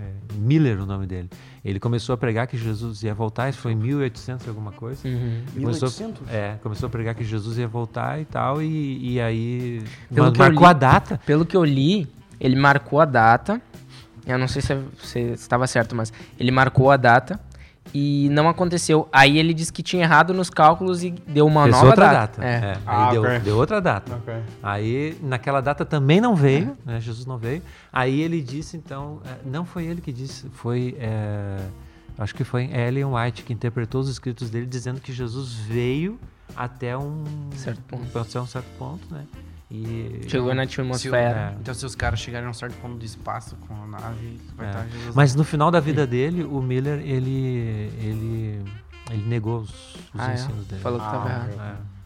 é, 0.01 0.13
Miller 0.35 0.81
o 0.83 0.87
nome 0.87 1.07
dele. 1.07 1.31
Ele 1.65 1.79
começou 1.79 2.13
a 2.15 2.17
pregar 2.17 2.49
que 2.49 2.57
Jesus 2.57 3.03
ia 3.05 3.15
voltar, 3.15 3.49
isso 3.49 3.59
foi 3.59 3.71
em 3.73 3.77
1800 3.77 4.47
e 4.47 4.49
alguma 4.49 4.73
coisa. 4.73 5.07
Uhum. 5.07 5.43
Começou, 5.55 5.89
1800? 5.91 6.29
é, 6.35 6.57
começou 6.61 6.87
a 6.89 6.91
pregar 6.91 7.15
que 7.15 7.23
Jesus 7.23 7.57
ia 7.59 7.69
voltar 7.69 8.21
e 8.21 8.25
tal, 8.25 8.61
e, 8.63 9.13
e 9.15 9.21
aí 9.21 9.85
Pelo 10.13 10.27
mar- 10.27 10.33
que 10.33 10.41
eu 10.41 10.45
marcou 10.45 10.65
li- 10.65 10.71
a 10.71 10.73
data. 10.73 11.21
Pelo 11.27 11.45
que 11.47 11.57
eu 11.57 11.65
li, 11.65 12.09
ele 12.41 12.57
marcou 12.57 13.01
a 13.01 13.05
data. 13.05 13.61
Eu 14.27 14.39
não 14.39 14.47
sei 14.49 14.61
se 14.63 14.77
se 15.03 15.19
estava 15.33 15.67
certo, 15.67 15.95
mas 15.97 16.13
ele 16.39 16.51
marcou 16.51 16.91
a 16.91 16.97
data 16.97 17.41
e 17.95 18.29
não 18.31 18.47
aconteceu. 18.49 19.09
Aí 19.11 19.39
ele 19.39 19.55
disse 19.55 19.73
que 19.73 19.83
tinha 19.83 20.03
errado 20.03 20.35
nos 20.35 20.51
cálculos 20.51 21.03
e 21.03 21.11
deu 21.11 21.47
uma 21.47 21.63
Fez 21.63 21.75
nova 21.75 21.87
outra 21.87 22.07
data. 22.13 22.43
data. 22.43 22.45
É. 22.45 22.53
É, 22.73 22.73
aí 22.73 22.79
Ah, 22.87 23.11
deu, 23.11 23.41
deu 23.41 23.57
outra 23.57 23.81
data. 23.81 24.15
Ok. 24.17 24.35
Aí, 24.63 25.17
naquela 25.23 25.63
data 25.63 25.85
também 25.87 26.21
não 26.21 26.37
veio, 26.37 26.77
né? 26.85 27.01
Jesus 27.01 27.25
não 27.25 27.39
veio. 27.39 27.63
Aí 27.91 28.21
ele 28.21 28.43
disse, 28.43 28.77
então, 28.77 29.21
é, 29.25 29.37
não 29.49 29.65
foi 29.65 29.87
ele 29.87 30.03
que 30.03 30.13
disse, 30.13 30.47
foi, 30.53 30.95
é, 31.01 31.57
acho 32.19 32.35
que 32.35 32.45
foi 32.45 32.65
Ellen 32.71 33.07
White 33.07 33.43
que 33.45 33.55
interpretou 33.55 34.03
os 34.03 34.11
escritos 34.11 34.51
dele 34.51 34.67
dizendo 34.67 35.01
que 35.01 35.11
Jesus 35.13 35.55
veio 35.55 36.21
até 36.55 36.95
um 36.99 37.25
Certo 37.57 37.81
ponto. 37.89 38.19
até 38.19 38.39
um 38.41 38.47
certo 38.47 38.69
ponto, 38.79 39.07
né? 39.11 39.25
E 39.71 40.23
Chegou 40.29 40.55
na 40.55 40.67
Se 40.67 40.81
o- 40.81 40.83
atmosfera. 40.83 41.57
Então, 41.61 41.75
se 41.75 41.85
os 41.85 41.95
caras 41.95 42.19
chegarem 42.21 42.47
a 42.47 42.51
um 42.51 42.55
certo 42.55 42.75
ponto 42.81 42.97
do 42.97 43.05
espaço 43.05 43.55
com 43.57 43.75
a 43.75 43.87
nave, 43.87 44.41
vai 44.57 44.67
É. 44.67 44.71
estar 44.71 44.87
Jesus. 44.89 45.15
Mas 45.15 45.35
no 45.35 45.45
final 45.45 45.71
da 45.71 45.79
vida 45.81 46.07
dele, 46.07 46.43
o 46.43 46.63
Miller 46.63 47.01
ele 47.01 47.91
ele 48.03 48.65
ele 49.11 49.27
negou 49.27 49.61
os, 49.61 49.71
os 50.15 50.21
Ah, 50.21 50.31
é? 50.31 50.35
ensinos 50.35 50.67
dele. 50.67 50.81
Falou 50.83 50.99
que 50.99 51.05
Ah, 51.05 51.09
estava 51.09 51.27
ok. 51.45 51.55
errado. 51.55 51.77
É. 51.85 51.99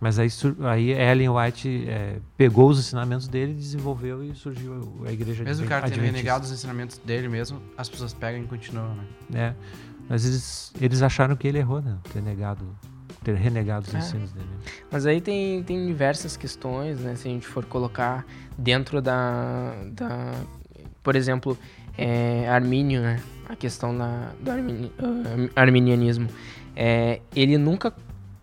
Mas 0.00 0.18
aí, 0.18 0.28
aí 0.70 0.90
Ellen 0.90 1.30
White 1.30 1.84
é, 1.88 2.18
pegou 2.36 2.68
os 2.68 2.78
ensinamentos 2.78 3.26
dele, 3.28 3.54
desenvolveu 3.54 4.22
e 4.22 4.34
surgiu 4.34 5.02
a 5.06 5.10
igreja 5.12 5.42
Mesmo 5.42 5.64
o 5.64 5.68
cara 5.68 5.88
tendo 5.88 6.02
renegado 6.02 6.44
os 6.44 6.52
ensinamentos 6.52 6.98
dele 6.98 7.28
mesmo, 7.28 7.62
as 7.78 7.88
pessoas 7.88 8.12
pegam 8.12 8.42
e 8.42 8.46
continuam, 8.46 8.94
né? 8.94 9.04
É. 9.32 9.54
Mas 10.08 10.24
eles, 10.26 10.72
eles 10.80 11.02
acharam 11.02 11.34
que 11.34 11.48
ele 11.48 11.58
errou, 11.58 11.80
né? 11.80 11.96
Ter 12.12 12.20
negado, 12.22 12.64
ter 13.26 13.34
renegado 13.34 13.86
os 13.88 13.94
É. 13.94 13.98
ensinos 13.98 14.30
dele. 14.32 14.46
Mas 14.90 15.04
aí 15.06 15.20
tem, 15.20 15.62
tem 15.64 15.84
diversas 15.86 16.36
questões, 16.36 17.00
né? 17.00 17.16
Se 17.16 17.26
a 17.26 17.30
gente 17.30 17.46
for 17.46 17.64
colocar 17.64 18.24
dentro 18.56 19.02
da. 19.02 19.74
da 19.92 20.32
por 21.02 21.16
exemplo, 21.16 21.58
é, 21.98 22.48
Armínio, 22.48 23.00
né? 23.02 23.20
A 23.48 23.56
questão 23.56 23.96
da, 23.96 24.30
do 24.40 24.50
ah, 24.50 25.60
arminianismo. 25.60 26.28
É, 26.74 27.20
ele 27.34 27.56
nunca 27.58 27.92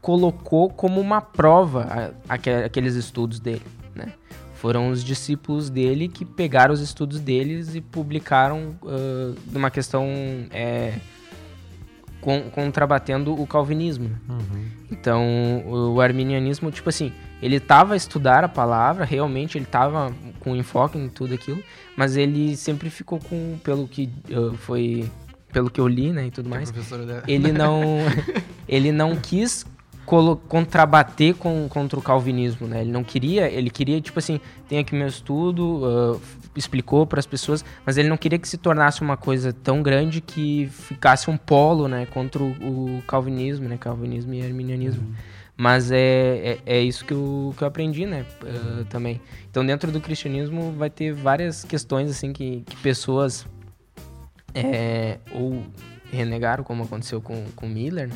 colocou 0.02 0.70
como 0.70 1.00
uma 1.00 1.22
prova 1.22 1.84
a- 2.30 2.34
aque- 2.36 2.50
aqueles 2.50 2.96
estudos 2.96 3.40
dele, 3.40 3.62
né? 3.96 4.14
Foram 4.56 4.90
os 4.90 5.04
discípulos 5.04 5.70
dele 5.70 6.08
que 6.08 6.24
pegaram 6.24 6.74
os 6.74 6.80
estudos 6.82 7.20
deles 7.20 7.76
e 7.76 7.82
publicaram 7.82 8.76
ah, 8.86 9.34
numa 9.52 9.70
questão 9.70 10.06
é, 10.52 10.94
con- 12.24 12.50
contrabatendo 12.52 13.34
o 13.40 13.46
calvinismo. 13.46 14.10
né? 14.10 14.16
Uhum. 14.30 14.66
Então, 14.92 15.64
o 15.94 16.00
arminianismo, 16.00 16.72
tipo 16.72 16.88
assim, 16.90 17.12
ele 17.42 17.60
tava 17.60 17.94
a 17.94 17.98
estudar 17.98 18.44
a 18.44 18.48
palavra, 18.48 19.04
realmente 19.06 19.58
ele 19.58 19.66
tava 19.66 20.14
com 20.40 20.56
enfoque 20.56 20.98
em 20.98 21.10
tudo 21.10 21.34
aquilo, 21.34 21.62
mas 21.98 22.16
ele 22.16 22.56
sempre 22.56 22.90
ficou 22.90 23.20
com, 23.20 23.58
pelo 23.64 23.88
que 23.88 24.10
uh, 24.30 24.54
foi, 24.58 25.10
pelo 25.52 25.70
que 25.70 25.82
eu 25.82 25.88
li, 25.88 26.12
né, 26.12 26.28
e 26.28 26.32
tudo 26.32 26.50
mais, 26.50 26.72
ele 27.28 27.52
não, 27.52 27.98
ele 28.68 28.92
não 28.92 29.16
quis 29.16 29.66
contrabater 30.48 31.34
com, 31.36 31.68
contra 31.70 31.98
o 31.98 32.02
calvinismo, 32.02 32.68
né? 32.68 32.82
Ele 32.82 32.92
não 32.92 33.04
queria, 33.04 33.50
ele 33.50 33.70
queria, 33.70 34.00
tipo 34.02 34.20
assim, 34.20 34.40
tem 34.68 34.80
aqui 34.80 34.94
meu 34.96 35.08
estudo, 35.08 35.82
f- 36.22 36.38
explicou 36.56 37.06
para 37.06 37.20
as 37.20 37.26
pessoas, 37.26 37.64
mas 37.86 37.98
ele 37.98 38.10
não 38.10 38.18
queria 38.18 38.40
que 38.40 38.48
se 38.48 38.58
tornasse 38.58 39.02
uma 39.02 39.18
coisa 39.18 39.52
tão 39.54 39.82
grande 39.82 40.22
que 40.22 40.68
ficasse 40.72 41.30
um 41.30 41.38
polo, 41.38 41.88
né, 41.88 42.06
contra 42.06 42.42
o, 42.44 42.98
o 42.98 43.04
calvinismo, 43.08 43.68
né, 43.68 43.78
calvinismo 43.78 44.34
e 44.34 44.42
arminianismo. 44.42 45.16
Mas 45.56 45.92
é, 45.92 45.98
é, 45.98 46.60
é 46.66 46.82
isso 46.82 47.06
que 47.06 47.14
eu, 47.14 47.54
que 47.58 47.64
eu 47.64 47.68
aprendi, 47.68 48.06
né, 48.06 48.26
ah, 48.44 48.86
também. 48.90 49.22
Então, 49.50 49.66
dentro 49.66 49.92
do 49.92 50.02
cristianismo 50.02 50.72
vai 50.74 50.90
ter 50.90 51.14
várias 51.14 51.64
questões, 51.64 52.10
assim, 52.10 52.34
que, 52.34 52.62
que 52.62 52.76
pessoas 52.78 53.46
é, 54.54 55.20
ou 55.32 55.64
renegaram, 56.12 56.64
como 56.64 56.84
aconteceu 56.84 57.22
com, 57.22 57.46
com 57.56 57.68
Miller, 57.68 58.08
né? 58.08 58.16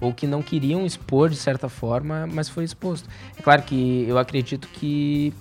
ou 0.00 0.12
que 0.12 0.26
não 0.26 0.42
queriam 0.42 0.86
expor 0.86 1.28
de 1.28 1.36
certa 1.36 1.68
forma, 1.68 2.26
mas 2.26 2.48
foi 2.48 2.64
exposto. 2.64 3.08
É 3.36 3.42
claro 3.42 3.62
que 3.62 4.04
eu 4.06 4.16
acredito 4.18 4.68
que 4.68 5.32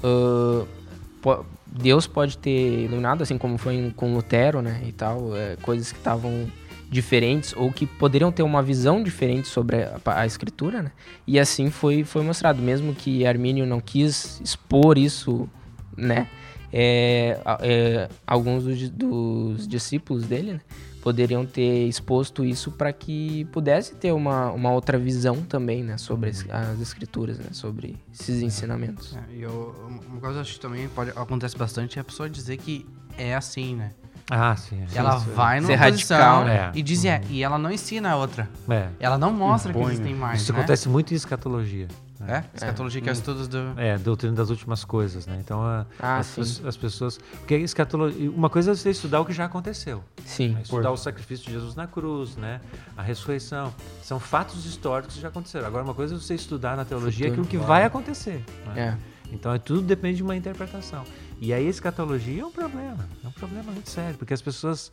po- 0.00 0.68
Deus 1.66 2.06
pode 2.06 2.38
ter 2.38 2.84
iluminado, 2.84 3.22
assim 3.22 3.38
como 3.38 3.58
foi 3.58 3.92
com 3.96 4.14
Lutero, 4.14 4.62
né, 4.62 4.82
e 4.86 4.92
tal, 4.92 5.36
é, 5.36 5.56
coisas 5.56 5.92
que 5.92 5.98
estavam 5.98 6.46
diferentes 6.88 7.52
ou 7.56 7.72
que 7.72 7.84
poderiam 7.84 8.30
ter 8.30 8.42
uma 8.42 8.62
visão 8.62 9.02
diferente 9.02 9.48
sobre 9.48 9.82
a, 9.82 10.00
a 10.04 10.26
escritura, 10.26 10.82
né? 10.82 10.92
E 11.26 11.38
assim 11.38 11.68
foi 11.68 12.04
foi 12.04 12.22
mostrado, 12.22 12.62
mesmo 12.62 12.94
que 12.94 13.26
Armínio 13.26 13.66
não 13.66 13.80
quis 13.80 14.40
expor 14.40 14.96
isso, 14.96 15.48
né? 15.96 16.28
é, 16.72 17.38
é, 17.60 18.08
alguns 18.26 18.64
dos, 18.64 18.90
dos 18.90 19.68
discípulos 19.68 20.26
dele 20.26 20.54
né, 20.54 20.60
poderiam 21.06 21.46
ter 21.46 21.86
exposto 21.86 22.44
isso 22.44 22.72
para 22.72 22.92
que 22.92 23.44
pudesse 23.52 23.94
ter 23.94 24.10
uma, 24.10 24.50
uma 24.50 24.72
outra 24.72 24.98
visão 24.98 25.40
também 25.40 25.84
né, 25.84 25.96
sobre 25.96 26.30
as, 26.30 26.44
as 26.50 26.80
escrituras, 26.80 27.38
né, 27.38 27.46
sobre 27.52 27.96
esses 28.12 28.42
ensinamentos. 28.42 29.16
É, 29.16 29.36
e 29.36 29.42
eu, 29.42 29.72
uma 29.86 30.18
coisa 30.18 30.18
que 30.18 30.26
eu 30.26 30.40
acho 30.40 30.54
que 30.54 30.58
também 30.58 30.88
pode, 30.88 31.10
acontece 31.10 31.56
bastante 31.56 31.96
é 31.96 32.00
a 32.00 32.04
pessoa 32.04 32.28
dizer 32.28 32.56
que 32.56 32.84
é 33.16 33.36
assim, 33.36 33.76
né? 33.76 33.92
Ah, 34.28 34.56
sim. 34.56 34.82
é. 34.82 34.98
ela 34.98 35.18
vai 35.18 35.60
Ser 35.60 35.76
numa 35.76 35.90
posição 35.92 36.18
radical, 36.18 36.44
né? 36.44 36.72
e 36.74 36.82
diz 36.82 37.04
é, 37.04 37.20
e 37.30 37.40
ela 37.40 37.56
não 37.56 37.70
ensina 37.70 38.10
a 38.10 38.16
outra. 38.16 38.50
É. 38.68 38.88
Ela 38.98 39.16
não 39.16 39.32
mostra 39.32 39.72
que 39.72 39.78
Impõe, 39.78 39.92
existem 39.92 40.12
né? 40.12 40.18
mais, 40.18 40.42
Isso 40.42 40.52
né? 40.52 40.58
acontece 40.58 40.88
muito 40.88 41.12
em 41.12 41.16
escatologia. 41.16 41.86
É? 42.26 42.44
Escatologia, 42.54 43.00
que 43.00 43.08
é 43.08 43.12
o 43.12 43.14
estudo 43.14 43.46
do... 43.46 43.78
É, 43.80 43.98
doutrina 43.98 44.34
das 44.34 44.48
últimas 44.50 44.84
coisas, 44.84 45.26
né? 45.26 45.36
Então, 45.40 45.62
a- 45.62 45.84
Ah, 46.00 46.18
as, 46.18 46.26
sim. 46.26 46.40
as- 46.40 46.64
as 46.64 46.76
pessoas... 46.76 47.18
Porque 47.38 47.56
escatologia... 47.56 48.30
Uma 48.30 48.48
coisa 48.48 48.70
é 48.72 48.74
você 48.74 48.90
estudar 48.90 49.20
o 49.20 49.24
que 49.26 49.32
já 49.32 49.44
aconteceu. 49.44 50.02
Sim. 50.24 50.50
né? 50.54 50.62
Estudar 50.62 50.90
o 50.92 50.96
sacrifício 50.96 51.46
de 51.46 51.52
Jesus 51.52 51.74
na 51.74 51.86
cruz, 51.86 52.36
né? 52.36 52.60
A 52.96 53.02
ressurreição. 53.02 53.74
São 54.02 54.18
fatos 54.18 54.64
históricos 54.64 55.16
que 55.16 55.20
já 55.20 55.28
aconteceram. 55.28 55.66
Agora, 55.66 55.84
uma 55.84 55.94
coisa 55.94 56.14
é 56.14 56.18
você 56.18 56.34
estudar 56.34 56.76
na 56.76 56.84
teologia 56.84 57.26
Futuro. 57.28 57.42
aquilo 57.46 57.60
que 57.60 57.66
vai 57.66 57.84
acontecer. 57.84 58.44
né? 58.66 58.98
É. 59.02 59.16
Então, 59.32 59.52
é, 59.52 59.58
tudo 59.58 59.82
depende 59.82 60.18
de 60.18 60.22
uma 60.22 60.36
interpretação. 60.36 61.04
E 61.40 61.52
aí, 61.52 61.66
a 61.66 61.70
escatologia 61.70 62.42
é 62.42 62.46
um 62.46 62.52
problema. 62.52 63.06
É 63.24 63.28
um 63.28 63.32
problema 63.32 63.70
muito 63.72 63.90
sério, 63.90 64.16
porque 64.16 64.32
as 64.32 64.40
pessoas 64.40 64.90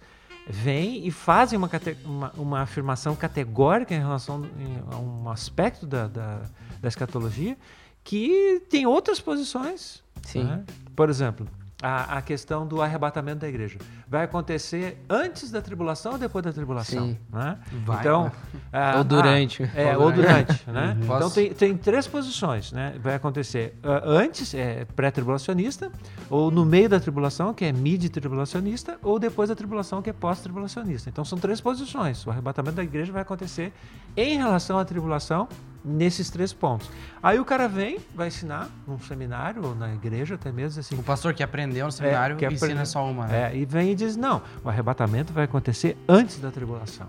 vêm 0.49 1.07
e 1.07 1.11
fazem 1.11 1.57
uma, 1.57 1.69
uma, 2.03 2.31
uma 2.35 2.59
afirmação 2.61 3.15
categórica 3.15 3.93
em 3.95 3.99
relação 3.99 4.45
a 4.91 4.97
um 4.97 5.29
aspecto 5.29 5.85
da, 5.85 6.07
da, 6.07 6.41
da 6.83 6.89
escatologia 6.89 7.57
que 8.03 8.61
tem 8.69 8.85
outras 8.85 9.19
posições. 9.19 10.03
Sim. 10.21 10.43
né? 10.43 10.63
Por 10.95 11.09
exemplo, 11.09 11.47
a, 11.81 12.17
a 12.17 12.21
questão 12.21 12.65
do 12.67 12.81
arrebatamento 12.81 13.39
da 13.39 13.47
igreja. 13.47 13.77
Vai 14.07 14.23
acontecer 14.25 14.97
antes 15.09 15.49
da 15.51 15.61
tribulação 15.61 16.13
ou 16.13 16.17
depois 16.17 16.43
da 16.43 16.51
tribulação? 16.53 17.07
Sim. 17.07 17.17
né? 17.31 17.57
Vai, 17.85 17.99
então, 17.99 18.31
ah, 18.71 18.95
Ou 18.97 19.03
durante. 19.03 19.63
ah, 19.63 19.69
é, 19.75 19.97
Ou 19.97 20.11
durante. 20.11 20.45
durante. 20.65 20.69
né? 20.71 20.97
Então 21.01 21.19
Posso- 21.19 21.35
tem, 21.35 21.53
tem 21.53 21.75
três 21.77 22.05
posições, 22.07 22.71
né? 22.71 22.95
Vai 23.01 23.15
acontecer 23.15 23.73
ah, 23.83 24.01
antes, 24.05 24.53
é 24.53 24.85
pré-tribulacionista, 24.95 25.91
ou 26.29 26.51
no 26.51 26.63
meio 26.65 26.87
da 26.89 26.99
tribulação, 26.99 27.53
que 27.53 27.65
é 27.65 27.71
mid-tribulacionista, 27.71 28.97
ou 29.01 29.17
depois 29.19 29.47
da 29.49 29.55
tribulação, 29.55 30.01
que 30.01 30.09
é 30.09 30.13
pós-tribulacionista. 30.13 31.09
Então 31.09 31.23
são 31.25 31.37
três 31.37 31.59
posições. 31.59 32.25
O 32.25 32.29
arrebatamento 32.31 32.75
da 32.75 32.83
igreja 32.83 33.11
vai 33.11 33.21
acontecer 33.21 33.73
em 34.15 34.37
relação 34.37 34.77
à 34.79 34.85
tribulação 34.85 35.47
nesses 35.83 36.29
três 36.29 36.53
pontos. 36.53 36.89
Aí 37.21 37.39
o 37.39 37.45
cara 37.45 37.67
vem, 37.67 37.99
vai 38.15 38.27
ensinar 38.29 38.69
num 38.87 38.99
seminário 38.99 39.63
ou 39.65 39.75
na 39.75 39.93
igreja 39.93 40.35
até 40.35 40.51
mesmo 40.51 40.79
assim. 40.79 40.95
O 40.95 41.03
pastor 41.03 41.33
que 41.33 41.43
aprendeu 41.43 41.85
no 41.85 41.91
seminário 41.91 42.37
que 42.37 42.45
ensina 42.45 42.71
aprende- 42.73 42.89
só 42.89 43.09
uma, 43.09 43.27
né? 43.27 43.51
É, 43.51 43.57
e 43.57 43.65
vem 43.65 43.91
e 43.91 43.95
diz: 43.95 44.15
não, 44.15 44.41
o 44.63 44.69
arrebatamento 44.69 45.33
vai 45.33 45.43
acontecer 45.45 45.97
antes 46.07 46.39
da 46.39 46.51
tribulação. 46.51 47.07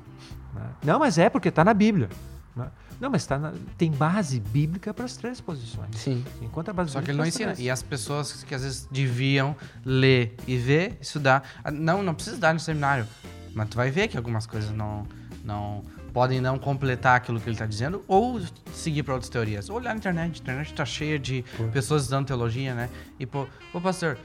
né? 0.55 0.69
Não, 0.85 0.99
mas 0.99 1.19
é 1.19 1.29
porque 1.31 1.49
está 1.49 1.65
na 1.65 1.75
Bíblia. 1.75 2.09
né? 2.57 2.69
Não, 3.01 3.11
mas 3.11 3.27
tá 3.27 3.37
na- 3.39 3.53
tem 3.77 3.91
base 3.91 4.39
bíblica 4.39 4.95
para 4.95 5.05
as 5.05 5.17
três 5.17 5.41
posições. 5.41 5.97
Sim. 5.97 6.25
Enquanto 6.41 6.69
a 6.69 6.73
base 6.73 6.91
Só 6.93 7.03
que 7.03 7.11
ele 7.11 7.19
não 7.19 7.27
ensina. 7.27 7.53
três. 7.53 7.59
E 7.67 7.69
as 7.71 7.83
pessoas 7.83 8.45
que 8.45 8.55
às 8.55 8.63
vezes 8.63 8.89
deviam 8.91 9.57
ler 9.85 10.37
e 10.47 10.57
ver, 10.57 10.97
estudar. 11.01 11.43
ah, 11.65 11.71
Não, 11.73 12.03
não 12.05 12.15
precisa 12.15 12.37
estudar 12.37 12.55
no 12.55 12.61
seminário. 12.61 13.07
Mas 13.53 13.69
tu 13.69 13.77
vai 13.77 13.91
ver 13.91 14.07
que 14.09 14.17
algumas 14.17 14.47
coisas 14.47 14.71
não, 14.71 15.05
não 15.45 15.83
podem 16.15 16.41
não 16.41 16.59
completar 16.59 17.17
aquilo 17.17 17.39
que 17.41 17.47
ele 17.47 17.57
está 17.57 17.67
dizendo 17.67 18.03
ou 18.09 18.41
seguir 18.73 19.03
para 19.03 19.13
outras 19.15 19.29
teorias. 19.29 19.69
Ou 19.69 19.77
olhar 19.77 19.91
na 19.93 19.97
internet. 19.99 20.39
A 20.39 20.43
internet 20.43 20.67
está 20.71 20.85
cheia 20.87 21.19
de 21.19 21.45
pessoas 21.73 22.03
estudando 22.03 22.27
teologia, 22.29 22.73
né? 22.75 22.89
E, 23.21 23.27
pô, 23.27 23.47
ô 23.75 23.81
pastor, 23.81 24.17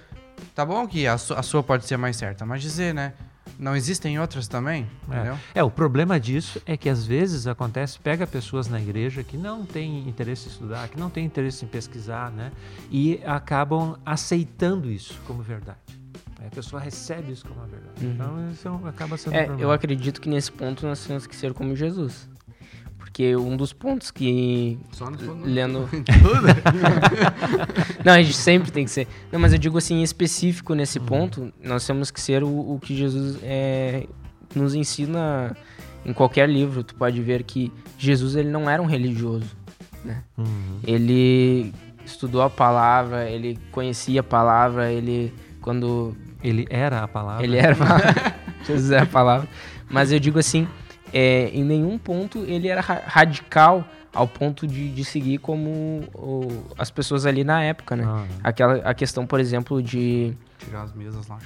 tá 0.55 0.63
bom 0.63 0.87
que 0.87 1.07
a, 1.07 1.17
su- 1.17 1.33
a 1.33 1.41
sua 1.41 1.63
pode 1.63 1.85
ser 1.85 1.97
mais 1.97 2.15
certa, 2.15 2.45
mas 2.45 2.61
dizer, 2.61 2.93
né? 2.93 3.13
Não 3.57 3.75
existem 3.75 4.17
outras 4.19 4.47
também, 4.47 4.87
entendeu? 5.07 5.37
É, 5.55 5.63
o 5.63 5.71
problema 5.71 6.17
disso 6.19 6.61
é 6.65 6.77
que 6.77 6.87
às 6.87 7.05
vezes 7.05 7.47
acontece, 7.47 7.99
pega 7.99 8.25
pessoas 8.27 8.67
na 8.69 8.79
igreja 8.79 9.23
que 9.23 9.35
não 9.35 9.65
têm 9.65 10.07
interesse 10.07 10.47
em 10.47 10.51
estudar, 10.51 10.87
que 10.87 10.97
não 10.97 11.09
têm 11.09 11.25
interesse 11.25 11.65
em 11.65 11.67
pesquisar, 11.67 12.31
né? 12.31 12.51
E 12.91 13.19
acabam 13.25 13.97
aceitando 14.05 14.89
isso 14.89 15.19
como 15.25 15.41
verdade. 15.41 15.79
Aí 16.39 16.47
A 16.47 16.49
pessoa 16.49 16.81
recebe 16.81 17.31
isso 17.31 17.45
como 17.45 17.59
uma 17.59 17.67
verdade. 17.67 18.05
Então 18.05 18.51
isso 18.51 18.67
é 18.67 18.89
acaba 18.89 19.17
sendo 19.17 19.35
É, 19.35 19.49
eu 19.59 19.71
acredito 19.71 20.21
que 20.21 20.29
nesse 20.29 20.51
ponto 20.51 20.85
nós 20.85 21.05
temos 21.05 21.27
que 21.27 21.35
ser 21.35 21.53
como 21.53 21.75
Jesus. 21.75 22.29
Porque 22.97 23.35
um 23.35 23.57
dos 23.57 23.73
pontos 23.73 24.11
que. 24.11 24.79
Só 24.91 25.09
no 25.09 25.45
Lendo. 25.45 25.89
Não, 28.05 28.13
a 28.13 28.21
gente 28.21 28.35
sempre 28.35 28.71
tem 28.71 28.85
que 28.85 28.91
ser. 28.91 29.07
Não, 29.31 29.39
mas 29.39 29.51
eu 29.51 29.59
digo 29.59 29.77
assim, 29.77 29.95
em 29.95 30.03
específico 30.03 30.73
nesse 30.73 30.99
ponto, 30.99 31.51
nós 31.61 31.85
temos 31.85 32.11
que 32.11 32.21
ser 32.21 32.43
o, 32.43 32.75
o 32.75 32.79
que 32.79 32.95
Jesus 32.95 33.39
é, 33.43 34.07
nos 34.55 34.75
ensina 34.75 35.55
em 36.05 36.13
qualquer 36.13 36.47
livro. 36.47 36.83
Tu 36.83 36.95
pode 36.95 37.21
ver 37.21 37.43
que 37.43 37.71
Jesus 37.97 38.35
ele 38.35 38.49
não 38.49 38.69
era 38.69 38.81
um 38.81 38.85
religioso. 38.85 39.57
Né? 40.03 40.23
Uhum. 40.37 40.79
Ele 40.83 41.73
estudou 42.05 42.41
a 42.41 42.49
palavra, 42.49 43.29
ele 43.29 43.59
conhecia 43.71 44.21
a 44.21 44.23
palavra, 44.23 44.91
ele 44.91 45.33
quando 45.61 46.15
Ele 46.43 46.65
era 46.69 47.03
a 47.03 47.07
palavra. 47.07 47.43
ele 47.43 47.57
era 47.57 47.75
Jesus 48.65 48.91
é 48.91 48.99
a 48.99 49.05
palavra. 49.05 49.47
Mas 49.89 50.11
eu 50.11 50.19
digo 50.19 50.37
assim, 50.39 50.67
é, 51.13 51.49
em 51.53 51.63
nenhum 51.63 51.97
ponto 51.97 52.39
ele 52.45 52.67
era 52.67 52.81
ra- 52.81 53.01
radical 53.05 53.83
ao 54.13 54.27
ponto 54.27 54.65
de, 54.67 54.89
de 54.91 55.03
seguir 55.05 55.37
como 55.37 56.03
o- 56.15 56.63
as 56.77 56.89
pessoas 56.89 57.25
ali 57.25 57.43
na 57.43 57.61
época, 57.63 57.95
né? 57.95 58.03
Ah, 58.07 58.23
Aquela 58.43 58.75
a 58.89 58.93
questão, 58.93 59.25
por 59.25 59.39
exemplo, 59.39 59.81
de 59.83 60.33
Tirar 60.59 60.81
as 60.83 60.93
mesas 60.93 61.25
lá. 61.27 61.37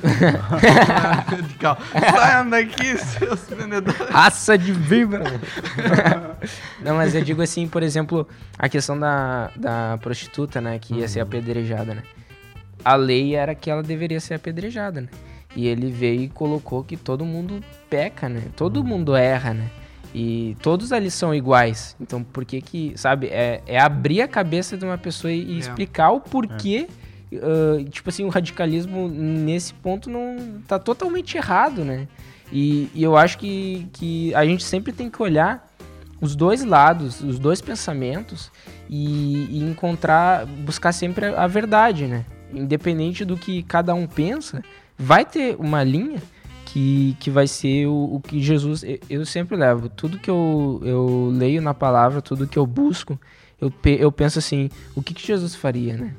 Radical. 1.26 1.78
Saiam 1.92 2.48
daqui, 2.50 2.96
seus 2.98 3.40
vendedores. 3.48 4.08
raça 4.10 4.56
de 4.56 4.72
víbora. 4.72 5.24
Não, 6.80 6.96
mas 6.96 7.14
eu 7.14 7.22
digo 7.22 7.42
assim, 7.42 7.66
por 7.66 7.82
exemplo, 7.82 8.26
a 8.58 8.68
questão 8.68 8.98
da, 8.98 9.50
da 9.56 9.98
prostituta, 10.00 10.60
né, 10.60 10.78
que 10.78 10.94
ia 10.94 11.08
ser 11.08 11.20
apedrejada, 11.20 11.94
né? 11.94 12.02
A 12.84 12.96
lei 12.96 13.34
era 13.34 13.54
que 13.54 13.70
ela 13.70 13.82
deveria 13.82 14.20
ser 14.20 14.34
apedrejada, 14.34 15.00
né? 15.00 15.08
E 15.56 15.66
ele 15.68 15.90
veio 15.90 16.22
e 16.22 16.28
colocou 16.28 16.82
que 16.82 16.96
todo 16.96 17.24
mundo 17.24 17.62
peca, 17.88 18.28
né? 18.28 18.42
Todo 18.56 18.82
mundo 18.84 19.14
erra, 19.14 19.54
né? 19.54 19.70
E 20.12 20.56
todos 20.62 20.92
ali 20.92 21.10
são 21.10 21.34
iguais. 21.34 21.96
Então, 22.00 22.22
por 22.22 22.44
que 22.44 22.60
que, 22.60 22.92
sabe, 22.96 23.28
é, 23.28 23.62
é 23.66 23.80
abrir 23.80 24.22
a 24.22 24.28
cabeça 24.28 24.76
de 24.76 24.84
uma 24.84 24.98
pessoa 24.98 25.32
e, 25.32 25.56
É. 25.56 25.58
explicar 25.58 26.10
o 26.10 26.20
porquê 26.20 26.88
ah, 27.42 27.82
tipo 27.90 28.10
assim, 28.10 28.24
o 28.24 28.28
radicalismo 28.28 29.08
nesse 29.08 29.74
ponto 29.74 30.10
não 30.10 30.60
tá 30.66 30.78
totalmente 30.78 31.36
errado, 31.36 31.84
né? 31.84 32.06
E, 32.52 32.88
e 32.94 33.02
eu 33.02 33.16
acho 33.16 33.38
que, 33.38 33.88
que 33.92 34.34
a 34.34 34.44
gente 34.44 34.62
sempre 34.62 34.92
tem 34.92 35.10
que 35.10 35.20
olhar 35.22 35.68
os 36.20 36.36
dois 36.36 36.64
lados, 36.64 37.20
os 37.20 37.38
dois 37.38 37.60
pensamentos 37.60 38.50
e, 38.88 39.46
e 39.50 39.62
encontrar, 39.62 40.46
buscar 40.46 40.92
sempre 40.92 41.26
a, 41.26 41.44
a 41.44 41.46
verdade, 41.46 42.06
né? 42.06 42.24
Independente 42.54 43.24
do 43.24 43.36
que 43.36 43.62
cada 43.62 43.94
um 43.94 44.06
pensa, 44.06 44.62
vai 44.98 45.24
ter 45.24 45.56
uma 45.58 45.82
linha 45.82 46.22
que, 46.66 47.16
que 47.20 47.30
vai 47.30 47.46
ser 47.46 47.86
o, 47.86 48.14
o 48.16 48.20
que 48.20 48.40
Jesus. 48.42 48.82
eu- 48.82 48.98
Eu 49.08 49.26
sempre 49.26 49.56
levo. 49.56 49.88
Tudo 49.88 50.18
que 50.18 50.30
eu, 50.30 50.80
eu 50.84 51.30
leio 51.32 51.60
na 51.62 51.72
palavra, 51.74 52.20
tudo 52.22 52.46
que 52.46 52.58
eu 52.58 52.66
busco, 52.66 53.18
eu, 53.60 53.70
pe- 53.70 53.98
eu 54.00 54.10
penso 54.10 54.38
assim: 54.38 54.68
o 54.94 55.02
que, 55.02 55.14
que 55.14 55.26
Jesus 55.26 55.54
faria, 55.54 55.96
né? 55.96 56.14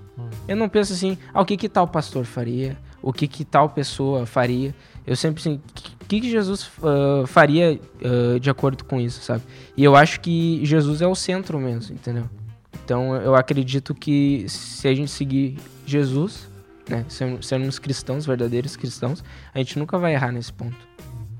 Eu 0.48 0.56
não 0.56 0.70
penso 0.70 0.94
assim, 0.94 1.18
ah, 1.34 1.42
o 1.42 1.46
que 1.46 1.58
que 1.58 1.68
tal 1.68 1.88
pastor 1.88 2.24
faria? 2.24 2.78
O 3.02 3.12
que 3.12 3.28
que 3.28 3.44
tal 3.44 3.70
pessoa 3.70 4.26
faria? 4.26 4.74
Eu 5.06 5.16
sempre 5.16 5.42
assim, 5.42 5.60
o 6.02 6.06
que, 6.08 6.22
que 6.22 6.30
Jesus 6.32 6.72
ah, 6.82 7.28
faria 7.28 7.78
ah, 8.02 8.40
de 8.40 8.50
acordo 8.50 8.86
com 8.86 9.00
isso, 9.00 9.22
sabe? 9.22 9.44
E 9.76 9.84
eu 9.84 9.94
acho 9.96 10.22
que 10.22 10.62
Jesus 10.66 11.02
é 11.02 11.08
o 11.08 11.14
centro 11.16 11.60
mesmo, 11.60 11.94
entendeu? 11.94 12.30
Então 12.84 13.16
eu 13.18 13.36
acredito 13.36 13.94
que 13.94 14.46
se 14.48 14.88
a 14.88 14.94
gente 14.96 15.12
seguir 15.12 15.58
Jesus, 15.86 16.48
né, 16.90 17.06
ser- 17.10 17.44
sermos 17.44 17.80
cristãos, 17.80 18.26
verdadeiros 18.26 18.76
cristãos, 18.76 19.24
a 19.54 19.58
gente 19.60 19.78
nunca 19.80 19.98
vai 19.98 20.14
errar 20.14 20.32
nesse 20.32 20.52
ponto. 20.52 20.78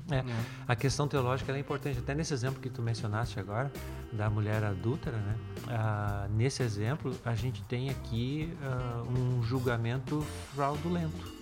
É, 0.08 0.22
a 0.68 0.76
questão 0.76 1.08
teológica 1.08 1.50
é 1.52 1.58
importante. 1.58 1.98
Até 1.98 2.14
nesse 2.14 2.32
exemplo 2.32 2.60
que 2.60 2.70
tu 2.70 2.80
mencionaste 2.80 3.40
agora, 3.40 3.72
da 4.12 4.30
mulher 4.30 4.62
adúltera, 4.62 5.16
né? 5.16 5.34
Ah, 5.68 6.28
nesse 6.30 6.62
exemplo, 6.62 7.12
a 7.24 7.34
gente 7.34 7.60
tem 7.62 7.90
aqui 7.90 8.52
ah, 8.62 9.02
um 9.02 9.42
julgamento 9.42 10.24
fraudulento. 10.54 11.34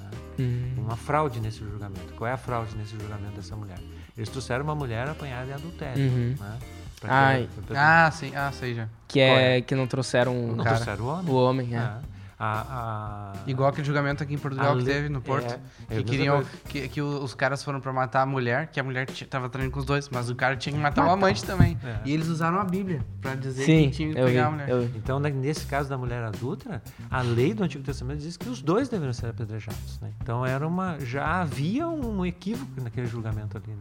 né? 0.00 0.10
Hum. 0.40 0.74
Uma 0.78 0.96
fraude 0.96 1.40
nesse 1.40 1.58
julgamento. 1.58 2.14
Qual 2.16 2.26
é 2.26 2.32
a 2.32 2.38
fraude 2.38 2.74
nesse 2.76 2.92
julgamento 2.98 3.36
dessa 3.36 3.54
mulher? 3.54 3.78
Eles 4.16 4.30
trouxeram 4.30 4.64
uma 4.64 4.74
mulher 4.74 5.06
apanhada 5.06 5.50
em 5.50 5.54
adultério. 5.54 6.02
Uhum. 6.02 6.34
Né? 6.40 6.58
Ai. 7.04 7.48
Ah, 7.74 8.10
sim. 8.10 8.32
Ah, 8.34 8.50
sei 8.50 8.74
já. 8.74 8.88
Que 9.06 9.20
é 9.20 9.60
que 9.60 9.74
não 9.74 9.86
trouxeram 9.86 10.34
não 10.56 10.64
cara. 10.64 10.76
trouxeram 10.76 11.04
o 11.04 11.08
homem. 11.08 11.30
o 11.30 11.36
homem, 11.36 11.74
é. 11.74 11.78
Ah, 11.78 12.00
a- 12.38 13.32
a- 13.32 13.32
Igual 13.46 13.70
aquele 13.70 13.86
julgamento 13.86 14.22
aqui 14.22 14.34
em 14.34 14.38
Portugal 14.38 14.74
a 14.74 14.78
que 14.78 14.84
teve 14.84 15.08
no 15.08 15.20
Porto. 15.22 15.52
é, 15.52 15.54
é 15.54 15.58
que 15.86 15.94
mesma 15.94 16.04
queriam. 16.04 16.44
Que, 16.68 16.88
que 16.88 17.00
os 17.02 17.34
caras 17.34 17.62
foram 17.64 17.80
pra 17.80 17.92
matar 17.92 18.22
a 18.22 18.26
mulher, 18.26 18.66
que 18.68 18.78
a 18.78 18.82
mulher 18.84 19.06
tava 19.06 19.48
traindo 19.48 19.70
com 19.72 19.78
os 19.80 19.84
dois, 19.86 20.08
mas 20.10 20.28
o 20.28 20.34
cara 20.34 20.56
tinha 20.56 20.72
que 20.74 20.78
matar 20.78 21.06
o 21.06 21.10
amante 21.10 21.44
também. 21.44 21.78
É. 21.84 21.98
E 22.04 22.12
eles 22.12 22.28
usaram 22.28 22.58
a 22.58 22.64
Bíblia 22.64 23.00
pra 23.20 23.34
dizer 23.34 23.64
Sim, 23.64 23.84
que 23.90 23.96
tinha 23.96 24.12
que 24.12 24.18
eu 24.18 24.26
vi, 24.26 24.32
pegar 24.32 24.46
a 24.46 24.50
mulher. 24.50 24.68
Então, 24.94 25.18
né, 25.18 25.30
nesse 25.30 25.64
caso 25.66 25.88
da 25.88 25.96
mulher 25.96 26.22
adulta, 26.24 26.82
a 27.10 27.22
lei 27.22 27.54
do 27.54 27.64
Antigo 27.64 27.82
Testamento 27.84 28.18
diz 28.20 28.36
que 28.36 28.48
os 28.48 28.60
dois 28.60 28.88
deveriam 28.88 29.12
ser 29.12 29.26
apedrejados. 29.28 29.98
Né? 30.00 30.10
Então, 30.22 30.44
era 30.44 30.66
uma, 30.66 30.98
já 31.00 31.40
havia 31.40 31.88
um 31.88 32.24
equívoco 32.26 32.80
naquele 32.82 33.06
julgamento 33.06 33.56
ali. 33.56 33.68
Né? 33.72 33.80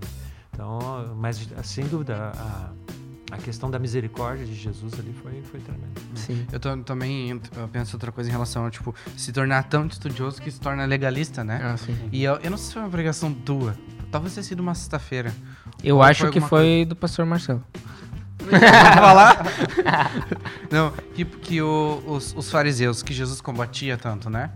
Então, 0.53 1.13
mas 1.17 1.45
sem 1.63 1.85
dúvida, 1.87 2.31
a, 2.33 2.69
a 3.31 3.37
questão 3.37 3.69
da 3.71 3.79
misericórdia 3.79 4.45
de 4.45 4.53
Jesus 4.53 4.93
ali 4.99 5.13
foi, 5.21 5.41
foi 5.49 5.59
tremenda. 5.59 5.87
Sim. 6.15 6.45
Eu 6.51 6.59
tô- 6.59 6.77
também 6.77 7.29
eu 7.57 7.67
penso 7.67 7.95
outra 7.95 8.11
coisa 8.11 8.29
em 8.29 8.31
relação 8.33 8.65
a, 8.65 8.69
tipo, 8.71 8.93
se 9.17 9.31
tornar 9.31 9.63
tão 9.63 9.87
estudioso 9.87 10.41
que 10.41 10.51
se 10.51 10.59
torna 10.59 10.85
legalista, 10.85 11.43
né? 11.43 11.59
Ah, 11.63 11.75
sim. 11.77 11.95
E 12.11 12.23
eu, 12.23 12.35
eu 12.43 12.51
não 12.51 12.57
sei 12.57 12.67
se 12.67 12.73
foi 12.73 12.81
uma 12.83 12.89
pregação 12.89 13.33
tua. 13.33 13.75
Talvez 14.11 14.33
tenha 14.33 14.43
sido 14.43 14.59
uma 14.59 14.75
sexta-feira. 14.75 15.33
Eu 15.83 15.97
Ou 15.97 16.03
acho 16.03 16.21
foi 16.21 16.31
que 16.31 16.39
foi 16.39 16.85
do 16.87 16.95
pastor 16.95 17.25
Marcelo. 17.25 17.63
Vamos 18.39 18.59
falar? 18.95 19.45
Não, 20.71 20.91
que, 21.15 21.25
que 21.25 21.61
o- 21.61 22.03
os, 22.05 22.33
os 22.35 22.51
fariseus 22.51 23.01
que 23.01 23.13
Jesus 23.13 23.41
combatia 23.41 23.97
tanto, 23.97 24.29
né? 24.29 24.51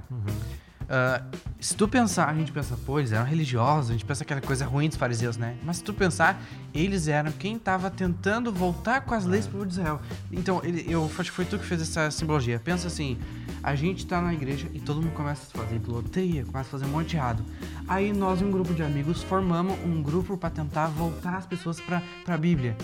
Ah, 0.89 1.21
se 1.59 1.75
tu 1.75 1.87
pensar, 1.87 2.29
a 2.29 2.33
gente 2.33 2.51
pensa, 2.51 2.75
pô, 2.83 2.97
eles 2.97 3.11
eram 3.11 3.25
religiosos, 3.25 3.91
a 3.91 3.93
gente 3.93 4.03
pensa 4.03 4.23
aquela 4.23 4.41
coisa 4.41 4.65
ruim 4.65 4.87
dos 4.87 4.97
fariseus, 4.97 5.37
né? 5.37 5.55
Mas 5.63 5.77
se 5.77 5.83
tu 5.83 5.93
pensar, 5.93 6.41
eles 6.73 7.07
eram 7.07 7.31
quem 7.31 7.57
estava 7.57 7.91
tentando 7.91 8.51
voltar 8.51 9.01
com 9.01 9.13
as 9.13 9.23
leis 9.23 9.45
povo 9.45 9.67
de 9.67 9.73
Israel. 9.73 10.01
Então, 10.31 10.61
ele, 10.63 10.91
eu 10.91 11.05
acho 11.19 11.29
que 11.29 11.35
foi 11.35 11.45
tu 11.45 11.59
que 11.59 11.65
fez 11.65 11.81
essa 11.81 12.09
simbologia. 12.09 12.59
Pensa 12.59 12.87
assim, 12.87 13.19
a 13.61 13.75
gente 13.75 14.07
tá 14.07 14.19
na 14.19 14.33
igreja 14.33 14.67
e 14.73 14.79
todo 14.79 14.99
mundo 14.99 15.13
começa 15.13 15.43
a 15.53 15.63
fazer 15.63 15.75
idolatria, 15.75 16.43
começa 16.43 16.67
a 16.69 16.71
fazer 16.71 16.85
um 16.85 16.89
monte 16.89 17.09
de 17.09 17.17
errado. 17.17 17.45
Aí 17.87 18.11
nós, 18.11 18.41
um 18.41 18.49
grupo 18.49 18.73
de 18.73 18.81
amigos, 18.81 19.21
formamos 19.21 19.77
um 19.85 20.01
grupo 20.01 20.37
para 20.37 20.49
tentar 20.49 20.87
voltar 20.87 21.37
as 21.37 21.45
pessoas 21.45 21.79
pra, 21.79 22.01
pra 22.25 22.35
Bíblia. 22.35 22.75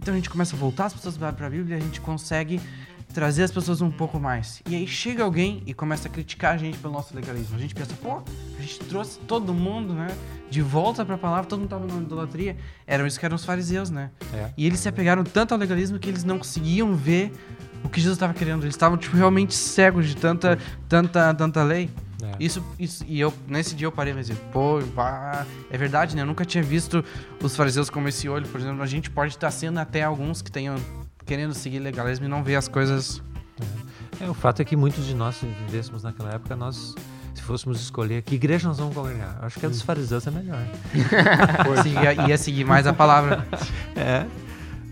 Então 0.00 0.14
a 0.14 0.16
gente 0.16 0.30
começa 0.30 0.54
a 0.54 0.58
voltar 0.58 0.86
as 0.86 0.94
pessoas 0.94 1.16
pra, 1.16 1.32
pra 1.32 1.50
Bíblia, 1.50 1.76
a 1.76 1.80
gente 1.80 2.00
consegue 2.00 2.60
trazer 3.12 3.42
as 3.42 3.50
pessoas 3.50 3.80
um 3.80 3.90
pouco 3.90 4.20
mais. 4.20 4.62
E 4.68 4.74
aí 4.74 4.86
chega 4.86 5.24
alguém 5.24 5.62
e 5.66 5.74
começa 5.74 6.08
a 6.08 6.10
criticar 6.10 6.54
a 6.54 6.56
gente 6.56 6.78
pelo 6.78 6.92
nosso 6.92 7.14
legalismo. 7.14 7.56
A 7.56 7.58
gente 7.58 7.74
pensa, 7.74 7.94
pô, 8.02 8.22
a 8.56 8.60
gente 8.60 8.78
trouxe 8.80 9.18
todo 9.20 9.52
mundo, 9.54 9.94
né, 9.94 10.08
de 10.50 10.60
volta 10.62 11.04
pra 11.04 11.16
palavra, 11.18 11.46
todo 11.46 11.60
mundo 11.60 11.68
tava 11.68 11.86
na 11.86 12.00
idolatria. 12.00 12.56
Eram 12.86 13.06
isso 13.06 13.18
que 13.18 13.24
eram 13.24 13.36
os 13.36 13.44
fariseus, 13.44 13.90
né? 13.90 14.10
É. 14.32 14.50
E 14.56 14.66
eles 14.66 14.80
se 14.80 14.88
apegaram 14.88 15.24
tanto 15.24 15.52
ao 15.52 15.58
legalismo 15.58 15.98
que 15.98 16.08
eles 16.08 16.24
não 16.24 16.38
conseguiam 16.38 16.94
ver 16.94 17.32
o 17.82 17.88
que 17.88 18.00
Jesus 18.00 18.16
estava 18.16 18.34
querendo. 18.34 18.62
Eles 18.62 18.74
estavam 18.74 18.96
tipo, 18.98 19.16
realmente 19.16 19.54
cegos 19.54 20.06
de 20.06 20.16
tanta, 20.16 20.58
tanta, 20.88 21.32
tanta 21.34 21.62
lei. 21.62 21.90
É. 22.22 22.32
Isso, 22.40 22.64
isso, 22.78 23.04
e 23.06 23.20
eu, 23.20 23.32
nesse 23.46 23.74
dia 23.74 23.86
eu 23.86 23.92
parei 23.92 24.12
e 24.12 24.16
pensei, 24.16 24.36
pô, 24.52 24.80
pá, 24.94 25.46
é 25.70 25.78
verdade, 25.78 26.16
né? 26.16 26.22
Eu 26.22 26.26
nunca 26.26 26.44
tinha 26.44 26.62
visto 26.62 27.04
os 27.42 27.54
fariseus 27.54 27.88
como 27.88 28.08
esse 28.08 28.28
olho, 28.28 28.46
por 28.48 28.60
exemplo. 28.60 28.82
A 28.82 28.86
gente 28.86 29.08
pode 29.08 29.34
estar 29.34 29.50
sendo 29.50 29.78
até 29.78 30.02
alguns 30.02 30.42
que 30.42 30.50
tenham 30.50 30.76
querendo 31.28 31.54
seguir 31.54 31.78
legalismo 31.78 32.24
e 32.24 32.28
não 32.28 32.42
ver 32.42 32.56
as 32.56 32.66
coisas. 32.66 33.22
É, 34.20 34.28
o 34.28 34.34
fato 34.34 34.60
é 34.62 34.64
que 34.64 34.74
muitos 34.74 35.06
de 35.06 35.14
nós, 35.14 35.36
se 35.36 35.46
vivêssemos 35.46 36.02
naquela 36.02 36.32
época, 36.32 36.56
nós, 36.56 36.94
se 37.34 37.42
fôssemos 37.42 37.80
escolher 37.80 38.22
que 38.22 38.34
igreja 38.34 38.66
nós 38.66 38.78
vamos 38.78 38.94
congregar, 38.94 39.38
acho 39.42 39.60
que 39.60 39.66
a 39.66 39.68
dos 39.68 39.82
fariseus 39.82 40.26
é 40.26 40.30
melhor. 40.30 40.58
Seguia- 41.82 42.26
ia 42.28 42.38
seguir 42.38 42.64
mais 42.64 42.86
a 42.86 42.92
palavra. 42.92 43.46
É, 43.94 44.26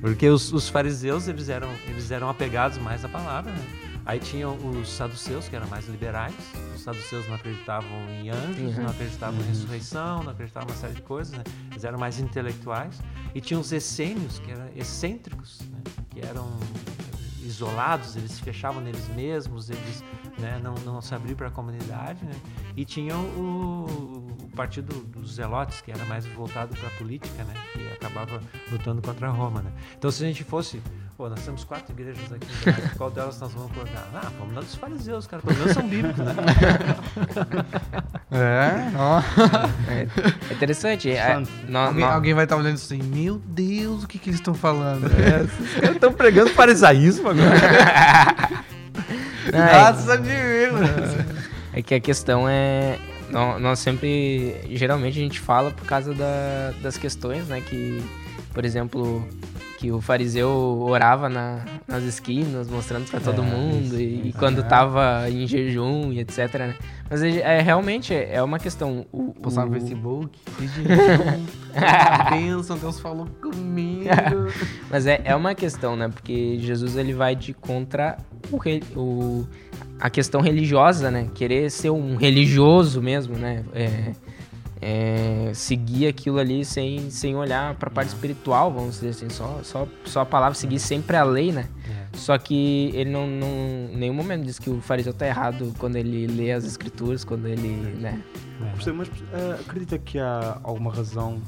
porque 0.00 0.28
os, 0.28 0.52
os 0.52 0.68
fariseus, 0.68 1.26
eles 1.28 1.48
eram, 1.48 1.68
eles 1.88 2.10
eram 2.10 2.28
apegados 2.28 2.76
mais 2.78 3.04
à 3.04 3.08
palavra, 3.08 3.52
né? 3.52 3.64
Aí 4.04 4.18
tinham 4.20 4.56
os 4.56 4.88
saduceus, 4.88 5.48
que 5.48 5.56
eram 5.56 5.66
mais 5.68 5.88
liberais. 5.88 6.34
Os 6.76 6.82
saduceus 6.82 7.26
não 7.28 7.34
acreditavam 7.36 7.88
em 8.20 8.30
anjos, 8.30 8.76
Uhum. 8.76 8.82
não 8.84 8.90
acreditavam 8.90 9.40
em 9.40 9.44
ressurreição, 9.44 10.22
não 10.24 10.30
acreditavam 10.32 10.68
em 10.68 10.72
uma 10.72 10.78
série 10.80 10.94
de 10.94 11.02
coisas, 11.02 11.36
né? 11.36 11.42
Eles 11.72 11.82
eram 11.84 11.98
mais 11.98 12.18
intelectuais. 12.20 13.00
E 13.34 13.40
tinha 13.40 13.58
os 13.58 13.72
essênios, 13.72 14.38
que 14.40 14.50
eram 14.50 14.66
excêntricos, 14.76 15.58
né? 15.72 15.75
Que 16.16 16.26
eram 16.26 16.48
isolados, 17.44 18.16
eles 18.16 18.32
se 18.32 18.42
fechavam 18.42 18.80
neles 18.80 19.06
mesmos, 19.08 19.68
eles 19.68 20.02
né, 20.38 20.58
não, 20.62 20.74
não 20.76 21.00
se 21.00 21.14
abriam 21.14 21.36
para 21.36 21.48
a 21.48 21.50
comunidade. 21.50 22.24
Né? 22.24 22.32
E 22.74 22.84
tinham 22.84 23.20
o, 23.20 24.26
o 24.42 24.50
partido 24.56 24.92
dos 25.04 25.34
zelotes, 25.34 25.80
que 25.82 25.92
era 25.92 26.04
mais 26.06 26.26
voltado 26.26 26.74
para 26.74 26.88
a 26.88 26.90
política, 26.92 27.44
né? 27.44 27.54
que 27.72 27.86
acabava 27.92 28.40
lutando 28.72 29.02
contra 29.02 29.28
Roma. 29.28 29.60
Né? 29.60 29.70
Então, 29.96 30.10
se 30.10 30.24
a 30.24 30.26
gente 30.26 30.42
fosse. 30.42 30.82
Pô, 31.16 31.30
nós 31.30 31.42
temos 31.42 31.64
quatro 31.64 31.94
igrejas 31.94 32.30
aqui, 32.30 32.46
Gramado, 32.62 32.96
qual 32.98 33.10
delas 33.10 33.40
nós 33.40 33.50
vamos 33.50 33.72
colocar? 33.72 34.06
Ah, 34.12 34.30
vamos 34.38 34.54
na 34.54 34.60
dos 34.60 34.74
fariseus, 34.74 35.26
cara. 35.26 35.42
Pelo 35.42 35.58
menos 35.58 35.72
são 35.72 35.88
bíblicos, 35.88 36.22
né? 36.22 36.34
É, 38.30 38.90
ó. 38.98 39.22
É 39.88 40.52
interessante. 40.52 41.10
É, 41.10 41.34
Santo. 41.34 41.50
nó- 41.68 41.86
Alguém, 41.86 42.00
nó- 42.04 42.10
alguém 42.12 42.34
vai 42.34 42.44
estar 42.44 42.56
olhando 42.56 42.74
assim, 42.74 43.00
meu 43.02 43.38
Deus, 43.46 44.02
o 44.04 44.08
que, 44.08 44.18
que 44.18 44.30
eles 44.30 44.40
estão 44.40 44.52
falando? 44.54 45.06
Esses 45.06 45.74
caras 45.74 45.94
estão 45.94 46.12
pregando 46.12 46.50
farisaísmo 46.50 47.28
agora. 47.30 47.50
Nossa, 49.52 50.18
de 50.18 50.28
mim, 50.28 51.24
É 51.72 51.82
que 51.82 51.94
a 51.94 52.00
questão 52.00 52.48
é. 52.48 52.98
nó- 53.30 53.58
Nós 53.58 53.78
sempre. 53.78 54.56
Geralmente 54.70 55.18
a 55.18 55.22
gente 55.22 55.38
fala 55.40 55.70
por 55.70 55.86
causa 55.86 56.12
da- 56.14 56.72
das 56.82 56.96
questões, 56.96 57.46
né? 57.46 57.60
Que, 57.60 58.02
por 58.56 58.64
exemplo, 58.64 59.22
que 59.78 59.92
o 59.92 60.00
fariseu 60.00 60.48
orava 60.88 61.28
na- 61.28 61.62
nas 61.86 62.02
esquinas, 62.04 62.70
mostrando 62.70 63.04
pra 63.10 63.20
todo 63.20 63.42
É, 63.42 63.44
mundo, 63.44 63.84
isso, 63.84 64.00
e, 64.00 64.28
e 64.30 64.32
quando 64.32 64.62
tava 64.62 65.28
em 65.28 65.46
jejum 65.46 66.10
e 66.10 66.20
etc, 66.20 66.54
né? 66.60 66.74
Mas 67.10 67.22
é, 67.22 67.36
é, 67.58 67.60
realmente 67.60 68.14
é 68.14 68.42
uma 68.42 68.58
questão. 68.58 69.04
O, 69.12 69.34
Postar 69.34 69.66
no 69.66 69.70
o- 69.72 69.74
Facebook, 69.74 70.38
pedir 70.56 70.86
uma 71.76 72.30
bênção, 72.30 72.78
Deus 72.78 72.98
falou 72.98 73.26
comigo. 73.42 74.08
Mas 74.90 75.06
é, 75.06 75.20
é 75.22 75.36
uma 75.36 75.54
questão, 75.54 75.94
né? 75.94 76.08
Porque 76.08 76.58
Jesus 76.58 76.96
ele 76.96 77.12
vai 77.12 77.36
de 77.36 77.52
contra 77.52 78.16
o, 78.50 78.58
o- 78.98 79.46
a 80.00 80.08
questão 80.08 80.40
religiosa, 80.40 81.10
né? 81.10 81.28
Querer 81.34 81.70
ser 81.70 81.90
um 81.90 82.16
religioso 82.16 83.02
mesmo, 83.02 83.36
né? 83.36 83.62
É, 83.74 84.12
é, 84.80 85.50
seguir 85.54 86.06
aquilo 86.06 86.38
ali 86.38 86.64
sem, 86.64 87.10
sem 87.10 87.34
olhar 87.36 87.74
para 87.74 87.88
a 87.88 87.92
parte 87.92 88.08
espiritual, 88.08 88.72
vamos 88.72 88.96
dizer 88.96 89.08
assim, 89.10 89.28
só, 89.30 89.60
só, 89.62 89.88
só 90.04 90.20
a 90.20 90.26
palavra 90.26 90.54
seguir 90.54 90.78
sempre 90.78 91.16
a 91.16 91.24
lei, 91.24 91.52
né? 91.52 91.68
Só 92.12 92.36
que 92.38 92.90
ele 92.94 93.10
não, 93.10 93.26
não 93.26 93.48
em 93.92 93.96
nenhum 93.96 94.14
momento 94.14 94.44
diz 94.44 94.58
que 94.58 94.70
o 94.70 94.80
fariseu 94.80 95.12
tá 95.12 95.26
errado 95.26 95.74
quando 95.78 95.96
ele 95.96 96.26
lê 96.26 96.52
as 96.52 96.64
escrituras, 96.64 97.24
quando 97.24 97.46
ele, 97.46 97.68
né? 97.98 98.22
Gostei, 98.74 98.92
mas 98.92 99.08
eh, 99.32 99.60
acredita 99.60 99.98
que 99.98 100.18
há 100.18 100.58
alguma 100.62 100.92
razão? 100.92 101.40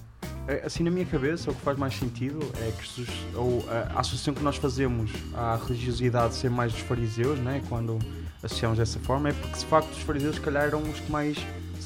Assim, 0.64 0.82
na 0.82 0.90
minha 0.90 1.04
cabeça, 1.04 1.50
o 1.50 1.54
que 1.54 1.60
faz 1.60 1.76
mais 1.76 1.94
sentido 1.94 2.38
é 2.60 2.70
que 2.70 2.82
Jesus, 2.86 3.10
ou 3.34 3.64
a 3.68 4.00
associação 4.00 4.32
que 4.32 4.42
nós 4.42 4.56
fazemos 4.56 5.10
à 5.34 5.56
religiosidade 5.56 6.34
ser 6.34 6.50
mais 6.50 6.72
dos 6.72 6.80
fariseus, 6.80 7.38
né? 7.38 7.62
quando 7.68 7.98
associamos 8.42 8.78
dessa 8.78 8.98
forma, 8.98 9.28
é 9.28 9.32
porque 9.32 9.58
de 9.58 9.66
facto 9.66 9.90
os 9.90 10.00
fariseus, 10.00 10.36
se 10.36 10.40
calhar, 10.40 10.64
eram 10.64 10.82
os 10.82 11.00
que 11.00 11.12
mais 11.12 11.36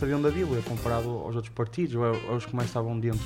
sabiam 0.03 0.21
da 0.21 0.33
Bíblia, 0.33 0.61
comparado 0.63 1.09
aos 1.09 1.37
outros 1.37 1.55
partidos, 1.55 1.95
ou 1.95 2.33
aos 2.33 2.45
que 2.45 2.57
mais 2.57 2.67
estavam 2.69 2.99
dentro. 2.99 3.25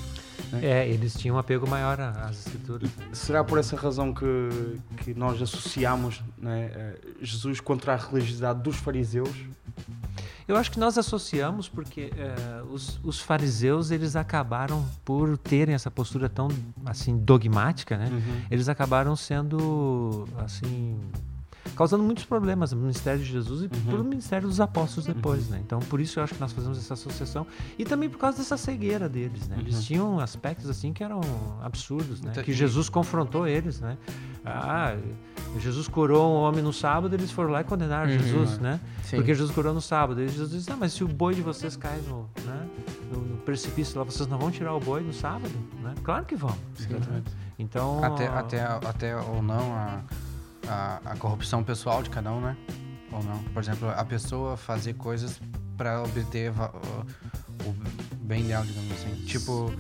É, 0.61 0.87
eles 0.87 1.15
tinham 1.15 1.37
um 1.37 1.39
apego 1.39 1.67
maior 1.67 1.99
às 1.99 2.41
escrituras. 2.41 2.91
Será 3.13 3.43
por 3.43 3.59
essa 3.59 3.75
razão 3.77 4.13
que, 4.13 4.79
que 4.99 5.15
nós 5.15 5.41
associamos 5.41 6.23
né, 6.37 6.71
eh, 6.75 6.95
Jesus 7.23 7.61
contra 7.61 7.95
a 7.95 7.97
religiosidade 7.97 8.63
dos 8.63 8.77
fariseus? 8.77 9.35
Eu 10.47 10.55
acho 10.55 10.71
que 10.71 10.79
nós 10.79 10.99
associamos 10.99 11.67
porque 11.67 12.13
eh, 12.15 12.63
os, 12.71 13.01
os 13.03 13.21
fariseus 13.21 13.91
eles 13.91 14.15
acabaram 14.15 14.87
por 15.03 15.39
terem 15.39 15.75
essa 15.75 15.91
postura 15.91 16.29
tão 16.29 16.49
assim 16.85 17.17
dogmática, 17.17 17.97
né? 17.97 18.11
Eles 18.51 18.69
acabaram 18.69 19.17
sendo 19.17 20.29
assim 20.37 21.01
causando 21.77 22.03
muitos 22.03 22.25
problemas 22.25 22.73
no 22.73 22.81
ministério 22.81 23.21
de 23.21 23.27
Jesus 23.31 23.63
e 23.63 23.65
Uhum. 23.67 23.83
pro 23.95 24.03
ministério 24.05 24.49
dos 24.49 24.61
apóstolos 24.61 25.07
depois, 25.07 25.49
né? 25.49 25.61
Então, 25.65 25.79
por 25.81 26.01
isso 26.01 26.19
eu 26.19 26.25
acho 26.25 26.35
que 26.35 26.41
nós 26.41 26.53
fazemos 26.53 26.79
essa 26.79 26.95
associação 26.95 27.47
e 27.79 27.85
também 27.85 28.09
por 28.09 28.19
causa 28.19 28.39
dessa 28.39 28.57
cegueira 28.57 29.09
deles, 29.09 29.47
né? 29.49 29.57
Eles 29.61 29.85
tinham 29.85 30.19
aspectos 30.19 30.69
assim 30.71 30.93
que 30.93 31.05
eram 31.05 31.21
absurdos, 31.63 32.21
né? 32.21 32.31
Então, 32.33 32.43
Que 32.45 32.53
Jesus 32.53 32.89
confrontou 32.89 33.47
eles, 33.47 33.81
né? 33.81 33.97
Ah, 34.45 34.97
Jesus 35.59 35.89
curou 35.89 36.35
um 36.35 36.41
homem 36.41 36.63
no 36.63 36.73
sábado, 36.73 37.15
eles 37.15 37.31
foram 37.31 37.51
lá 37.51 37.61
e 37.61 37.65
condenaram 37.65 38.11
Uhum. 38.11 38.19
Jesus, 38.19 38.59
né? 38.59 38.81
Sim. 39.03 39.17
Porque 39.17 39.35
Jesus 39.35 39.51
curou 39.53 39.73
no 39.75 39.81
sábado. 39.81 40.21
E 40.23 40.29
Jesus 40.29 40.51
disse: 40.51 40.71
Ah, 40.71 40.77
mas 40.79 40.93
se 40.93 41.03
o 41.05 41.09
boi 41.09 41.35
de 41.35 41.43
vocês 41.43 41.77
cai 41.77 41.99
no, 42.09 42.29
né, 42.45 42.67
no, 43.13 43.21
no 43.21 43.37
precipício 43.39 43.99
lá, 43.99 44.05
vocês 44.05 44.29
não 44.29 44.39
vão 44.39 44.51
tirar 44.51 44.75
o 44.75 44.81
boi 44.81 45.03
no 45.03 45.13
sábado? 45.13 45.53
Né? 45.83 45.95
Claro 46.03 46.25
que 46.25 46.35
vão. 46.37 46.55
né? 46.89 47.23
Então. 47.59 48.03
Até, 48.05 48.27
até, 48.29 48.63
até 48.63 49.17
ou 49.17 49.43
não 49.43 49.73
a, 49.75 50.01
a, 50.69 51.01
a 51.05 51.17
corrupção 51.17 51.63
pessoal 51.63 52.03
de 52.03 52.11
cada 52.11 52.33
um, 52.33 52.41
né? 52.41 52.57
Ou 53.13 53.23
não. 53.23 53.43
Por 53.45 53.63
exemplo, 53.63 53.89
a 53.89 54.05
pessoa 54.05 54.57
fazer 54.57 54.95
coisas 54.95 55.41
pra 55.77 56.03
obter 56.03 56.51
o, 56.51 57.69
o 57.69 57.75
bem 58.19 58.45
dela, 58.45 58.65
digamos 58.65 58.93
assim. 58.93 59.15
Tipo, 59.25 59.73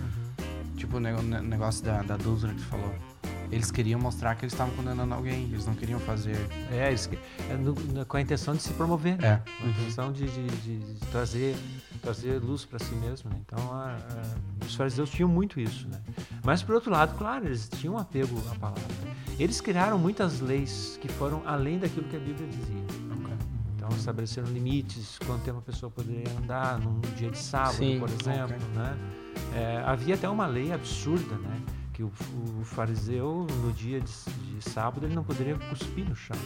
tipo 0.77 0.97
o 0.97 1.01
negócio 1.01 1.85
da, 1.85 2.03
da 2.03 2.17
que 2.17 2.61
tu 2.61 2.67
falou. 2.67 2.95
Eles 3.51 3.71
queriam 3.71 3.99
mostrar 4.01 4.35
que 4.35 4.45
eles 4.45 4.53
estavam 4.53 4.75
condenando 4.75 5.15
alguém, 5.15 5.45
eles 5.45 5.67
não 5.67 5.75
queriam 5.75 5.99
fazer. 6.01 6.37
É, 6.71 6.95
que- 6.95 7.19
é 7.51 7.57
no- 7.57 8.05
com 8.07 8.17
a 8.17 8.21
intenção 8.21 8.55
de 8.55 8.63
se 8.63 8.73
promover, 8.75 9.17
né? 9.19 9.43
É. 9.47 9.61
Com 9.61 9.67
a 9.67 9.71
intenção 9.71 10.13
de, 10.13 10.27
de- 10.27 10.47
de- 10.47 10.79
de 10.95 11.01
trazer, 11.11 11.57
trazer 12.03 12.39
luz 12.39 12.65
para 12.65 12.79
si 12.79 12.95
mesmo. 12.97 13.31
Né? 13.31 13.37
Então, 13.47 13.73
a- 13.73 13.97
a- 13.97 14.65
os 14.67 14.75
fariseus 14.75 15.11
tinham 15.11 15.29
muito 15.29 15.61
isso. 15.61 15.89
Né? 15.89 16.01
Mas, 16.45 16.63
por 16.63 16.75
outro 16.75 16.91
lado, 16.91 17.17
claro, 17.17 17.47
eles 17.47 17.69
tinham 17.69 17.95
um 17.95 17.99
apego 17.99 18.37
à 18.51 18.55
palavra. 18.57 18.83
Eles 19.39 19.61
criaram 19.61 19.99
muitas 19.99 20.41
leis 20.41 20.99
que 21.01 21.09
foram 21.09 21.43
além 21.47 21.79
daquilo 21.79 22.07
que 22.09 22.17
a 22.17 22.21
Bíblia 22.21 22.49
dizia. 22.49 22.85
Então, 23.77 23.89
estabeleceram 23.97 24.49
limites, 24.49 25.17
quanto 25.25 25.43
tempo 25.45 25.59
a 25.59 25.63
pessoa 25.63 25.91
poderia 25.93 26.25
andar 26.43 26.79
num 26.81 27.01
dia 27.17 27.31
de 27.31 27.39
sábado, 27.39 27.77
Sim, 27.77 28.01
por 28.01 28.09
exemplo. 28.09 28.57
Né? 28.75 28.97
É, 29.55 29.83
havia 29.87 30.17
até 30.17 30.29
uma 30.29 30.47
lei 30.47 30.73
absurda, 30.73 31.37
né? 31.37 31.61
Que 31.97 32.03
o, 32.03 32.13
o 32.61 32.63
fariseu, 32.63 33.47
no 33.63 33.73
dia 33.73 34.03
de, 34.03 34.13
de 34.13 34.61
sábado, 34.69 35.07
ele 35.07 35.15
não 35.15 35.25
poderia 35.25 35.57
cuspir 35.71 36.07
no 36.07 36.15
chão. 36.15 36.37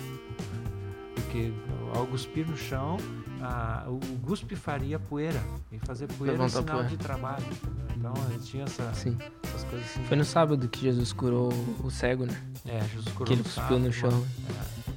Porque 1.30 1.52
ao 1.94 2.06
cuspir 2.08 2.44
no 2.44 2.56
chão, 2.56 2.96
a- 3.40 3.84
o, 3.86 3.94
o 3.94 4.18
guspe 4.20 4.56
faria 4.56 4.98
poeira. 4.98 5.40
E 5.70 5.78
fazer 5.78 6.08
poeira 6.08 6.36
é 6.36 6.38
Levanta 6.40 6.58
a 6.58 6.62
sinal 6.62 6.74
poeira. 6.78 6.88
de 6.90 6.96
trabalho. 6.96 7.44
entendeu? 7.44 7.86
Então, 7.96 8.14
ele 8.30 8.38
tinha 8.40 8.64
essa, 8.64 8.92
Sim. 8.94 9.16
essas 9.44 9.62
coisas 9.64 9.88
assim. 9.88 10.02
Foi 10.04 10.16
no 10.16 10.24
sábado 10.24 10.68
que 10.68 10.80
Jesus 10.80 11.12
curou 11.12 11.52
o 11.84 11.90
cego, 11.90 12.26
né? 12.26 12.34
É, 12.66 12.80
Jesus 12.80 13.06
curou 13.12 13.26
Que 13.28 13.34
ele 13.34 13.42
cuspiu 13.44 13.78
no 13.78 13.92
chão. 13.92 14.10
né? 14.10 14.26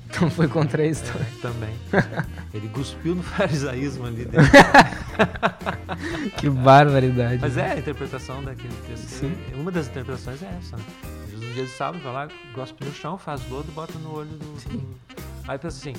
Então 0.10 0.30
foi 0.32 0.48
contra 0.48 0.84
É, 0.84 0.90
isso 0.90 1.04
também. 1.42 1.76
é, 1.92 2.02
também. 2.02 2.26
Ele 2.54 2.68
cuspiu 2.70 3.14
no 3.16 3.22
farisaísmo 3.24 4.06
ali 4.08 4.26
dentro. 4.26 4.40
Que 6.38 6.50
barbaridade. 6.50 7.40
Mas 7.42 7.58
é 7.58 7.74
a 7.74 7.78
interpretação 7.80 8.44
daquele 8.44 8.74
texto. 8.88 9.06
Sim. 9.08 9.36
Uma 9.56 9.72
das 9.72 9.88
interpretações 9.88 10.42
é 10.42 10.58
essa. 10.60 10.78
Né? 10.78 10.84
Jesus, 11.30 11.48
no 11.48 11.54
dia 11.54 11.64
de 11.66 11.70
sábado, 11.72 12.02
vai 12.04 12.14
lá, 12.14 12.28
gospe 12.56 12.84
no 12.84 12.92
chão, 12.94 13.18
faz 13.18 13.48
lodo 13.50 13.68
e 13.70 13.72
bota 13.72 13.94
no 14.00 14.16
olho 14.16 14.30
do. 14.30 14.60
Sim. 14.60 14.84
Aí 15.48 15.58
pensa 15.58 15.78
assim: 15.78 15.94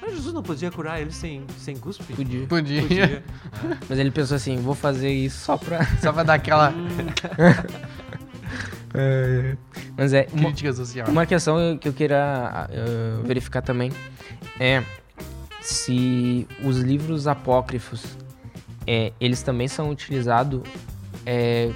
mas 0.00 0.12
Jesus 0.12 0.32
não 0.32 0.42
podia 0.42 0.70
curar 0.70 1.00
ele 1.00 1.12
sem, 1.12 1.44
sem 1.58 1.76
cuspe? 1.76 2.14
Podia. 2.14 2.46
Podia. 2.46 2.82
Podia. 2.82 3.24
Mas 3.88 3.98
ele 3.98 4.10
pensou 4.10 4.36
assim, 4.36 4.56
vou 4.56 4.74
fazer 4.74 5.10
isso 5.10 5.44
só 5.44 5.56
pra... 5.56 5.84
Só 6.00 6.12
pra 6.12 6.22
dar 6.22 6.34
aquela 6.34 6.72
Mas 9.96 10.12
é, 10.12 10.26
uma, 10.32 10.44
crítica 10.44 10.72
social. 10.72 11.08
uma 11.08 11.24
questão 11.24 11.78
que 11.78 11.88
eu 11.88 11.92
queira 11.92 12.68
eh, 12.70 13.20
verificar 13.24 13.62
também 13.62 13.92
é 14.58 14.82
se 15.60 16.48
os 16.64 16.78
livros 16.78 17.28
apócrifos, 17.28 18.16
é, 18.86 19.12
eles 19.20 19.42
também 19.42 19.68
são 19.68 19.90
utilizados... 19.90 20.62
é, 21.24 21.70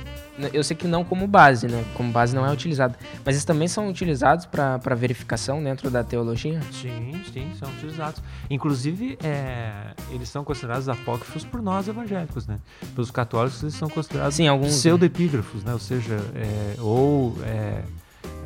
eu 0.53 0.65
sei 0.65 0.77
que 0.77 0.87
não 0.87 1.05
como 1.05 1.27
base, 1.27 1.67
né? 1.69 1.85
Como 1.95 2.11
base 2.11 2.35
não 2.35 2.45
é 2.45 2.53
utilizado. 2.53 2.95
Mas 3.25 3.35
eles 3.35 3.45
também 3.45 3.69
são 3.69 3.89
utilizados 3.89 4.47
para 4.47 4.95
verificação 4.95 5.63
dentro 5.63 5.91
da 5.91 6.03
teologia? 6.03 6.61
Sim, 6.73 7.21
sim, 7.33 7.53
são 7.59 7.69
utilizados. 7.71 8.21
Inclusive, 8.51 9.17
é, 9.23 9.95
eles 10.11 10.29
são 10.29 10.43
considerados 10.45 10.89
apócrifos 10.89 11.45
por 11.45 11.63
nós 11.63 11.87
evangélicos, 11.87 12.47
né? 12.47 12.59
Pelos 12.95 13.11
católicos, 13.11 13.63
eles 13.63 13.75
são 13.75 13.89
considerados 13.89 14.35
Sim, 14.35 14.49
alguns... 14.49 14.77
pseudoepígrafos, 14.77 15.63
né? 15.63 15.73
Ou 15.73 15.79
seja, 15.79 16.17
é, 16.35 16.75
ou 16.81 17.37
é, 17.45 17.83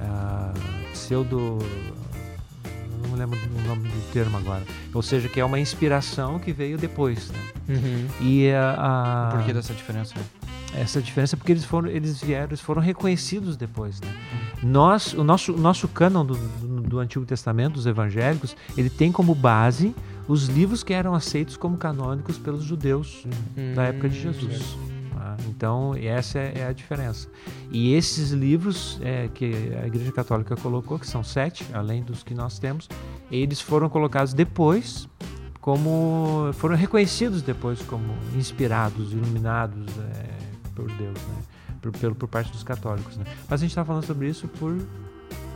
ah, 0.01 0.53
pseudo. 0.93 1.59
Lembro 3.18 3.38
o 3.64 3.68
nome 3.68 3.88
do 3.88 4.12
termo 4.12 4.36
agora. 4.38 4.62
Ou 4.94 5.02
seja, 5.02 5.28
que 5.28 5.40
é 5.40 5.44
uma 5.44 5.58
inspiração 5.58 6.38
que 6.38 6.52
veio 6.52 6.78
depois, 6.78 7.30
né? 7.30 7.38
Uhum. 7.76 8.06
E 8.20 8.50
a, 8.50 9.28
a- 9.28 9.36
Por 9.36 9.44
que 9.44 9.52
dessa 9.52 9.74
diferença? 9.74 10.14
essa 10.76 11.00
diferença 11.00 11.34
é 11.34 11.36
porque 11.36 11.50
eles 11.52 11.64
foram, 11.64 11.88
eles 11.88 12.20
vieram, 12.22 12.48
eles 12.48 12.60
foram 12.60 12.80
reconhecidos 12.82 13.56
depois, 13.56 14.00
né? 14.00 14.08
Nós, 14.62 15.14
o 15.14 15.24
nosso, 15.24 15.52
o 15.54 15.58
nosso 15.58 15.88
cânon 15.88 16.24
do, 16.26 16.34
do, 16.36 16.80
do 16.82 16.98
Antigo 16.98 17.24
Testamento, 17.24 17.74
dos 17.74 17.86
evangélicos, 17.86 18.54
ele 18.76 18.90
tem 18.90 19.10
como 19.10 19.34
base 19.34 19.94
os 20.28 20.46
livros 20.46 20.82
que 20.84 20.92
eram 20.92 21.14
aceitos 21.14 21.56
como 21.56 21.76
canônicos 21.78 22.36
pelos 22.38 22.62
judeus 22.64 23.24
da 23.74 23.84
época 23.84 24.08
de 24.10 24.20
Jesus. 24.20 24.76
Tá? 25.18 25.36
Então, 25.48 25.94
essa 25.94 26.38
é, 26.38 26.52
é 26.58 26.66
a 26.66 26.72
diferença. 26.72 27.28
E 27.70 27.94
esses 27.94 28.30
livros 28.30 28.98
é, 29.02 29.28
que 29.28 29.72
a 29.82 29.86
Igreja 29.86 30.12
Católica 30.12 30.56
colocou, 30.56 30.98
que 30.98 31.06
são 31.06 31.22
sete, 31.24 31.66
além 31.72 32.02
dos 32.02 32.22
que 32.22 32.34
nós 32.34 32.58
temos, 32.58 32.88
eles 33.30 33.60
foram 33.60 33.88
colocados 33.88 34.32
depois 34.32 35.08
como 35.60 36.50
foram 36.54 36.76
reconhecidos 36.76 37.42
depois 37.42 37.82
como 37.82 38.14
inspirados, 38.34 39.12
iluminados 39.12 39.86
é, 39.98 40.70
por 40.74 40.86
Deus, 40.92 41.14
né? 41.14 41.42
Por, 41.82 41.92
pelo, 41.92 42.14
por 42.14 42.26
parte 42.26 42.50
dos 42.50 42.62
católicos, 42.62 43.16
né? 43.16 43.24
Mas 43.48 43.60
a 43.60 43.62
gente 43.62 43.70
está 43.70 43.84
falando 43.84 44.04
sobre 44.04 44.28
isso 44.28 44.48
por 44.48 44.74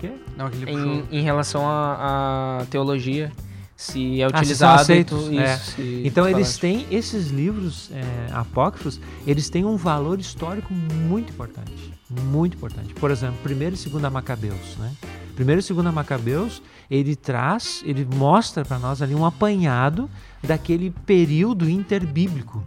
quê? 0.01 0.13
Não, 0.37 0.51
Em, 0.67 1.05
em 1.11 1.23
relação 1.23 1.63
à 1.67 2.67
teologia, 2.69 3.33
se 3.77 4.21
é 4.21 4.25
Ah, 4.25 4.29
se 4.29 4.35
utilizado. 4.37 4.79
e 4.79 4.83
aceitos, 4.83 5.25
tu- 5.25 5.39
é. 5.39 5.55
isso, 5.55 5.71
se 5.73 6.03
Então 6.05 6.25
eles 6.27 6.57
falaste. 6.57 6.61
têm 6.61 6.87
esses 6.91 7.29
livros 7.31 7.91
é, 7.93 8.03
apócrifos, 8.33 9.01
eles 9.27 9.49
têm 9.51 9.65
um 9.65 9.77
valor 9.77 10.21
histórico 10.21 10.73
muito 10.73 11.33
importante, 11.33 11.93
muito 12.11 12.57
importante. 12.57 12.95
Por 12.95 13.11
exemplo, 13.11 13.37
primeiro 13.43 13.75
e 13.75 13.79
segunda 13.79 14.09
Macabeus, 14.11 14.77
né? 14.79 14.93
Primeiro 15.35 15.61
e 15.61 15.63
segunda 15.63 15.91
Macabeus, 15.91 16.63
ele 16.91 17.17
traz, 17.17 17.83
ele 17.87 18.07
mostra 18.15 18.65
para 18.65 18.79
nós 18.79 19.01
ali 19.01 19.15
um 19.15 19.25
apanhado 19.25 20.09
daquele 20.43 20.91
período 21.07 21.69
interbíblico 21.71 22.63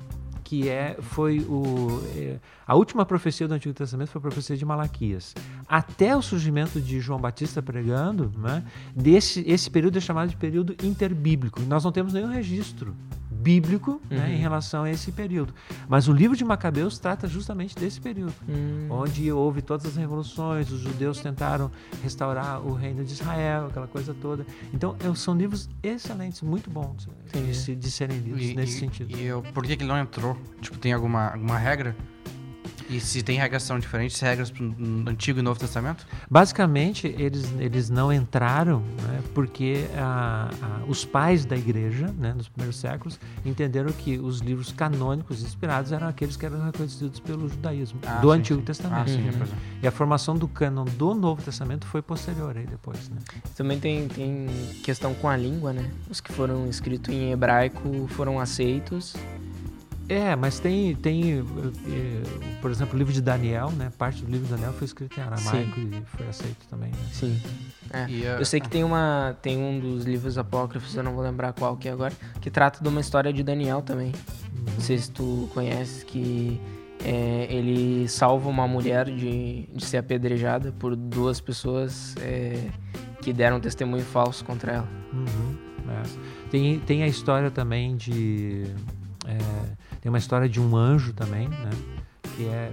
que 0.46 0.70
é 0.70 0.96
foi 1.02 1.40
o 1.40 2.02
é, 2.16 2.38
a 2.66 2.76
última 2.76 3.04
profecia 3.04 3.48
do 3.48 3.54
Antigo 3.56 3.74
Testamento 3.74 4.10
foi 4.10 4.20
a 4.20 4.22
profecia 4.22 4.56
de 4.56 4.64
Malaquias. 4.64 5.34
Até 5.68 6.16
o 6.16 6.22
surgimento 6.22 6.80
de 6.80 7.00
João 7.02 7.20
Batista 7.20 7.62
pregando, 7.62 8.32
né, 8.38 8.64
desse 8.96 9.44
esse 9.48 9.70
período 9.70 9.98
é 9.98 10.02
chamado 10.02 10.30
de 10.30 10.38
período 10.38 10.76
interbíblico. 10.86 11.60
Nós 11.62 11.84
não 11.84 11.92
temos 11.92 12.14
nenhum 12.14 12.30
registro 12.30 12.96
bíblico 13.46 14.02
né, 14.10 14.34
em 14.34 14.38
relação 14.38 14.84
a 14.86 14.90
esse 14.90 15.12
período. 15.12 15.54
Mas 15.88 16.08
o 16.08 16.12
livro 16.12 16.36
de 16.36 16.44
Macabeus 16.44 16.98
trata 16.98 17.28
justamente 17.28 17.76
desse 17.76 18.02
período, 18.02 18.34
Hum, 18.50 18.88
onde 18.90 19.32
houve 19.32 19.62
todas 19.62 19.86
as 19.86 19.96
revoluções, 19.96 20.72
os 20.72 20.80
judeus 20.80 21.20
tentaram 21.22 21.70
restaurar 22.02 22.60
o 22.66 22.74
reino 22.74 23.06
de 23.06 23.14
Israel, 23.14 23.68
aquela 23.68 23.86
coisa 23.88 24.16
toda. 24.20 24.44
Então, 24.74 24.96
é- 25.00 25.14
são 25.14 25.36
livros 25.38 25.70
excelentes, 25.84 26.42
muito 26.42 26.72
bons 26.72 27.04
de, 27.32 27.40
Entendi. 27.40 27.56
se- 27.56 27.76
de 27.76 27.92
serem 27.92 28.18
lidos 28.18 28.42
E, 28.42 28.56
nesse 28.56 28.78
e- 28.78 28.80
sentido. 28.80 29.16
E 29.16 29.24
eu, 29.24 29.44
por 29.54 29.64
que, 29.64 29.76
que 29.78 29.84
ele 29.84 29.90
não 29.90 30.00
entrou? 30.00 30.36
Tipo, 30.60 30.80
tem 30.80 30.92
alguma, 30.92 31.28
alguma 31.34 31.58
regra? 31.60 31.96
E 32.90 33.00
se 33.00 33.24
tem 33.24 33.38
regras 33.38 33.64
são 33.64 33.80
diferentes, 33.80 34.20
regras 34.20 34.52
no 34.60 35.10
Antigo 35.10 35.40
e 35.40 35.42
Novo 35.42 35.60
Testamento? 35.60 36.06
Basicamente, 36.30 37.08
eles, 37.18 37.52
eles 37.60 37.90
não 37.90 38.14
entraram 38.14 38.80
né, 39.02 39.22
porque 39.34 39.88
ah, 39.98 40.50
ah, 40.62 40.82
os 40.88 41.04
pais 41.04 41.46
da 41.46 41.58
igreja, 41.58 42.14
né, 42.18 42.34
nos 42.34 42.48
primeiros 42.48 42.78
séculos, 42.80 43.20
entenderam 43.44 43.92
que 43.92 44.20
os 44.20 44.40
livros 44.40 44.72
canônicos 44.72 45.42
inspirados 45.44 45.92
eram 45.92 46.08
aqueles 46.08 46.38
que 46.38 46.46
eram 46.46 46.64
reconhecidos 46.64 47.20
pelo 47.20 47.50
judaísmo, 47.50 48.00
Ah, 48.06 48.20
do 48.20 48.32
sim, 48.32 48.38
Antigo 48.40 48.60
sim. 48.60 48.66
Testamento. 48.66 49.02
Ah, 49.02 49.08
sim, 49.08 49.22
Uhum. 49.30 49.44
é. 49.44 49.48
E 49.84 49.88
a 49.88 49.92
formação 49.92 50.38
do 50.38 50.48
cânon 50.48 50.86
do 50.86 51.16
Novo 51.16 51.42
Testamento 51.42 51.86
foi 51.88 52.02
posterior 52.02 52.56
aí 52.56 52.66
depois, 52.68 53.10
né? 53.10 53.18
Também 53.56 53.80
tem, 53.80 54.08
tem 54.08 54.48
questão 54.84 55.14
com 55.16 55.28
a 55.28 55.36
língua, 55.36 55.74
né? 55.74 55.90
Os 56.10 56.22
que 56.22 56.32
foram 56.32 56.68
escritos 56.70 57.14
em 57.14 57.32
hebraico 57.32 58.08
foram 58.10 58.40
aceitos. 58.40 59.16
É, 60.08 60.36
mas 60.36 60.60
tem, 60.60 60.96
tem 60.96 61.40
eh, 61.40 61.44
eh, 61.88 62.58
por 62.62 62.70
exemplo, 62.70 62.96
o 62.96 62.98
livro 62.98 63.12
de 63.12 63.22
Daniel, 63.22 63.72
né? 63.72 63.92
Parte 63.98 64.24
do 64.24 64.32
livro 64.32 64.46
de 64.46 64.54
Daniel 64.54 64.74
foi 64.74 64.86
escrito 64.86 65.20
em 65.20 65.24
aramaico 65.24 65.80
e 65.80 66.04
foi 66.06 66.28
aceito 66.28 66.68
também, 66.70 66.92
né? 66.92 66.98
Sim. 67.12 67.42
É. 67.92 68.40
Eu 68.40 68.46
sei 68.46 68.60
que 68.60 68.70
tem 68.70 68.84
uma 68.84 69.36
tem 69.42 69.58
um 69.58 69.80
dos 69.80 70.06
livros 70.06 70.38
apócrifos, 70.38 70.96
eu 70.96 71.04
não 71.04 71.14
vou 71.14 71.24
lembrar 71.24 71.54
qual 71.54 71.76
que 71.78 71.88
é 71.88 71.92
agora, 71.92 72.14
que 72.42 72.52
trata 72.52 72.84
de 72.84 72.88
uma 72.88 73.02
história 73.02 73.32
de 73.34 73.42
Daniel 73.42 73.82
também. 73.82 74.12
Não 74.74 74.80
sei 74.80 74.98
se 74.98 75.10
tu 75.10 75.50
conheces 75.54 76.04
que 76.04 76.60
é, 77.04 77.48
ele 77.50 78.08
salva 78.08 78.50
uma 78.50 78.68
mulher 78.68 79.06
de, 79.06 79.68
de 79.74 79.86
ser 79.86 79.98
apedrejada 79.98 80.72
por 80.72 80.96
duas 80.96 81.40
pessoas 81.40 82.16
é, 82.22 82.70
que 83.22 83.32
deram 83.34 83.60
testemunho 83.60 84.04
falso 84.04 84.44
contra 84.44 84.74
ela. 84.74 84.90
Uhum, 85.14 85.56
é. 85.90 86.50
tem, 86.50 86.80
tem 86.80 87.04
a 87.04 87.08
história 87.08 87.52
também 87.52 87.96
de. 87.96 88.66
é, 89.28 89.38
tem 90.06 90.12
uma 90.12 90.20
história 90.20 90.48
de 90.48 90.62
um 90.62 90.76
anjo 90.78 91.14
também, 91.14 91.48
né? 91.48 91.72
Que 92.38 92.46
é 92.46 92.72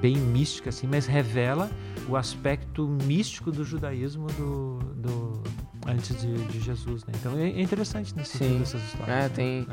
bem 0.00 0.16
mística, 0.16 0.70
assim, 0.70 0.88
mas 0.88 1.06
revela 1.06 1.70
o 2.08 2.16
aspecto 2.16 2.88
místico 3.04 3.52
do 3.52 3.64
judaísmo 3.64 4.26
do, 4.32 4.78
do 4.96 5.42
antes 5.86 6.20
de, 6.20 6.34
de 6.48 6.58
Jesus, 6.60 7.04
né? 7.04 7.12
Então 7.20 7.38
é 7.38 7.50
é 7.50 7.62
interessante 7.62 8.12
nesse 8.16 8.38
Sim. 8.38 8.60
essas 8.60 8.82
histórias. 8.82 9.08
É, 9.16 9.20
né? 9.22 9.28
tem, 9.28 9.66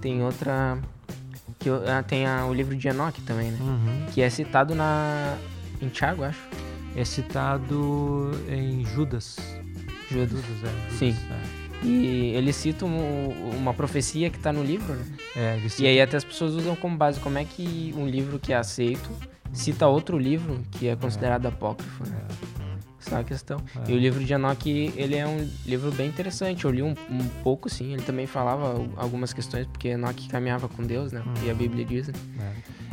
tem 0.00 0.22
outra. 0.22 0.78
Que, 1.58 1.68
ah, 1.68 2.02
tem 2.02 2.24
a- 2.26 2.46
o 2.46 2.54
livro 2.54 2.74
de 2.74 2.88
Enoch 2.88 3.20
também, 3.26 3.50
né? 3.50 3.58
Uhum. 3.60 4.06
Que 4.14 4.22
é 4.22 4.30
citado 4.30 4.74
na. 4.74 5.36
Em 5.82 5.88
Tiago, 5.90 6.24
acho. 6.24 6.40
É 6.96 7.04
citado 7.04 8.30
em 8.48 8.86
Judas. 8.86 9.36
Judas. 10.10 10.30
Judas, 10.30 10.44
é. 10.64 10.88
Judas, 10.88 10.92
Sim. 10.98 11.14
É. 11.30 11.67
E 11.82 12.32
ele 12.34 12.52
cita 12.52 12.84
um- 12.84 13.50
uma 13.56 13.72
profecia 13.72 14.28
que 14.30 14.38
tá 14.38 14.52
no 14.52 14.62
livro, 14.64 14.94
né? 14.94 15.04
É, 15.36 15.60
E 15.78 15.86
aí 15.86 16.00
até 16.00 16.16
as 16.16 16.24
pessoas 16.24 16.54
usam 16.54 16.74
como 16.76 16.96
base 16.96 17.20
como 17.20 17.38
é 17.38 17.44
que 17.44 17.94
um 17.96 18.06
livro 18.06 18.38
que 18.38 18.52
é 18.52 18.56
aceito 18.56 19.08
cita 19.52 19.86
outro 19.86 20.18
livro 20.18 20.60
que 20.72 20.88
é 20.88 20.96
considerado 20.96 21.46
apócrifo, 21.46 22.04
né? 22.08 22.16
Essa 23.00 23.16
é 23.16 23.20
a 23.20 23.24
questão. 23.24 23.58
É. 23.86 23.90
E 23.90 23.94
o 23.94 23.98
livro 23.98 24.22
de 24.22 24.32
Enoch, 24.34 24.68
ele 24.68 25.14
é 25.16 25.26
um 25.26 25.48
livro 25.64 25.90
bem 25.92 26.08
interessante. 26.08 26.64
Eu 26.64 26.70
li 26.72 26.82
um, 26.82 26.94
um 27.08 27.28
pouco, 27.44 27.70
sim. 27.70 27.92
Ele 27.94 28.02
também 28.02 28.26
falava 28.26 28.74
algumas 28.96 29.32
questões, 29.32 29.66
porque 29.68 29.88
Enoch 29.88 30.28
caminhava 30.28 30.68
com 30.68 30.82
Deus, 30.82 31.12
né? 31.12 31.22
E 31.44 31.50
a 31.50 31.54
Bíblia 31.54 31.84
diz, 31.84 32.08
né? 32.08 32.14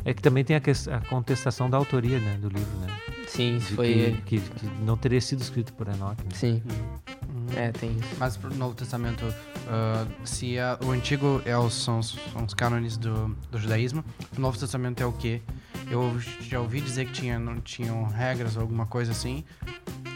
É 0.05 0.13
que 0.13 0.21
também 0.21 0.43
tem 0.43 0.55
a, 0.55 0.59
a 0.95 0.99
contestação 1.09 1.67
da 1.69 1.75
autoria 1.77 2.19
né, 2.19 2.37
do 2.39 2.47
livro, 2.47 2.77
né? 2.77 2.87
Sim, 3.27 3.57
De 3.57 3.75
foi 3.75 4.15
que, 4.27 4.39
que, 4.39 4.49
que 4.51 4.65
não 4.85 4.95
teria 4.95 5.19
sido 5.19 5.41
escrito 5.41 5.73
por 5.73 5.87
Enoch. 5.87 6.15
né? 6.23 6.29
Sim. 6.33 6.61
Uhum. 6.63 7.14
É, 7.55 7.71
tem 7.71 7.91
isso. 7.91 8.09
Mas 8.17 8.37
pro 8.37 8.53
Novo 8.55 8.73
Testamento, 8.75 9.25
ah, 9.67 10.05
se 10.23 10.57
é- 10.57 10.77
o 10.83 10.91
Antigo 10.91 11.41
é 11.45 11.57
os, 11.57 11.73
são, 11.73 11.99
os, 11.99 12.17
são 12.33 12.43
os 12.45 12.53
cânones 12.53 12.97
do, 12.97 13.35
do 13.51 13.57
judaísmo, 13.59 14.03
o 14.37 14.41
Novo 14.41 14.57
Testamento 14.57 15.01
é 15.01 15.05
o 15.05 15.11
quê? 15.13 15.41
Eu 15.89 16.17
já 16.41 16.59
ouvi 16.59 16.81
dizer 16.81 17.05
que 17.05 17.11
tinha, 17.13 17.37
não 17.37 17.59
tinham 17.61 18.03
regras 18.05 18.55
ou 18.55 18.61
alguma 18.61 18.85
coisa 18.87 19.11
assim, 19.11 19.43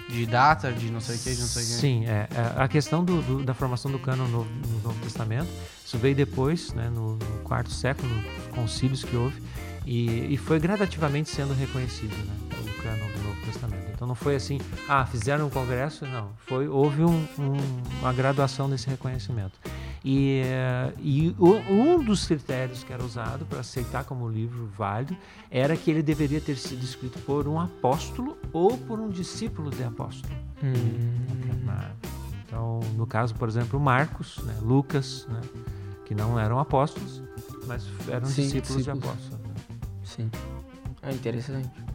de 0.10 0.26
data, 0.26 0.72
de 0.72 0.90
não 0.92 1.00
sei 1.00 1.16
o 1.16 1.20
que, 1.20 1.36
de 1.36 1.40
não 1.42 1.48
sei 1.48 1.64
o 1.64 1.66
que. 1.68 1.72
Sim, 1.74 2.06
é, 2.08 2.28
é, 2.34 2.62
a 2.64 2.68
questão 2.68 3.06
do, 3.06 3.22
do- 3.22 3.44
da 3.44 3.54
formação 3.54 3.92
do 3.92 4.00
cânon 4.00 4.28
no, 4.28 4.46
no 4.46 4.80
Novo 4.82 5.00
Testamento, 5.04 5.48
isso 5.86 5.98
veio 6.00 6.16
depois, 6.16 6.74
né, 6.74 6.90
no, 6.90 7.16
no 7.18 7.40
quarto 7.44 7.70
século, 7.72 8.10
nos 8.12 8.48
concílios 8.56 9.04
que 9.04 9.16
houve, 9.16 9.40
e, 9.86 10.34
e 10.34 10.38
foi 10.38 10.60
gradativamente 10.60 11.30
sendo 11.30 11.54
reconhecido, 11.54 12.16
né, 12.18 12.49
Então 14.00 14.08
não 14.08 14.16
foi 14.16 14.38
assim, 14.38 14.62
ah, 14.88 15.06
fizeram 15.06 15.48
um 15.48 15.50
congresso, 15.50 16.06
não. 16.06 16.30
Foi, 16.48 16.70
houve 16.70 17.04
um- 17.04 17.28
um- 17.38 18.00
uma 18.00 18.14
graduação 18.14 18.70
desse 18.70 18.88
reconhecimento. 18.90 19.60
E, 20.06 20.40
eh, 20.46 20.94
e 21.00 21.36
um 21.38 22.02
dos 22.02 22.26
critérios 22.26 22.82
que 22.82 22.94
era 22.94 23.04
usado 23.04 23.46
para 23.46 23.60
aceitar 23.60 24.06
como 24.06 24.30
livro 24.30 24.68
válido 24.78 25.18
era 25.52 25.76
que 25.76 25.92
ele 25.92 26.02
deveria 26.02 26.40
ter 26.40 26.56
sido 26.56 26.82
escrito 26.82 27.20
por 27.26 27.46
um 27.46 27.60
apóstolo 27.60 28.38
ou 28.54 28.78
por 28.78 29.02
um 29.02 29.10
discípulo 29.10 29.70
de 29.70 29.84
apóstolo. 29.84 30.34
Ah, 31.68 31.92
Então, 32.48 32.80
no 32.96 33.06
caso, 33.06 33.36
por 33.36 33.50
exemplo, 33.50 33.78
Marcos, 33.82 34.38
né, 34.46 34.56
Lucas, 34.62 35.28
né, 35.30 35.42
que 36.06 36.16
não 36.16 36.40
eram 36.40 36.58
apóstolos, 36.58 37.22
mas 37.68 37.86
eram 38.08 38.28
Sim, 38.28 38.44
discípulos, 38.44 38.86
de 38.86 38.92
discípulos. 38.94 39.10
apóstolos. 39.10 39.46
né. 39.46 39.54
Sim. 40.06 40.32
É 41.04 41.12
interessante. 41.12 41.89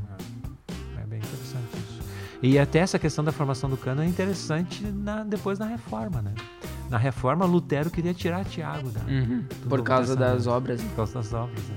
E 2.46 2.58
até 2.58 2.80
essa 2.80 2.98
questão 2.98 3.24
da 3.24 3.32
formação 3.32 3.70
do 3.70 3.76
cano 3.76 4.02
é 4.02 4.06
interessante 4.06 4.84
na- 4.84 5.24
depois 5.24 5.58
na 5.58 5.64
reforma, 5.66 6.20
né? 6.20 6.32
Na 6.90 6.98
reforma, 6.98 7.46
Lutero 7.46 7.88
queria 7.90 8.12
tirar 8.12 8.44
Tiago 8.44 8.90
da, 8.90 9.00
Uhum. 9.00 9.44
Por 9.68 9.82
causa 9.82 10.14
das 10.14 10.46
obras. 10.46 10.82
por 10.82 10.94
causa 10.96 11.14
das 11.14 11.32
obras, 11.32 11.58
né? 11.64 11.76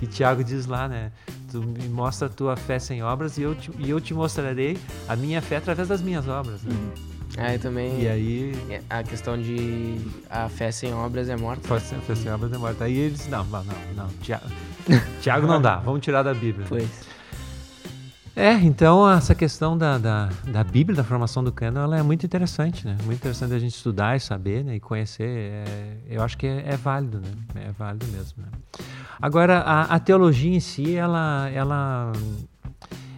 E 0.00 0.06
Tiago 0.06 0.42
diz 0.42 0.64
lá, 0.66 0.88
né? 0.88 1.12
Tu 1.52 1.60
me 1.60 1.88
mostra 1.88 2.26
a 2.26 2.30
tua 2.30 2.56
fé 2.56 2.78
sem 2.78 3.02
obras 3.02 3.36
e 3.36 3.42
eu 3.42 3.54
te, 3.54 3.70
e 3.78 3.90
eu 3.90 4.00
te 4.00 4.14
mostrarei 4.14 4.78
a 5.08 5.14
minha 5.14 5.42
fé 5.42 5.56
através 5.56 5.88
das 5.88 6.00
minhas 6.00 6.26
obras. 6.26 6.62
Né? 6.62 6.74
Aí 7.36 7.58
também. 7.58 8.00
E 8.02 8.08
aí, 8.08 8.52
A 8.88 9.02
questão 9.02 9.36
de 9.40 9.98
a 10.30 10.48
fé 10.48 10.70
sem 10.70 10.94
obras 10.94 11.28
é 11.28 11.36
morta. 11.36 11.78
ser 11.80 11.96
fé 12.00 12.14
sem 12.14 12.32
obras 12.32 12.50
é 12.52 12.56
morta. 12.56 12.84
Aí 12.84 12.96
ele 12.96 13.14
disse, 13.14 13.28
não, 13.28 13.44
não, 13.44 13.62
não, 13.64 13.74
não 13.96 14.08
Tiago, 14.22 14.46
Tiago 15.20 15.46
não 15.46 15.60
dá, 15.60 15.76
vamos 15.76 16.00
tirar 16.00 16.22
da 16.22 16.32
Bíblia. 16.32 16.64
Pois. 16.66 16.88
É, 18.38 18.52
então 18.52 19.10
essa 19.10 19.34
questão 19.34 19.76
da, 19.76 19.98
da, 19.98 20.28
da 20.46 20.62
Bíblia, 20.62 20.96
da 20.96 21.02
formação 21.02 21.42
do 21.42 21.50
cânon, 21.50 21.80
ela 21.82 21.98
é 21.98 22.02
muito 22.04 22.24
interessante, 22.24 22.86
né? 22.86 22.96
Muito 23.02 23.18
interessante 23.18 23.52
a 23.52 23.58
gente 23.58 23.74
estudar 23.74 24.16
e 24.16 24.20
saber, 24.20 24.62
né? 24.62 24.76
E 24.76 24.80
conhecer. 24.80 25.24
é- 25.28 25.96
eu 26.08 26.22
acho 26.22 26.38
que 26.38 26.46
é, 26.46 26.62
é 26.68 26.76
válido, 26.76 27.18
né? 27.18 27.64
É 27.66 27.72
válido 27.72 28.06
mesmo, 28.06 28.40
né? 28.40 28.48
Agora, 29.20 29.58
a, 29.58 29.82
a 29.96 29.98
teologia 29.98 30.54
em 30.54 30.60
si, 30.60 30.94
ela, 30.94 31.50
ela, 31.52 32.12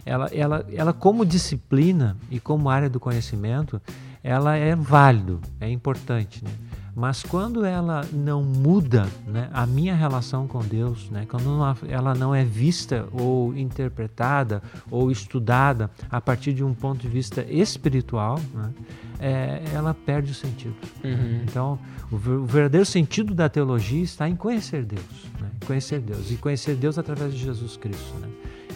ela, 0.03 0.25
ela, 0.33 0.65
ela 0.73 0.91
como 0.91 1.23
disciplina 1.23 2.17
e 2.31 2.39
como 2.39 2.67
área 2.67 2.89
do 2.89 2.99
conhecimento, 2.99 3.79
ela 4.23 4.55
é 4.55 4.75
válido, 4.75 5.39
é 5.59 5.69
importante, 5.69 6.43
né? 6.43 6.49
Mas 6.95 7.23
quando 7.23 7.63
ela 7.63 8.05
não 8.11 8.43
muda 8.43 9.07
né, 9.25 9.49
a 9.53 9.65
minha 9.65 9.95
relação 9.95 10.47
com 10.47 10.59
Deus, 10.59 11.09
né, 11.09 11.25
quando 11.29 11.49
ela 11.87 12.13
não 12.13 12.35
é 12.35 12.43
vista 12.43 13.07
ou 13.13 13.55
interpretada 13.55 14.61
ou 14.89 15.09
estudada 15.09 15.89
a 16.09 16.19
partir 16.19 16.53
de 16.53 16.63
um 16.63 16.73
ponto 16.73 17.01
de 17.01 17.07
vista 17.07 17.45
espiritual, 17.49 18.39
né, 18.53 18.73
é, 19.19 19.61
ela 19.73 19.93
perde 19.93 20.31
o 20.31 20.35
sentido. 20.35 20.75
Uhum. 21.03 21.41
Então, 21.43 21.79
o, 22.11 22.15
o 22.15 22.45
verdadeiro 22.45 22.85
sentido 22.85 23.33
da 23.33 23.47
teologia 23.47 24.03
está 24.03 24.27
em 24.27 24.35
conhecer 24.35 24.83
Deus, 24.83 25.25
né? 25.39 25.49
conhecer 25.65 25.99
Deus 25.99 26.31
e 26.31 26.35
conhecer 26.35 26.75
Deus 26.75 26.97
através 26.97 27.33
de 27.33 27.39
Jesus 27.39 27.77
Cristo. 27.77 28.13
Né? 28.19 28.27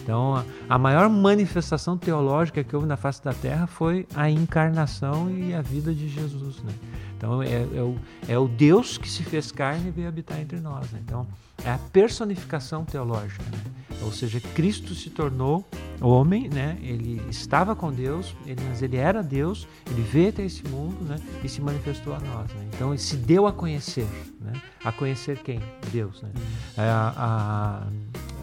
Então, 0.06 0.36
a, 0.36 0.44
a 0.68 0.78
maior 0.78 1.10
manifestação 1.10 1.98
teológica 1.98 2.62
que 2.62 2.76
houve 2.76 2.86
na 2.86 2.96
face 2.96 3.22
da 3.24 3.34
Terra 3.34 3.66
foi 3.66 4.06
a 4.14 4.30
encarnação 4.30 5.28
e 5.28 5.52
a 5.52 5.60
vida 5.60 5.92
de 5.92 6.08
Jesus. 6.08 6.62
Né? 6.62 6.72
Então, 7.16 7.42
é, 7.42 7.62
é 7.62 7.82
o, 7.82 7.96
é 8.28 8.38
o 8.38 8.46
Deus 8.46 8.98
que 8.98 9.08
se 9.08 9.22
fez 9.22 9.50
carne 9.50 9.88
e 9.88 9.90
veio 9.90 10.08
habitar 10.08 10.38
entre 10.40 10.60
nós. 10.60 10.90
Né? 10.90 11.00
Então, 11.04 11.26
é 11.64 11.70
a 11.70 11.78
personificação 11.78 12.84
teológica. 12.84 13.42
Né? 13.44 13.58
Ou 14.02 14.12
seja, 14.12 14.38
Cristo 14.54 14.94
se 14.94 15.08
tornou 15.08 15.66
homem, 16.00 16.48
né? 16.50 16.76
ele 16.82 17.22
estava 17.30 17.74
com 17.74 17.90
Deus, 17.90 18.34
ele, 18.44 18.60
mas 18.68 18.82
ele 18.82 18.96
era 18.98 19.22
Deus, 19.22 19.66
ele 19.90 20.02
veio 20.02 20.28
até 20.28 20.44
esse 20.44 20.62
mundo 20.68 21.02
né? 21.04 21.16
e 21.42 21.48
se 21.48 21.60
manifestou 21.62 22.14
a 22.14 22.20
nós. 22.20 22.50
Né? 22.52 22.68
Então, 22.74 22.90
ele 22.90 22.98
se 23.00 23.16
deu 23.16 23.46
a 23.46 23.52
conhecer. 23.52 24.06
Né? 24.40 24.52
A 24.84 24.92
conhecer 24.92 25.38
quem? 25.38 25.60
Deus. 25.90 26.20
Né? 26.22 26.28
É, 26.76 26.82
a- 26.82 27.14
a- 27.16 27.86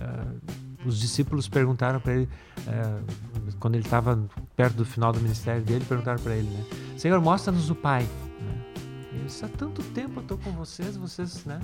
a- 0.03 0.53
os 0.85 0.99
discípulos 0.99 1.47
perguntaram 1.47 1.99
para 1.99 2.13
ele, 2.15 2.29
é, 2.67 2.99
quando 3.59 3.75
ele 3.75 3.85
estava 3.85 4.19
perto 4.55 4.75
do 4.75 4.83
final 4.83 5.13
do 5.13 5.19
ministério 5.21 5.61
dele, 5.61 5.85
perguntaram 5.87 6.21
para 6.21 6.35
ele, 6.35 6.49
né? 6.49 6.63
Senhor, 6.97 7.21
mostra-nos 7.21 7.69
o 7.69 7.75
Pai. 7.75 8.05
Disse, 9.25 9.45
há 9.45 9.47
tanto 9.47 9.81
tempo 9.83 10.19
eu 10.19 10.21
estou 10.21 10.37
com 10.37 10.51
vocês, 10.51 10.97
vocês, 10.97 11.45
né? 11.45 11.59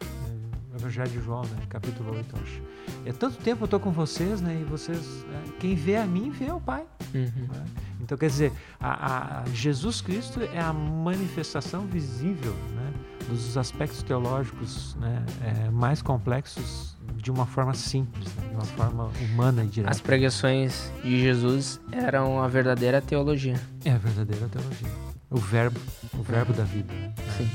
É, 0.00 0.76
Evangelho 0.76 1.10
de 1.10 1.20
João, 1.20 1.42
né? 1.42 1.58
capítulo 1.68 2.14
8, 2.16 2.34
eu 2.36 2.42
acho. 2.42 2.62
É 3.04 3.12
tanto 3.12 3.36
tempo 3.38 3.62
eu 3.62 3.66
estou 3.66 3.78
com 3.80 3.90
vocês, 3.90 4.40
né? 4.40 4.58
E 4.60 4.64
vocês, 4.64 4.98
né? 5.28 5.42
quem 5.60 5.74
vê 5.74 5.96
a 5.96 6.06
mim, 6.06 6.30
vê 6.30 6.50
o 6.50 6.60
Pai. 6.60 6.84
Uhum. 7.14 7.46
né? 7.52 7.64
Então, 8.00 8.16
quer 8.16 8.26
dizer, 8.28 8.52
a, 8.80 9.40
a- 9.42 9.44
Jesus 9.52 10.00
Cristo 10.00 10.40
é 10.40 10.60
a 10.60 10.72
manifestação 10.72 11.86
visível 11.86 12.52
né, 12.74 12.92
dos 13.28 13.56
aspectos 13.56 14.02
teológicos 14.02 14.96
né, 14.96 15.24
é, 15.42 15.70
mais 15.70 16.02
complexos 16.02 16.96
de 17.16 17.30
uma 17.30 17.46
forma 17.46 17.74
simples, 17.74 18.34
né, 18.34 18.48
de 18.48 18.54
uma 18.54 18.64
forma 18.64 19.10
humana 19.20 19.62
e 19.62 19.68
direta. 19.68 19.92
As 19.92 20.00
pregações 20.00 20.90
de 21.04 21.20
Jesus 21.20 21.80
eram 21.92 22.42
a 22.42 22.48
verdadeira 22.48 23.00
teologia. 23.00 23.60
É 23.84 23.92
a 23.92 23.98
verdadeira 23.98 24.48
teologia. 24.48 25.11
O 25.32 25.38
verbo, 25.38 25.80
o 26.18 26.22
verbo 26.22 26.52
da 26.52 26.64
vida. 26.64 26.92
Né? 26.92 27.12
Sim. 27.36 27.50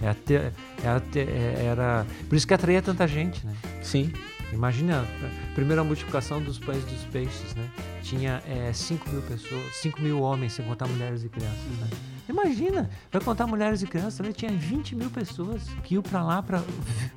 É 0.00 0.08
a 0.08 0.14
te- 0.14 0.34
é 0.34 0.88
a 0.88 1.00
te- 1.00 1.20
é- 1.20 1.64
era, 1.66 2.06
por 2.28 2.34
isso 2.34 2.46
que 2.46 2.54
atraía 2.54 2.82
tanta 2.82 3.06
gente, 3.06 3.46
né? 3.46 3.54
Sim. 3.82 4.12
Imagina 4.52 5.00
a 5.02 5.54
primeira 5.54 5.82
multiplicação 5.82 6.42
dos 6.42 6.58
pães 6.58 6.84
dos 6.84 7.04
peixes, 7.04 7.54
né? 7.54 7.68
Tinha 8.02 8.42
5 8.74 9.08
mil 9.08 9.22
pessoas, 9.22 9.76
5 9.80 10.00
mil 10.02 10.20
homens, 10.20 10.52
sem 10.54 10.64
contar 10.64 10.86
mulheres 10.88 11.22
e 11.24 11.28
crianças, 11.28 11.62
né? 11.80 11.88
Imagina, 12.28 12.90
vai 13.10 13.22
contar 13.22 13.46
mulheres 13.46 13.82
e 13.82 13.86
crianças, 13.86 14.26
né? 14.26 14.32
tinha 14.32 14.50
20 14.52 14.94
mil 14.94 15.10
pessoas 15.10 15.62
que 15.82 15.94
iam 15.94 16.02
para 16.02 16.22
lá 16.22 16.42
para 16.42 16.62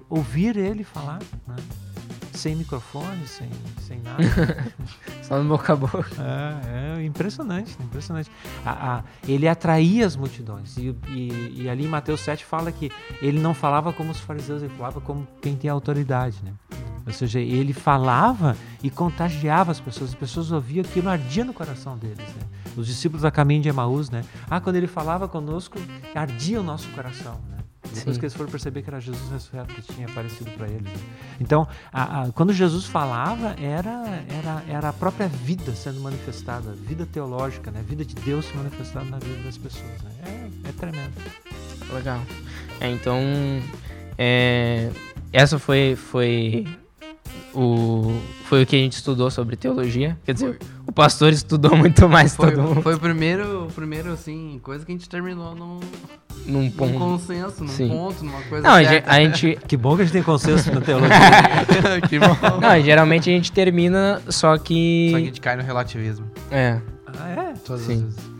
ouvir 0.09 0.55
ele 0.57 0.83
falar, 0.83 1.19
né? 1.47 1.55
Sem 2.35 2.55
microfone, 2.55 3.25
sem, 3.27 3.49
sem 3.79 3.99
nada. 4.01 4.23
Só 5.23 5.41
no 5.41 5.49
boca 5.49 5.73
a 5.73 5.75
boca. 5.75 6.05
É, 6.19 6.99
é 6.99 7.03
impressionante, 7.05 7.75
impressionante. 7.81 8.29
A- 8.65 8.97
a- 8.97 9.03
ele 9.27 9.47
atraía 9.47 10.05
as 10.05 10.15
multidões. 10.15 10.77
E, 10.77 10.95
e- 11.09 11.61
e 11.63 11.69
ali 11.69 11.85
em 11.85 11.87
Mateus 11.87 12.19
7 12.21 12.43
fala 12.45 12.71
que 12.71 12.91
ele 13.21 13.39
não 13.39 13.53
falava 13.53 13.91
como 13.93 14.11
os 14.11 14.19
fariseus, 14.19 14.61
ele 14.61 14.73
falava 14.75 14.99
como 15.01 15.27
quem 15.41 15.55
tem 15.55 15.69
autoridade, 15.69 16.37
né? 16.43 16.51
Ou 17.07 17.13
seja, 17.13 17.39
ele 17.39 17.71
falava 17.71 18.57
e 18.83 18.89
contagiava 18.89 19.71
as 19.71 19.79
pessoas. 19.79 20.09
As 20.09 20.15
pessoas 20.15 20.51
ouviam 20.51 20.83
aquilo, 20.83 21.07
ardia 21.09 21.45
no 21.45 21.53
coração 21.53 21.97
deles, 21.97 22.17
né? 22.17 22.43
os 22.75 22.87
discípulos 22.87 23.23
a 23.23 23.31
caminho 23.31 23.61
de 23.61 23.69
Emaús, 23.69 24.09
né? 24.09 24.21
Ah, 24.49 24.59
quando 24.59 24.75
ele 24.75 24.87
falava 24.87 25.27
conosco, 25.29 25.77
ardia 26.13 26.59
o 26.59 26.63
nosso 26.63 26.89
coração, 26.89 27.39
né? 27.49 27.57
Depois 27.95 28.15
Sim. 28.15 28.19
que 28.19 28.25
eles 28.25 28.33
foram 28.35 28.49
perceber 28.51 28.81
que 28.81 28.89
era 28.89 28.99
Jesus 28.99 29.31
ressurreto 29.31 29.73
que 29.73 29.81
tinha 29.81 30.07
aparecido 30.07 30.51
para 30.51 30.67
eles. 30.67 30.83
né? 30.83 30.99
Então, 31.39 31.67
a- 31.91 32.23
a- 32.23 32.31
quando 32.31 32.53
Jesus 32.53 32.85
falava, 32.85 33.55
era, 33.59 34.23
era, 34.29 34.63
era 34.67 34.89
a 34.89 34.93
própria 34.93 35.27
vida 35.27 35.73
sendo 35.75 35.99
manifestada, 36.01 36.71
vida 36.73 37.05
teológica, 37.05 37.71
né? 37.71 37.83
Vida 37.87 38.05
de 38.05 38.15
Deus 38.15 38.45
se 38.45 38.55
manifestando 38.55 39.09
na 39.09 39.17
vida 39.19 39.41
das 39.43 39.57
pessoas. 39.57 40.01
Né? 40.03 40.11
É, 40.65 40.69
é 40.69 40.71
tremendo. 40.73 41.13
Legal. 41.93 42.21
É, 42.81 42.89
então, 42.91 43.19
é, 44.17 44.89
essa 45.31 45.57
foi, 45.59 45.95
foi, 45.95 46.67
o, 47.55 48.13
foi 48.43 48.63
o 48.63 48.65
que 48.65 48.75
a 48.75 48.79
gente 48.79 48.93
estudou 48.93 49.31
sobre 49.31 49.55
teologia. 49.55 50.17
Quer 50.25 50.33
dizer, 50.33 50.59
o 50.85 50.91
pastor 50.91 51.31
estudou 51.31 51.75
muito 51.77 52.07
mais 52.09 52.35
Foi, 52.35 52.51
todo 52.51 52.61
mundo 52.61 52.81
foi 52.81 52.95
o 52.95 52.99
primeiro, 52.99 53.65
o 53.65 53.67
primeiro, 53.71 54.11
assim, 54.11 54.59
coisa 54.61 54.85
que 54.85 54.91
a 54.91 54.95
gente 54.95 55.07
terminou 55.09 55.55
num, 55.55 55.79
num 56.45 56.63
num 56.63 56.69
ponto. 56.71 56.99
consenso, 56.99 57.63
num 57.63 57.69
Sim. 57.69 57.87
ponto, 57.89 58.23
numa 58.23 58.41
coisa 58.43 58.67
Não, 58.67 58.75
a 58.75 58.83
gente, 58.83 58.91
certa. 58.91 59.11
a 59.11 59.19
gente- 59.23 59.59
Que 59.67 59.77
bom 59.77 59.95
que 59.95 60.01
a 60.01 60.05
gente 60.05 60.13
tem 60.13 60.23
consenso 60.23 60.71
na 60.71 60.81
teologia. 60.81 61.15
que 62.09 62.19
bom. 62.19 62.27
Não, 62.61 62.81
geralmente 62.81 63.29
a 63.29 63.33
gente 63.33 63.51
termina, 63.51 64.21
só 64.29 64.57
que. 64.57 65.09
Só 65.11 65.17
que 65.17 65.23
a 65.23 65.25
gente 65.27 65.41
cai 65.41 65.55
no 65.55 65.63
relativismo. 65.63 66.29
É. 66.51 66.79
ah, 67.07 67.29
é? 67.29 67.53
Todas 67.65 67.81
Sim. 67.83 67.93
as 67.93 68.01
vezes. 68.01 68.34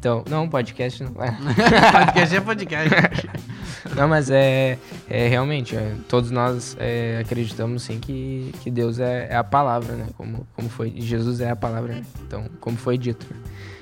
Então, 0.00 0.24
não, 0.30 0.48
podcast 0.48 1.04
não. 1.04 1.12
É. 1.22 1.30
podcast 1.92 2.34
é 2.36 2.40
podcast. 2.40 3.28
Não, 3.96 4.08
mas 4.08 4.30
é, 4.30 4.78
é 5.08 5.26
realmente, 5.26 5.74
é, 5.74 5.94
todos 6.06 6.30
nós 6.30 6.76
é, 6.78 7.18
acreditamos 7.20 7.82
sim 7.82 7.98
que, 7.98 8.52
que 8.60 8.70
Deus 8.70 8.98
é, 8.98 9.28
é 9.30 9.36
a 9.36 9.42
palavra, 9.42 9.94
né? 9.94 10.06
Como, 10.16 10.46
como 10.54 10.68
foi, 10.68 10.92
Jesus 10.96 11.40
é 11.40 11.50
a 11.50 11.56
palavra, 11.56 11.94
né? 11.94 12.02
Então, 12.26 12.44
como 12.60 12.76
foi 12.76 12.96
dito. 12.96 13.26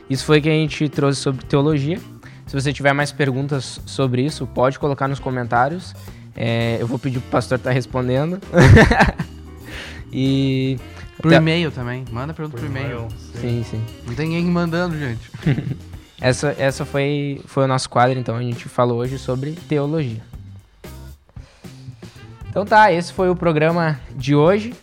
Isso 0.09 0.25
foi 0.25 0.41
que 0.41 0.49
a 0.49 0.53
gente 0.53 0.89
trouxe 0.89 1.21
sobre 1.21 1.45
teologia. 1.45 1.99
Se 2.47 2.55
você 2.55 2.73
tiver 2.73 2.93
mais 2.93 3.13
perguntas 3.13 3.81
sobre 3.85 4.23
isso, 4.23 4.47
pode 4.47 4.79
colocar 4.79 5.09
nos 5.09 5.19
comentários. 5.21 5.95
É, 6.35 6.79
eu 6.81 6.87
vou 6.87 6.99
pedir 6.99 7.21
pro 7.21 7.31
pastor 7.31 7.59
estar 7.59 7.73
respondendo. 7.73 8.41
e. 10.13 10.79
Por 11.21 11.33
Tá. 11.33 11.37
e-mail 11.37 11.71
também. 11.73 12.05
Manda 12.11 12.33
pergunta 12.33 12.57
por 12.57 12.67
e-mail. 12.67 13.09
Sim, 13.41 13.65
sim. 13.69 13.85
Não 14.07 14.15
tem 14.15 14.29
ninguém 14.29 14.45
mandando, 14.47 14.97
gente. 14.97 15.31
Essa, 16.21 16.55
essa 16.59 16.85
foi, 16.85 17.41
foi 17.47 17.65
o 17.65 17.69
nosso 17.69 17.89
quadro, 17.89 18.19
então 18.19 18.37
a 18.37 18.43
gente 18.43 18.69
falou 18.69 18.99
hoje 18.99 19.19
sobre 19.19 19.53
teologia. 19.53 20.21
Então 22.51 22.65
tá, 22.65 22.93
esse 22.93 23.13
foi 23.13 23.31
o 23.31 23.37
programa 23.37 24.01
de 24.17 24.35
hoje. 24.35 24.75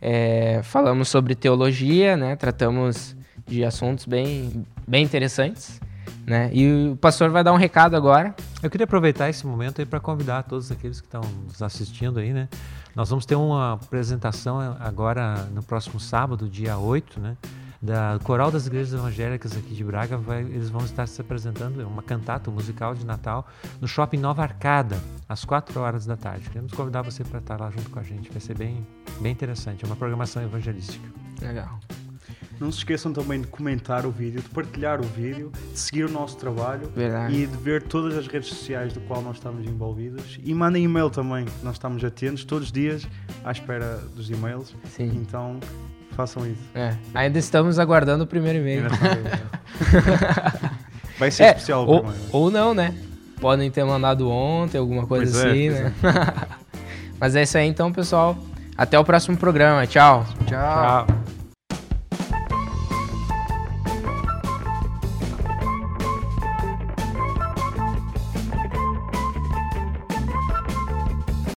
É, 0.00 0.60
falamos 0.62 1.08
sobre 1.08 1.34
teologia, 1.34 2.16
né? 2.16 2.36
Tratamos 2.36 3.16
de 3.46 3.64
assuntos 3.64 4.06
bem, 4.06 4.64
bem 4.86 5.04
interessantes, 5.04 5.80
né? 6.24 6.50
E 6.52 6.90
o 6.92 6.96
pastor 6.96 7.30
vai 7.30 7.42
dar 7.42 7.52
um 7.52 7.56
recado 7.56 7.96
agora. 7.96 8.34
Eu 8.62 8.70
queria 8.70 8.84
aproveitar 8.84 9.28
esse 9.28 9.44
momento 9.44 9.80
aí 9.80 9.86
para 9.86 9.98
convidar 9.98 10.44
todos 10.44 10.70
aqueles 10.70 11.00
que 11.00 11.06
estão 11.06 11.22
nos 11.48 11.60
assistindo 11.60 12.20
aí, 12.20 12.32
né? 12.32 12.48
Nós 12.94 13.10
vamos 13.10 13.26
ter 13.26 13.34
uma 13.34 13.72
apresentação 13.72 14.76
agora 14.78 15.48
no 15.52 15.62
próximo 15.62 15.98
sábado, 15.98 16.48
dia 16.48 16.78
8, 16.78 17.18
né? 17.18 17.36
Da 17.82 18.18
Coral 18.24 18.50
das 18.50 18.66
Igrejas 18.66 18.92
Evangélicas 18.92 19.56
aqui 19.56 19.74
de 19.74 19.82
Braga, 19.82 20.18
vai- 20.18 20.42
eles 20.42 20.68
vão 20.68 20.84
estar 20.84 21.06
se 21.06 21.18
apresentando, 21.20 21.80
é 21.80 21.84
uma 21.86 22.02
cantata 22.02 22.50
musical 22.50 22.94
de 22.94 23.06
Natal, 23.06 23.46
no 23.80 23.88
Shopping 23.88 24.18
Nova 24.18 24.42
Arcada, 24.42 24.98
às 25.26 25.46
4 25.46 25.80
horas 25.80 26.04
da 26.04 26.14
tarde. 26.14 26.50
Queremos 26.50 26.72
convidar 26.72 27.00
você 27.00 27.24
para 27.24 27.38
estar 27.38 27.58
lá 27.58 27.70
junto 27.70 27.88
com 27.88 27.98
a 27.98 28.02
gente, 28.02 28.30
vai 28.30 28.40
ser 28.40 28.54
bem, 28.56 28.86
bem 29.22 29.32
interessante, 29.32 29.82
é 29.82 29.86
uma 29.86 29.96
programação 29.96 30.42
evangelística. 30.42 31.08
Legal. 31.40 31.80
Não 32.60 32.70
se 32.70 32.76
esqueçam 32.78 33.10
também 33.14 33.40
de 33.40 33.46
comentar 33.46 34.04
o 34.04 34.10
vídeo, 34.10 34.42
de 34.42 34.48
partilhar 34.50 35.00
o 35.00 35.04
vídeo, 35.04 35.50
de 35.72 35.78
seguir 35.78 36.04
o 36.04 36.10
nosso 36.10 36.36
trabalho 36.36 36.90
Verdade. 36.94 37.34
e 37.34 37.46
de 37.46 37.56
ver 37.56 37.82
todas 37.84 38.14
as 38.18 38.26
redes 38.26 38.50
sociais 38.50 38.92
do 38.92 39.00
qual 39.00 39.22
nós 39.22 39.36
estamos 39.36 39.66
envolvidos. 39.66 40.38
E 40.44 40.52
mandem 40.52 40.84
e-mail 40.84 41.08
também, 41.08 41.46
nós 41.62 41.76
estamos 41.76 42.04
atentos 42.04 42.44
todos 42.44 42.66
os 42.66 42.72
dias 42.72 43.08
à 43.42 43.50
espera 43.52 43.96
dos 44.14 44.28
e-mails. 44.28 44.74
Sim. 44.94 45.06
Então 45.14 45.58
façam 46.16 46.46
isso. 46.46 46.60
É. 46.74 46.94
Ainda 47.14 47.38
estamos 47.38 47.78
aguardando 47.78 48.24
o 48.24 48.26
primeiro 48.26 48.58
e-mail. 48.58 48.84
Vai 51.18 51.30
ser 51.30 51.42
É, 51.44 51.48
especial 51.48 51.86
ou, 51.86 52.06
ou 52.32 52.50
não, 52.50 52.74
né? 52.74 52.94
Podem 53.40 53.70
ter 53.70 53.84
mandado 53.84 54.28
ontem, 54.30 54.78
alguma 54.78 55.06
coisa 55.06 55.32
Pois 55.32 55.44
é, 55.44 55.50
assim, 55.50 55.92
pois 56.00 56.14
né? 56.14 56.34
Mas 57.20 57.36
é 57.36 57.42
isso 57.42 57.58
aí 57.58 57.66
então, 57.66 57.92
pessoal. 57.92 58.36
Até 58.76 58.98
o 58.98 59.04
próximo 59.04 59.36
programa. 59.36 59.86
Tchau. 59.86 60.24
Tchau. 60.46 61.06
Tchau. 61.06 61.39